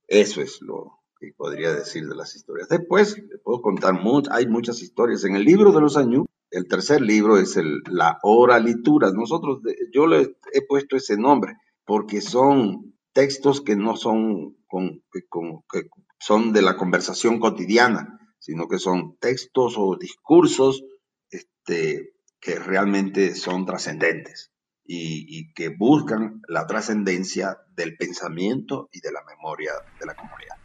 Eso 0.07 0.41
es 0.41 0.61
lo 0.61 1.03
que 1.20 1.32
podría 1.36 1.74
decir 1.74 2.07
de 2.07 2.16
las 2.16 2.36
historias. 2.36 2.68
Después, 2.68 3.18
le 3.18 3.38
puedo 3.38 3.61
contar, 3.61 3.99
hay 4.32 4.47
muchas 4.47 4.82
historias. 4.82 5.24
En 5.24 5.36
el 5.36 5.45
libro 5.45 5.72
de 5.72 5.82
los 5.82 5.95
años, 5.95 6.26
el 6.51 6.68
tercer 6.68 7.01
libro 7.01 7.38
es 7.38 7.57
el, 7.57 7.82
la 7.89 8.20
oralitura. 8.24 9.11
Nosotros, 9.11 9.61
yo 9.91 10.07
le 10.07 10.36
he 10.53 10.66
puesto 10.68 10.95
ese 10.95 11.18
nombre 11.18 11.57
porque 11.86 12.22
son 12.22 12.93
textos 13.14 13.61
que 13.61 13.76
no 13.76 13.95
son, 13.95 14.57
con, 14.68 15.03
que 15.11 15.89
son 16.20 16.51
de 16.51 16.61
la 16.61 16.76
conversación 16.76 17.39
cotidiana, 17.39 18.20
sino 18.39 18.68
que 18.68 18.80
son 18.80 19.18
textos 19.18 19.76
o 19.78 19.95
discursos 19.95 20.84
este, 21.30 22.14
que 22.39 22.59
realmente 22.59 23.36
son 23.36 23.66
trascendentes 23.66 24.51
y, 24.86 25.53
que 25.53 25.70
buscan 25.70 26.41
la 26.47 26.68
trascendencia 26.68 27.57
del 27.70 27.95
pensamiento 27.95 28.89
y 28.91 28.99
de 28.99 29.11
la 29.11 29.24
memoria 29.24 29.72
de 29.99 30.05
la 30.05 30.16
comunidad. 30.16 30.57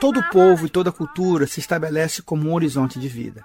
Todo 0.00 0.22
povo 0.30 0.66
e 0.66 0.70
toda 0.70 0.92
cultura 0.92 1.46
se 1.46 1.60
estabelece 1.60 2.22
como 2.22 2.48
um 2.48 2.54
horizonte 2.54 2.98
de 2.98 3.08
vida. 3.08 3.44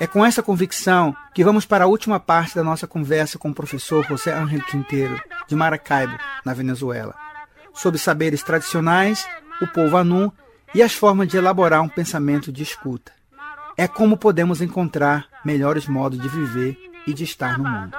É 0.00 0.06
com 0.06 0.24
essa 0.24 0.42
convicção 0.42 1.14
que 1.34 1.44
vamos 1.44 1.66
para 1.66 1.84
a 1.84 1.88
última 1.88 2.20
parte 2.20 2.54
da 2.54 2.62
nossa 2.62 2.86
conversa 2.86 3.38
com 3.38 3.50
o 3.50 3.54
professor 3.54 4.04
José 4.06 4.32
Ángel 4.32 4.62
Quinteiro, 4.62 5.20
de 5.46 5.56
Maracaibo, 5.56 6.16
na 6.44 6.54
Venezuela, 6.54 7.14
sobre 7.74 7.98
saberes 7.98 8.42
tradicionais, 8.42 9.28
o 9.60 9.66
povo 9.66 9.96
anu 9.96 10.32
e 10.74 10.82
as 10.82 10.94
formas 10.94 11.26
de 11.26 11.36
elaborar 11.36 11.82
um 11.82 11.88
pensamento 11.88 12.52
de 12.52 12.62
escuta. 12.62 13.12
É 13.76 13.88
como 13.88 14.16
podemos 14.16 14.62
encontrar 14.62 15.26
melhores 15.44 15.86
modos 15.86 16.20
de 16.20 16.28
viver 16.28 16.78
e 17.10 17.14
de 17.14 17.24
estar 17.24 17.58
no 17.58 17.64
mundo. 17.64 17.90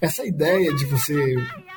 Essa 0.00 0.24
ideia 0.24 0.74
de 0.74 0.86
você 0.86 1.34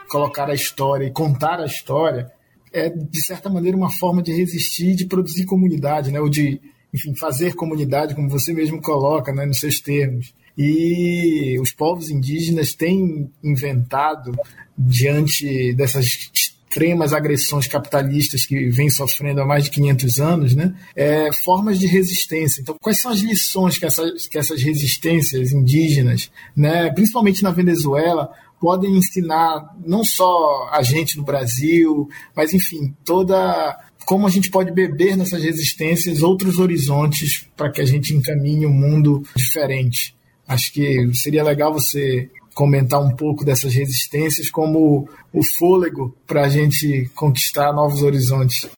colocar 0.09 0.49
a 0.49 0.53
história 0.53 1.05
e 1.05 1.11
contar 1.11 1.59
a 1.59 1.65
história 1.65 2.31
é, 2.71 2.89
de 2.89 3.23
certa 3.23 3.49
maneira, 3.49 3.77
uma 3.77 3.91
forma 3.91 4.23
de 4.23 4.33
resistir, 4.33 4.95
de 4.95 5.05
produzir 5.05 5.45
comunidade, 5.45 6.11
né? 6.11 6.19
ou 6.19 6.29
de 6.29 6.59
enfim, 6.93 7.15
fazer 7.15 7.55
comunidade, 7.55 8.15
como 8.15 8.29
você 8.29 8.53
mesmo 8.53 8.81
coloca 8.81 9.31
né, 9.33 9.45
nos 9.45 9.59
seus 9.59 9.79
termos. 9.79 10.33
E 10.57 11.57
os 11.59 11.71
povos 11.71 12.09
indígenas 12.09 12.73
têm 12.73 13.31
inventado, 13.43 14.31
diante 14.77 15.73
dessas 15.73 16.31
extremas 16.73 17.13
agressões 17.13 17.67
capitalistas 17.67 18.45
que 18.45 18.69
vêm 18.69 18.89
sofrendo 18.89 19.41
há 19.41 19.45
mais 19.45 19.65
de 19.65 19.69
500 19.69 20.19
anos, 20.19 20.55
né, 20.55 20.73
é, 20.95 21.31
formas 21.31 21.77
de 21.77 21.85
resistência. 21.85 22.61
Então, 22.61 22.75
quais 22.81 22.99
são 22.99 23.11
as 23.11 23.19
lições 23.19 23.77
que 23.77 23.85
essas, 23.85 24.27
que 24.27 24.37
essas 24.37 24.61
resistências 24.61 25.51
indígenas, 25.51 26.31
né, 26.55 26.91
principalmente 26.91 27.43
na 27.43 27.51
Venezuela, 27.51 28.31
podem 28.59 28.97
ensinar 28.97 29.75
não 29.85 30.03
só 30.03 30.69
a 30.71 30.81
gente 30.81 31.17
no 31.17 31.23
Brasil, 31.23 32.09
mas 32.35 32.53
enfim, 32.53 32.95
toda 33.05 33.77
como 34.05 34.27
a 34.27 34.29
gente 34.29 34.49
pode 34.49 34.71
beber 34.71 35.15
nessas 35.15 35.41
resistências 35.43 36.21
outros 36.21 36.59
horizontes 36.59 37.47
para 37.55 37.71
que 37.71 37.79
a 37.79 37.85
gente 37.85 38.13
encaminhe 38.13 38.65
um 38.65 38.73
mundo 38.73 39.23
diferente. 39.35 40.15
Acho 40.45 40.73
que 40.73 41.09
seria 41.13 41.43
legal 41.43 41.71
você 41.71 42.29
comentar 42.53 43.01
um 43.01 43.15
pouco 43.15 43.43
dessas 43.43 43.73
resistências 43.73 44.49
como 44.49 45.09
o 45.31 45.43
fôlego 45.57 46.15
para 46.27 46.45
a 46.45 46.49
gente 46.49 47.09
conquistar 47.15 47.73
novos 47.73 48.01
horizontes. 48.01 48.69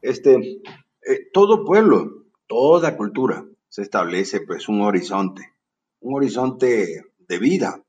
Este, 0.00 0.60
eh, 1.04 1.30
todo 1.32 1.64
pueblo, 1.64 2.26
toda 2.46 2.96
cultura 2.96 3.44
se 3.68 3.82
establece 3.82 4.40
pues 4.40 4.68
un 4.68 4.82
horizonte, 4.82 5.52
un 6.00 6.14
horizonte 6.14 7.04
de 7.18 7.38
vida, 7.38 7.82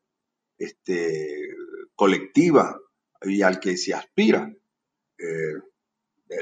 este, 0.58 1.50
colectiva 1.96 2.80
y 3.24 3.42
al 3.42 3.60
que 3.60 3.78
se 3.78 3.94
aspira. 3.94 4.54
Eh, 5.18 5.54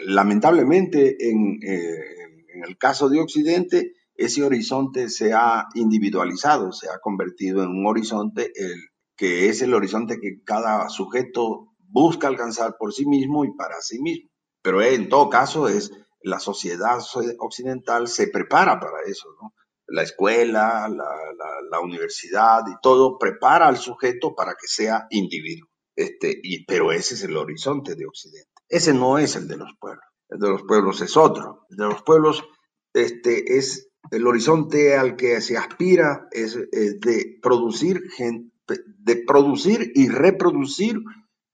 lamentablemente, 0.05 1.17
eh, 1.19 1.31
en, 1.31 2.63
el 2.63 2.77
caso 2.77 3.09
de 3.09 3.19
Occidente, 3.19 3.93
ese 4.25 4.43
horizonte 4.43 5.09
se 5.09 5.33
ha 5.33 5.67
individualizado, 5.75 6.71
se 6.71 6.89
ha 6.89 6.99
convertido 6.99 7.63
en 7.63 7.69
un 7.69 7.85
horizonte 7.87 8.51
el, 8.55 8.75
que 9.15 9.49
es 9.49 9.61
el 9.61 9.73
horizonte 9.73 10.19
que 10.19 10.41
cada 10.43 10.89
sujeto 10.89 11.73
busca 11.77 12.27
alcanzar 12.27 12.75
por 12.77 12.93
sí 12.93 13.05
mismo 13.05 13.45
y 13.45 13.53
para 13.55 13.81
sí 13.81 14.01
mismo. 14.01 14.29
Pero 14.61 14.81
en 14.81 15.09
todo 15.09 15.29
caso 15.29 15.67
es 15.67 15.91
la 16.21 16.39
sociedad 16.39 16.99
occidental 17.39 18.07
se 18.07 18.27
prepara 18.27 18.79
para 18.79 19.03
eso. 19.05 19.27
La 19.87 20.03
escuela, 20.03 20.87
la, 20.87 21.05
la, 21.69 21.79
universidad 21.81 22.61
y 22.67 22.75
todo 22.81 23.17
prepara 23.17 23.67
al 23.67 23.77
sujeto 23.77 24.35
para 24.35 24.53
que 24.53 24.67
sea 24.67 25.07
individuo. 25.09 25.67
Este, 25.95 26.39
y, 26.41 26.63
pero 26.65 26.91
ese 26.91 27.15
es 27.15 27.23
el 27.23 27.35
horizonte 27.35 27.95
de 27.95 28.05
Occidente. 28.05 28.49
Ese 28.69 28.93
no 28.93 29.17
es 29.17 29.35
el 29.35 29.47
de 29.47 29.57
los 29.57 29.71
pueblos. 29.79 30.05
El 30.29 30.39
de 30.39 30.49
los 30.49 30.63
pueblos 30.63 31.01
es 31.01 31.17
otro. 31.17 31.65
El 31.69 31.77
de 31.77 31.85
los 31.87 32.03
pueblos 32.03 32.43
este, 32.93 33.57
es 33.57 33.90
el 34.09 34.25
horizonte 34.27 34.97
al 34.97 35.15
que 35.15 35.41
se 35.41 35.57
aspira 35.57 36.27
es, 36.31 36.55
de 36.55 37.39
producir 37.41 38.01
de 38.67 39.23
producir 39.25 39.91
y 39.95 40.07
reproducir 40.07 40.97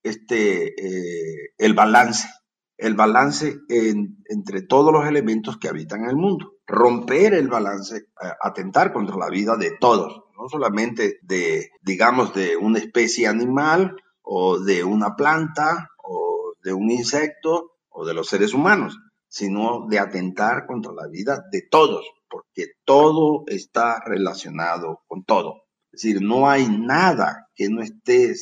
este, 0.02 0.68
eh, 0.68 1.50
el 1.58 1.74
balance, 1.74 2.28
el 2.76 2.94
balance 2.94 3.56
entre 3.68 4.62
todos 4.62 4.92
los 4.92 5.06
elementos 5.06 5.58
que 5.58 5.68
habitan 5.68 6.04
el 6.04 6.16
mundo. 6.16 6.54
Romper 6.66 7.34
el 7.34 7.48
balance, 7.48 8.06
atentar 8.40 8.92
contra 8.92 9.16
la 9.16 9.28
vida 9.28 9.56
de 9.56 9.72
todos, 9.80 10.24
no 10.36 10.48
solamente 10.48 11.18
de, 11.22 11.70
digamos, 11.82 12.34
de 12.34 12.56
una 12.56 12.78
especie 12.78 13.26
animal 13.26 13.96
o 14.22 14.60
de 14.60 14.84
una 14.84 15.16
planta 15.16 15.88
de 16.62 16.72
un 16.72 16.90
insecto 16.90 17.72
o 17.88 18.04
de 18.04 18.14
los 18.14 18.28
seres 18.28 18.54
humanos, 18.54 18.98
sino 19.28 19.86
de 19.88 19.98
atentar 19.98 20.66
contra 20.66 20.92
la 20.92 21.06
vida 21.08 21.44
de 21.50 21.62
todos, 21.70 22.04
porque 22.28 22.72
todo 22.84 23.44
está 23.46 24.00
relacionado 24.04 25.02
con 25.06 25.24
todo. 25.24 25.62
Es 25.92 26.02
decir, 26.02 26.22
no 26.22 26.48
hay 26.48 26.68
nada 26.68 27.48
que 27.54 27.68
no 27.68 27.82
esté, 27.82 28.32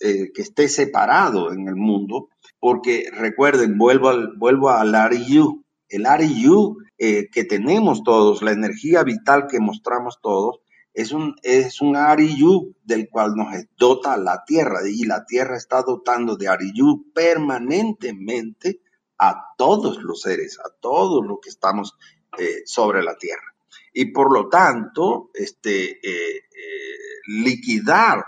eh, 0.00 0.32
que 0.34 0.42
esté 0.42 0.68
separado 0.68 1.52
en 1.52 1.68
el 1.68 1.76
mundo, 1.76 2.28
porque 2.58 3.08
recuerden, 3.12 3.78
vuelvo 3.78 4.08
al, 4.08 4.36
vuelvo 4.36 4.70
a 4.70 4.84
Larry 4.84 5.24
Yu, 5.24 5.64
El 5.88 6.04
RU 6.04 6.78
eh, 6.98 7.28
que 7.30 7.44
tenemos 7.44 8.02
todos, 8.02 8.42
la 8.42 8.52
energía 8.52 9.04
vital 9.04 9.46
que 9.46 9.60
mostramos 9.60 10.18
todos, 10.20 10.60
es 10.98 11.12
un, 11.12 11.36
es 11.44 11.80
un 11.80 11.94
Ariyu 11.94 12.74
del 12.82 13.08
cual 13.08 13.36
nos 13.36 13.54
dota 13.76 14.16
la 14.16 14.42
Tierra 14.44 14.80
y 14.84 15.04
la 15.04 15.24
Tierra 15.24 15.56
está 15.56 15.82
dotando 15.82 16.36
de 16.36 16.48
Ariyu 16.48 17.12
permanentemente 17.14 18.80
a 19.16 19.54
todos 19.56 20.02
los 20.02 20.22
seres, 20.22 20.58
a 20.58 20.70
todos 20.80 21.24
los 21.24 21.38
que 21.40 21.50
estamos 21.50 21.96
eh, 22.38 22.62
sobre 22.64 23.02
la 23.02 23.16
Tierra. 23.16 23.54
Y 23.92 24.06
por 24.06 24.32
lo 24.32 24.48
tanto, 24.48 25.30
este, 25.34 25.98
eh, 26.02 26.36
eh, 26.36 26.98
liquidar 27.26 28.24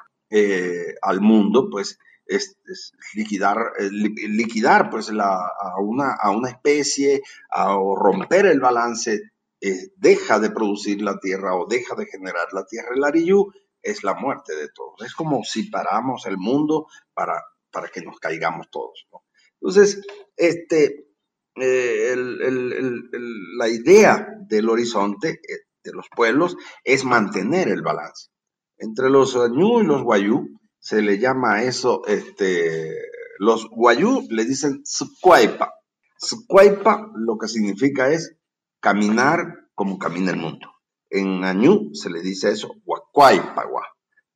al 1.03 1.21
mundo, 1.21 1.69
pues 1.69 1.99
es, 2.25 2.57
liquidar, 3.15 3.73
liquidar 3.91 4.89
pues 4.89 5.11
a, 5.11 5.75
una, 5.81 6.49
especie, 6.49 7.21
o 7.53 7.97
romper 7.97 8.47
el 8.47 8.61
balance 8.61 9.33
deja 9.97 10.39
de 10.39 10.51
producir 10.51 11.03
la 11.03 11.19
tierra 11.19 11.57
o 11.57 11.67
deja 11.67 11.97
de 11.97 12.07
generar 12.07 12.47
la 12.53 12.65
tierra. 12.65 12.91
El 12.95 13.03
Ariyu 13.03 13.53
es 13.83 14.05
la 14.05 14.15
muerte 14.15 14.55
de 14.55 14.69
todos. 14.69 15.03
Es 15.05 15.15
como 15.15 15.43
si 15.43 15.65
paramos 15.65 16.27
el 16.27 16.39
mundo 16.39 16.87
para, 17.13 17.43
para 17.73 17.89
que 17.89 18.03
nos 18.03 18.21
caigamos 18.21 18.71
todos. 18.71 19.09
Entonces, 19.61 20.01
este, 20.37 21.10
eh, 21.63 22.15
la 23.57 23.69
idea 23.69 24.27
del 24.49 24.69
horizonte 24.69 25.31
eh, 25.31 25.67
de 25.83 25.93
los 25.93 26.07
pueblos 26.15 26.57
es 26.85 27.05
mantener 27.05 27.69
el 27.69 27.83
balance. 27.83 28.29
Entre 28.79 29.11
los 29.11 29.35
Ñu 29.37 29.81
y 29.81 29.85
los 29.85 30.03
Guayú 30.03 30.59
se 30.79 31.03
le 31.03 31.19
llama 31.19 31.63
eso, 31.63 32.07
este, 32.07 32.97
los 33.39 33.69
Guayú 33.71 34.27
le 34.31 34.45
dicen 34.45 34.83
Squaipa. 34.87 35.73
Squaipa 36.23 37.11
lo 37.15 37.39
que 37.39 37.49
significa 37.49 38.11
es 38.11 38.37
caminar 38.81 39.69
como 39.75 39.99
camina 39.99 40.31
el 40.33 40.39
mundo. 40.39 40.69
En 41.09 41.45
Añú 41.45 41.91
se 41.93 42.11
le 42.11 42.21
dice 42.21 42.51
eso, 42.51 42.75
Huacuaypagua. 42.85 43.87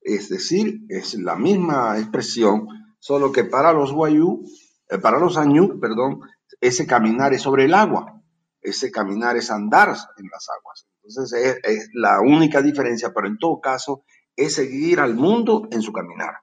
Es 0.01 0.28
decir, 0.28 0.80
es 0.88 1.14
la 1.14 1.36
misma 1.36 1.98
expresión, 1.98 2.66
solo 2.98 3.30
que 3.32 3.44
para 3.44 3.72
los 3.72 3.92
Guayú, 3.92 4.42
eh, 4.88 4.98
para 4.98 5.18
los 5.18 5.36
Añú, 5.36 5.78
perdón, 5.80 6.20
ese 6.66 6.86
caminar 6.86 7.32
es 7.35 7.43
sobre 7.43 7.65
el 7.65 7.74
agua, 7.74 8.23
ese 8.61 8.91
caminar 8.91 9.36
es 9.36 9.51
andar 9.51 9.89
en 9.89 10.28
las 10.31 10.49
aguas. 10.59 10.86
Entonces 11.03 11.61
es, 11.62 11.91
la 11.93 12.20
única 12.20 12.62
diferencia, 12.62 13.12
pero 13.15 13.28
en 13.28 13.39
todo 13.39 13.61
caso 13.61 14.05
es 14.36 14.55
seguir 14.55 15.01
al 15.01 15.15
mundo 15.15 15.69
en 15.70 15.82
su 15.82 15.93
caminar. 15.93 16.35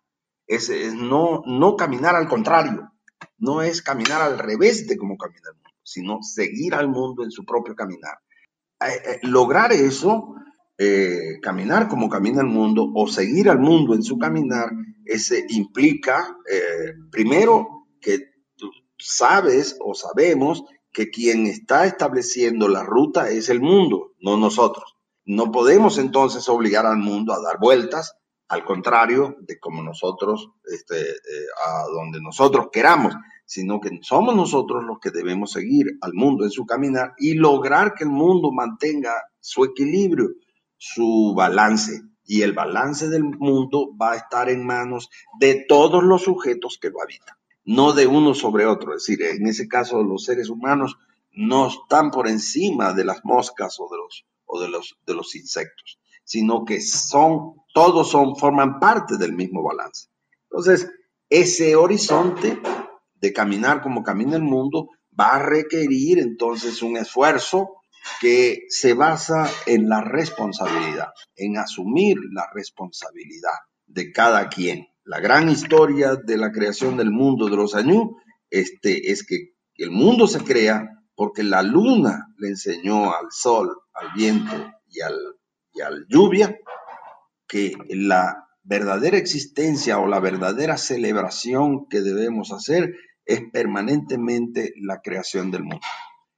Es, 0.45 0.69
es, 0.69 0.93
no, 0.93 1.41
no 1.45 1.75
caminar 1.75 2.15
al 2.15 2.27
contrario, 2.27 2.91
no 3.37 3.61
es 3.61 3.81
caminar 3.81 4.21
al 4.21 4.37
revés 4.37 4.87
de 4.87 4.97
cómo 4.97 5.17
camina 5.17 5.49
el 5.49 5.55
mundo 5.55 5.71
sino 5.83 6.21
seguir 6.21 6.73
al 6.75 6.87
mundo 6.87 7.23
en 7.23 7.31
su 7.31 7.45
propio 7.45 7.75
caminar. 7.75 8.19
Eh, 8.79 9.01
eh, 9.05 9.19
lograr 9.23 9.71
eso, 9.71 10.35
eh, 10.77 11.39
caminar 11.41 11.87
como 11.87 12.09
camina 12.09 12.41
el 12.41 12.47
mundo 12.47 12.89
o 12.95 13.07
seguir 13.07 13.49
al 13.49 13.59
mundo 13.59 13.93
en 13.93 14.03
su 14.03 14.17
caminar, 14.17 14.71
ese 15.05 15.45
implica, 15.49 16.37
primero, 17.11 17.87
que 17.99 18.30
sabes 19.01 19.77
o 19.79 19.93
sabemos 19.93 20.63
que 20.93 21.09
quien 21.09 21.47
está 21.47 21.85
estableciendo 21.85 22.67
la 22.67 22.83
ruta 22.83 23.29
es 23.29 23.49
el 23.49 23.61
mundo, 23.61 24.11
no 24.19 24.37
nosotros. 24.37 24.95
No 25.25 25.51
podemos 25.51 25.97
entonces 25.97 26.49
obligar 26.49 26.85
al 26.85 26.97
mundo 26.97 27.33
a 27.33 27.41
dar 27.41 27.59
vueltas, 27.59 28.15
al 28.47 28.65
contrario 28.65 29.37
de 29.39 29.59
como 29.59 29.81
nosotros, 29.81 30.49
este, 30.65 30.99
a 31.65 31.83
donde 31.93 32.19
nosotros 32.21 32.67
queramos, 32.71 33.13
sino 33.45 33.79
que 33.79 33.99
somos 34.01 34.35
nosotros 34.35 34.83
los 34.83 34.99
que 34.99 35.09
debemos 35.09 35.51
seguir 35.51 35.97
al 36.01 36.13
mundo 36.13 36.43
en 36.43 36.51
su 36.51 36.65
caminar 36.65 37.13
y 37.17 37.33
lograr 37.33 37.93
que 37.93 38.03
el 38.03 38.09
mundo 38.09 38.51
mantenga 38.51 39.13
su 39.39 39.63
equilibrio, 39.63 40.29
su 40.77 41.33
balance. 41.35 42.01
Y 42.25 42.43
el 42.43 42.53
balance 42.53 43.09
del 43.09 43.23
mundo 43.23 43.89
va 44.01 44.13
a 44.13 44.15
estar 44.15 44.49
en 44.49 44.65
manos 44.65 45.09
de 45.39 45.65
todos 45.67 46.03
los 46.03 46.23
sujetos 46.23 46.77
que 46.81 46.89
lo 46.89 47.01
habitan, 47.01 47.35
no 47.65 47.93
de 47.93 48.07
uno 48.07 48.33
sobre 48.33 48.65
otro. 48.65 48.95
Es 48.95 49.05
decir, 49.05 49.23
en 49.23 49.47
ese 49.47 49.67
caso 49.67 50.03
los 50.03 50.23
seres 50.23 50.49
humanos 50.49 50.97
no 51.31 51.67
están 51.67 52.11
por 52.11 52.27
encima 52.27 52.93
de 52.93 53.05
las 53.05 53.23
moscas 53.23 53.77
o 53.79 53.89
de 53.89 53.97
los, 53.97 54.25
o 54.45 54.61
de 54.61 54.69
los, 54.69 54.97
de 55.05 55.13
los 55.13 55.35
insectos, 55.35 55.99
sino 56.23 56.65
que 56.65 56.81
son, 56.81 57.55
todos 57.73 58.09
son, 58.09 58.35
forman 58.35 58.79
parte 58.79 59.17
del 59.17 59.33
mismo 59.33 59.63
balance. 59.63 60.09
Entonces, 60.49 60.89
ese 61.29 61.75
horizonte 61.75 62.59
de 63.21 63.31
caminar 63.31 63.81
como 63.81 64.03
camina 64.03 64.35
el 64.35 64.41
mundo, 64.41 64.89
va 65.17 65.35
a 65.35 65.39
requerir 65.43 66.19
entonces 66.19 66.81
un 66.81 66.97
esfuerzo 66.97 67.81
que 68.19 68.65
se 68.69 68.93
basa 68.93 69.49
en 69.67 69.87
la 69.87 70.01
responsabilidad, 70.01 71.09
en 71.35 71.57
asumir 71.57 72.17
la 72.31 72.49
responsabilidad 72.53 73.59
de 73.85 74.11
cada 74.11 74.49
quien. 74.49 74.87
La 75.11 75.19
gran 75.19 75.49
historia 75.49 76.15
de 76.15 76.37
la 76.37 76.53
creación 76.53 76.95
del 76.95 77.11
mundo 77.11 77.49
de 77.49 77.57
los 77.57 77.75
años 77.75 78.11
este, 78.49 79.11
es 79.11 79.25
que 79.25 79.49
el 79.75 79.91
mundo 79.91 80.25
se 80.25 80.39
crea 80.39 80.87
porque 81.15 81.43
la 81.43 81.61
luna 81.63 82.27
le 82.37 82.47
enseñó 82.47 83.13
al 83.13 83.25
sol, 83.29 83.75
al 83.93 84.13
viento 84.15 84.71
y 84.87 85.01
al, 85.01 85.17
y 85.73 85.81
al 85.81 86.05
lluvia 86.07 86.57
que 87.45 87.75
la 87.89 88.47
verdadera 88.63 89.17
existencia 89.17 89.99
o 89.99 90.07
la 90.07 90.21
verdadera 90.21 90.77
celebración 90.77 91.89
que 91.89 91.99
debemos 91.99 92.53
hacer 92.53 92.95
es 93.25 93.41
permanentemente 93.51 94.71
la 94.77 95.01
creación 95.01 95.51
del 95.51 95.63
mundo. 95.63 95.85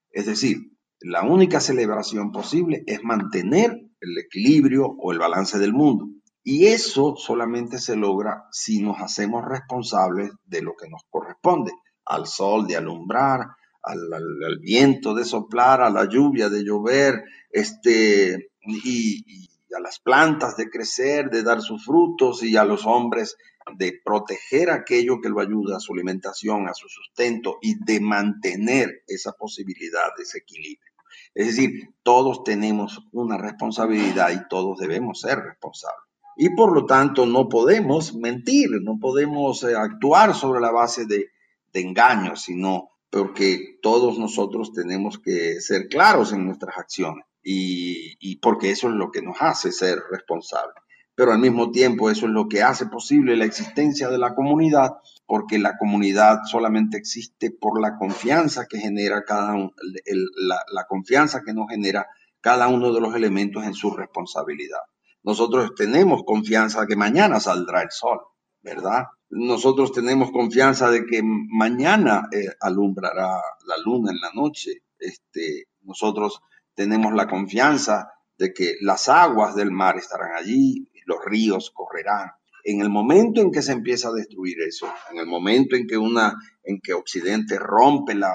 Es 0.10 0.26
decir, 0.26 0.58
la 1.00 1.22
única 1.22 1.60
celebración 1.60 2.32
posible 2.32 2.82
es 2.88 3.04
mantener 3.04 3.70
el 4.00 4.18
equilibrio 4.18 4.88
o 4.88 5.12
el 5.12 5.20
balance 5.20 5.60
del 5.60 5.74
mundo. 5.74 6.08
Y 6.44 6.68
eso 6.68 7.16
solamente 7.16 7.80
se 7.80 7.96
logra 7.96 8.46
si 8.52 8.82
nos 8.82 9.00
hacemos 9.00 9.46
responsables 9.46 10.32
de 10.46 10.62
lo 10.62 10.76
que 10.76 10.90
nos 10.90 11.04
corresponde, 11.10 11.72
al 12.06 12.28
sol 12.28 12.68
de 12.68 12.76
alumbrar, 12.76 13.48
al, 13.82 14.60
viento 14.60 15.14
de 15.14 15.26
soplar, 15.26 15.82
a 15.82 15.90
la 15.90 16.06
lluvia 16.06 16.50
de 16.50 16.64
llover, 16.64 17.24
este, 17.50 18.52
y 18.66 19.50
a 19.76 19.80
las 19.80 20.00
plantas 20.00 20.58
de 20.58 20.70
crecer, 20.70 21.30
de 21.30 21.44
dar 21.44 21.62
sus 21.62 21.86
frutos, 21.86 22.44
y 22.44 22.58
a 22.58 22.66
los 22.66 22.86
hombres 22.86 23.38
de 23.78 24.00
proteger 24.04 24.70
aquello 24.70 25.22
que 25.22 25.30
lo 25.30 25.40
ayuda 25.40 25.78
a 25.78 25.80
su 25.80 25.94
alimentación, 25.94 26.68
a 26.68 26.74
su 26.74 26.90
sustento 26.90 27.58
y 27.62 27.84
de 27.84 28.00
mantener 28.00 29.04
esa 29.08 29.32
posibilidad 29.34 30.14
de 30.18 30.24
ese 30.24 30.40
equilibrio. 30.40 30.92
Es 31.34 31.48
decir, 31.48 31.90
todos 32.04 32.44
tenemos 32.44 33.00
una 33.12 33.38
responsabilidad 33.38 34.32
y 34.32 34.48
todos 34.50 34.78
debemos 34.78 35.22
ser 35.22 35.40
responsables. 35.40 36.13
Y 36.36 36.50
por 36.56 36.74
lo 36.74 36.86
tanto 36.86 37.26
no 37.26 37.48
podemos 37.48 38.16
mentir, 38.16 38.70
no 38.82 38.98
podemos 39.00 39.64
eh, 39.64 39.76
actuar 39.76 40.34
sobre 40.36 40.62
la 40.62 40.72
base 40.72 41.06
de, 41.06 41.28
engaños, 41.76 42.44
sino 42.44 42.92
porque 43.10 43.80
todos 43.82 44.20
nosotros 44.20 44.74
tenemos 44.74 45.18
que 45.18 45.60
ser 45.60 45.88
claros 45.88 46.32
en 46.32 46.46
nuestras 46.46 46.78
acciones 46.78 47.26
y, 47.42 48.16
y 48.20 48.36
porque 48.36 48.70
eso 48.70 48.90
es 48.90 48.94
lo 48.94 49.10
que 49.10 49.24
nos 49.24 49.38
hace 49.40 49.72
ser 49.72 49.98
responsables 50.12 50.84
pero 51.16 51.32
al 51.32 51.40
mismo 51.40 51.72
tiempo 51.72 52.10
eso 52.10 52.26
es 52.26 52.32
lo 52.32 52.48
que 52.48 52.64
hace 52.64 52.88
posible 52.88 53.38
la 53.38 53.46
existencia 53.46 54.10
de 54.10 54.18
la 54.18 54.34
comunidad, 54.34 54.94
porque 55.26 55.60
la 55.60 55.78
comunidad 55.78 56.40
solamente 56.46 56.98
existe 56.98 57.52
por 57.52 57.80
la 57.80 57.98
confianza 57.98 58.66
que 58.68 58.80
genera 58.80 59.24
cada 59.24 59.56
la, 59.56 60.86
confianza 60.88 61.42
que 61.46 61.54
nos 61.54 61.70
genera 61.70 62.08
cada 62.42 62.68
uno 62.68 62.92
de 62.92 63.02
los 63.02 63.16
elementos 63.16 63.64
en 63.64 63.74
su 63.74 63.92
responsabilidad. 63.92 64.82
Nosotros 65.24 65.74
tenemos 65.76 66.24
confianza 66.26 66.86
que 66.86 66.96
mañana 66.96 67.40
saldrá 67.40 67.82
el 67.82 67.92
sol, 67.92 68.20
¿verdad? 68.62 69.06
Nosotros 69.30 69.92
tenemos 69.92 70.32
confianza 70.32 70.92
de 70.92 71.06
que 71.06 71.22
mañana 71.24 72.28
eh, 72.32 72.48
alumbrará 72.60 73.42
la 73.66 73.78
luna 73.84 74.12
en 74.12 74.20
la 74.20 74.32
noche. 74.34 74.84
Este, 75.00 75.68
nosotros 75.82 76.42
tenemos 76.76 77.14
la 77.14 77.28
confianza 77.28 78.10
de 78.38 78.54
que 78.54 78.76
las 78.82 79.10
aguas 79.10 79.56
del 79.56 79.72
mar 79.72 79.98
estarán 79.98 80.36
allí, 80.36 80.90
los 81.06 81.20
ríos 81.26 81.72
correrán. 81.74 82.32
En 82.66 82.80
el 82.80 82.90
momento 82.90 83.42
en 83.42 83.52
que 83.52 83.62
se 83.62 83.74
empieza 83.74 84.08
a 84.08 84.14
destruir 84.14 84.62
eso, 84.62 84.88
en 85.12 85.18
el 85.18 85.26
momento 85.26 85.76
en 85.76 85.86
que 85.86 85.98
una, 85.98 86.34
en 86.64 86.80
que 86.80 86.94
Occidente 86.94 87.60
rompe 87.60 88.16
la, 88.16 88.34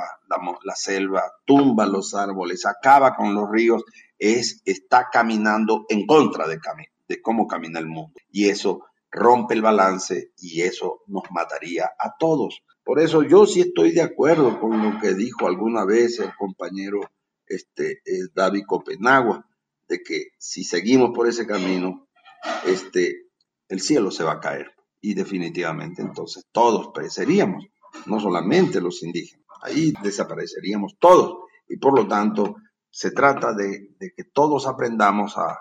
selva, 0.74 1.23
tumba 1.47 1.86
los 1.86 2.15
árboles, 2.15 2.66
acaba 2.66 3.15
con 3.15 3.35
los 3.35 3.51
ríos, 3.51 3.85
es, 4.19 4.62
está 4.65 5.09
caminando 5.11 5.86
en 5.89 6.07
contra 6.07 6.47
de, 6.49 6.59
cómo 7.23 7.47
camina 7.47 7.78
el 7.78 7.86
mundo. 7.86 8.15
Y 8.31 8.49
eso 8.49 8.85
rompe 9.11 9.55
el 9.55 9.62
balance 9.62 10.32
y 10.39 10.62
eso 10.62 11.03
nos 11.07 11.24
mataría 11.31 11.90
a 11.99 12.16
todos. 12.19 12.62
Por 12.85 13.01
eso 13.01 13.23
yo 13.23 13.47
sí 13.47 13.61
estoy 13.61 13.93
de 13.93 14.03
acuerdo 14.03 14.61
con 14.61 14.82
lo 14.82 14.99
que 14.99 15.15
dijo 15.15 15.47
alguna 15.47 15.85
vez 15.85 16.19
el 16.20 16.35
compañero 16.36 17.01
este, 17.47 18.01
eh, 18.05 18.28
David 18.35 18.65
Copenagua, 18.66 19.47
de 19.89 20.03
que 20.03 20.28
si 20.39 20.65
seguimos 20.65 21.11
por 21.15 21.27
ese 21.27 21.47
camino, 21.47 22.09
este, 22.66 23.28
el 23.69 23.81
cielo 23.81 24.11
se 24.11 24.24
va 24.24 24.32
a 24.32 24.40
caer. 24.40 24.73
Y 25.01 25.15
definitivamente 25.15 26.03
entonces 26.03 26.45
todos 26.51 26.89
pereceríamos, 26.93 27.66
no 28.07 28.20
solamente 28.20 28.81
los 28.81 29.03
indígenas, 29.03 29.47
ahí 29.62 29.93
desapareceríamos 30.03 30.97
todos. 30.99 31.45
Y 31.69 31.77
por 31.77 31.95
lo 31.95 32.09
tanto, 32.09 32.57
se 32.99 33.12
trata 33.12 33.53
de, 33.53 33.95
que 34.16 34.25
todos 34.25 34.66
aprendamos 34.66 35.39
a, 35.39 35.57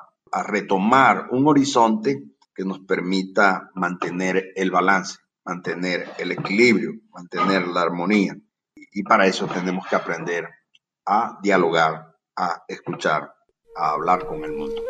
retomar 0.49 1.27
un 1.31 1.47
horizonte 1.47 2.21
que 2.53 2.65
nos 2.65 2.79
permita 2.79 3.71
mantener 3.75 4.51
el 4.55 4.71
balance, 4.71 5.19
mantener 5.45 6.13
el 6.17 6.31
equilibrio, 6.31 6.93
mantener 7.11 7.67
la 7.67 7.83
armonía. 7.83 8.35
Y 8.75 9.03
para 9.03 9.25
eso 9.25 9.47
tenemos 9.47 9.87
que 9.87 9.95
aprender 9.95 10.49
a 11.05 11.39
dialogar, 11.41 12.15
a 12.35 12.63
escuchar, 12.67 13.33
a 13.75 13.91
hablar 13.91 14.27
con 14.27 14.43
el 14.43 14.53
mundo. 14.53 14.81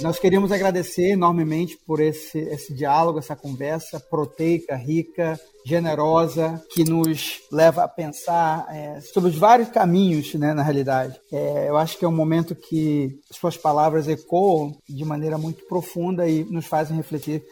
Nós 0.00 0.18
queríamos 0.18 0.52
agradecer 0.52 1.10
enormemente 1.10 1.76
por 1.76 2.00
esse, 2.00 2.38
esse 2.38 2.72
diálogo, 2.72 3.18
essa 3.18 3.34
conversa 3.34 3.98
proteica, 3.98 4.76
rica, 4.76 5.38
generosa, 5.66 6.62
que 6.70 6.84
nos 6.84 7.40
leva 7.50 7.82
a 7.82 7.88
pensar 7.88 8.66
é, 8.70 9.00
sobre 9.00 9.30
os 9.30 9.36
vários 9.36 9.68
caminhos, 9.68 10.32
né, 10.34 10.54
na 10.54 10.62
realidade. 10.62 11.20
É, 11.32 11.68
eu 11.68 11.76
acho 11.76 11.98
que 11.98 12.04
é 12.04 12.08
um 12.08 12.14
momento 12.14 12.54
que 12.54 13.18
suas 13.30 13.56
palavras 13.56 14.06
ecoam 14.06 14.76
de 14.88 15.04
maneira 15.04 15.36
muito 15.36 15.66
profunda 15.66 16.28
e 16.28 16.44
nos 16.44 16.66
fazem 16.66 16.96
refletir 16.96 17.42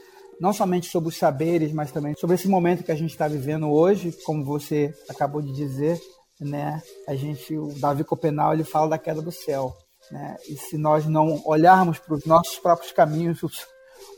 não 0.40 0.52
somente 0.52 0.88
sobre 0.88 1.08
os 1.08 1.16
saberes, 1.16 1.72
mas 1.72 1.90
também 1.90 2.14
sobre 2.16 2.36
esse 2.36 2.48
momento 2.48 2.84
que 2.84 2.92
a 2.92 2.96
gente 2.96 3.10
está 3.10 3.26
vivendo 3.26 3.70
hoje, 3.70 4.12
como 4.24 4.44
você 4.44 4.94
acabou 5.08 5.42
de 5.42 5.52
dizer, 5.52 6.00
né? 6.40 6.82
A 7.08 7.14
gente, 7.14 7.56
o 7.56 7.72
Davi 7.78 8.04
Copenal, 8.04 8.52
ele 8.52 8.64
fala 8.64 8.90
da 8.90 8.98
queda 8.98 9.22
do 9.22 9.32
céu. 9.32 9.74
Né? 10.10 10.36
E 10.48 10.56
se 10.56 10.76
nós 10.76 11.06
não 11.06 11.42
olharmos 11.44 11.98
para 11.98 12.14
os 12.14 12.24
nossos 12.24 12.58
próprios 12.58 12.92
caminhos, 12.92 13.40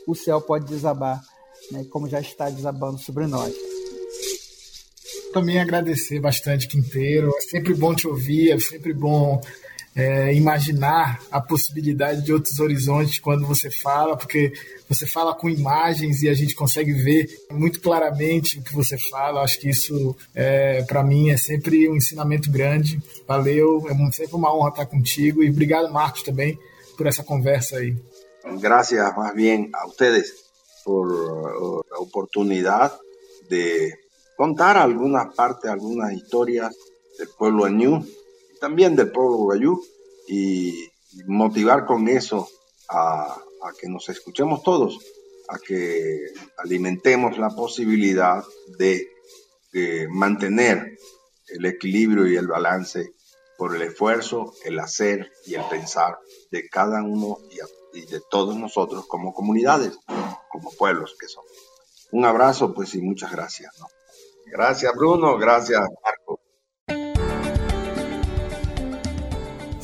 o 0.07 0.15
céu 0.15 0.41
pode 0.41 0.65
desabar, 0.65 1.21
né? 1.71 1.85
como 1.89 2.07
já 2.07 2.19
está 2.19 2.49
desabando 2.49 2.97
sobre 2.99 3.27
nós. 3.27 3.53
Também 5.33 5.59
agradecer 5.59 6.19
bastante, 6.19 6.67
Quinteiro. 6.67 7.31
É 7.37 7.41
sempre 7.41 7.73
bom 7.73 7.93
te 7.93 8.07
ouvir, 8.07 8.51
é 8.51 8.59
sempre 8.59 8.93
bom 8.93 9.39
é, 9.95 10.33
imaginar 10.33 11.19
a 11.31 11.41
possibilidade 11.41 12.21
de 12.21 12.31
outros 12.31 12.59
horizontes 12.59 13.19
quando 13.19 13.45
você 13.45 13.69
fala, 13.69 14.15
porque 14.15 14.53
você 14.87 15.05
fala 15.05 15.33
com 15.33 15.49
imagens 15.49 16.21
e 16.21 16.29
a 16.29 16.33
gente 16.33 16.55
consegue 16.55 16.93
ver 16.93 17.27
muito 17.51 17.81
claramente 17.81 18.59
o 18.59 18.63
que 18.63 18.73
você 18.73 18.97
fala. 18.97 19.41
Acho 19.41 19.59
que 19.59 19.69
isso, 19.69 20.15
é, 20.33 20.83
para 20.83 21.03
mim, 21.03 21.29
é 21.29 21.37
sempre 21.37 21.89
um 21.89 21.95
ensinamento 21.95 22.51
grande. 22.51 23.01
Valeu, 23.27 23.85
é 23.89 24.11
sempre 24.11 24.35
uma 24.35 24.55
honra 24.55 24.69
estar 24.69 24.85
contigo 24.85 25.43
e 25.43 25.49
obrigado, 25.49 25.91
Marcos, 25.91 26.23
também 26.23 26.57
por 26.97 27.07
essa 27.07 27.23
conversa 27.23 27.77
aí. 27.77 27.95
Gracias 28.59 29.15
más 29.15 29.33
bien 29.35 29.69
a 29.73 29.85
ustedes 29.85 30.33
por 30.83 31.85
la 31.91 31.99
oportunidad 31.99 32.97
de 33.49 33.93
contar 34.35 34.77
algunas 34.77 35.33
partes, 35.35 35.69
algunas 35.69 36.13
historias 36.13 36.75
del 37.17 37.29
pueblo 37.37 37.65
añú 37.65 38.05
también 38.59 38.95
del 38.95 39.11
pueblo 39.11 39.37
guayú 39.37 39.81
y 40.27 40.89
motivar 41.25 41.85
con 41.85 42.07
eso 42.07 42.47
a, 42.89 43.41
que 43.79 43.87
nos 43.87 44.09
escuchemos 44.09 44.63
todos, 44.63 44.99
a 45.49 45.57
que 45.59 46.19
alimentemos 46.57 47.37
la 47.37 47.49
posibilidad 47.49 48.43
de, 48.77 49.07
mantener 50.09 50.97
el 51.47 51.65
equilibrio 51.65 52.27
y 52.27 52.35
el 52.35 52.47
balance 52.47 53.13
por 53.55 53.75
el 53.75 53.83
esfuerzo, 53.83 54.53
el 54.65 54.79
hacer 54.79 55.31
y 55.45 55.53
el 55.53 55.63
pensar 55.65 56.17
de 56.49 56.67
cada 56.67 57.03
uno 57.03 57.37
y, 57.93 58.05
de 58.05 58.21
todos 58.31 58.55
nosotros 58.55 59.05
como 59.07 59.33
comunidades, 59.33 59.97
como 60.49 60.71
pueblos 60.71 61.15
que 61.19 61.27
somos. 61.27 61.51
Un 62.11 62.25
abrazo, 62.25 62.73
pues, 62.73 62.95
y 62.95 63.01
muchas 63.01 63.31
gracias. 63.31 63.75
Gracias, 64.47 64.91
Bruno. 64.95 65.37
Gracias, 65.37 65.81
Marco. 66.03 66.39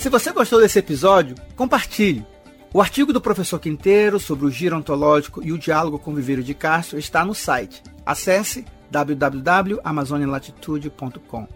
Se 0.05 0.09
você 0.09 0.31
gostou 0.31 0.61
desse 0.61 0.77
episódio, 0.77 1.35
compartilhe. 1.55 2.23
O 2.71 2.79
artigo 2.79 3.11
do 3.11 3.19
professor 3.19 3.59
Quinteiro 3.59 4.19
sobre 4.19 4.45
o 4.45 4.51
giro 4.51 4.77
ontológico 4.77 5.43
e 5.43 5.51
o 5.51 5.57
diálogo 5.57 5.97
com 5.97 6.11
o 6.11 6.15
viveiro 6.15 6.43
de 6.43 6.53
Castro 6.53 6.99
está 6.99 7.25
no 7.25 7.33
site. 7.33 7.81
Acesse 8.05 8.63
www.amazonialatitude.com. 8.91 11.47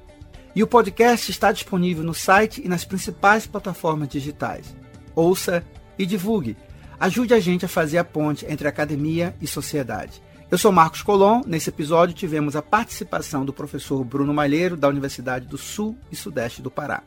E 0.55 0.63
o 0.63 0.67
podcast 0.67 1.29
está 1.29 1.51
disponível 1.51 2.03
no 2.03 2.15
site 2.15 2.59
e 2.65 2.67
nas 2.67 2.83
principais 2.83 3.45
plataformas 3.45 4.09
digitais. 4.09 4.75
Ouça 5.13 5.63
e 5.95 6.03
divulgue. 6.03 6.57
Ajude 6.99 7.35
a 7.35 7.39
gente 7.39 7.65
a 7.65 7.69
fazer 7.69 7.99
a 7.99 8.03
ponte 8.03 8.47
entre 8.49 8.67
academia 8.67 9.35
e 9.39 9.45
sociedade. 9.45 10.23
Eu 10.49 10.57
sou 10.57 10.71
Marcos 10.71 11.03
Colom. 11.03 11.43
Nesse 11.45 11.69
episódio 11.69 12.15
tivemos 12.15 12.55
a 12.55 12.63
participação 12.63 13.45
do 13.45 13.53
professor 13.53 14.03
Bruno 14.03 14.33
Malheiro, 14.33 14.75
da 14.75 14.87
Universidade 14.87 15.45
do 15.45 15.55
Sul 15.55 15.95
e 16.11 16.15
Sudeste 16.15 16.63
do 16.63 16.71
Pará. 16.71 17.03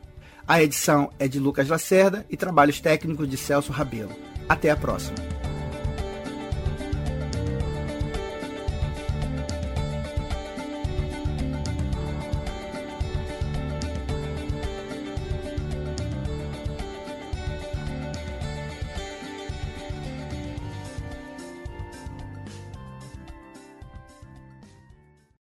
A 0.52 0.62
edição 0.62 1.10
é 1.18 1.26
de 1.26 1.40
Lucas 1.40 1.66
Lacerda 1.66 2.26
e 2.28 2.36
trabalhos 2.36 2.78
técnicos 2.78 3.26
de 3.26 3.38
Celso 3.38 3.72
Rabelo. 3.72 4.14
Até 4.46 4.70
a 4.70 4.76
próxima. 4.76 5.16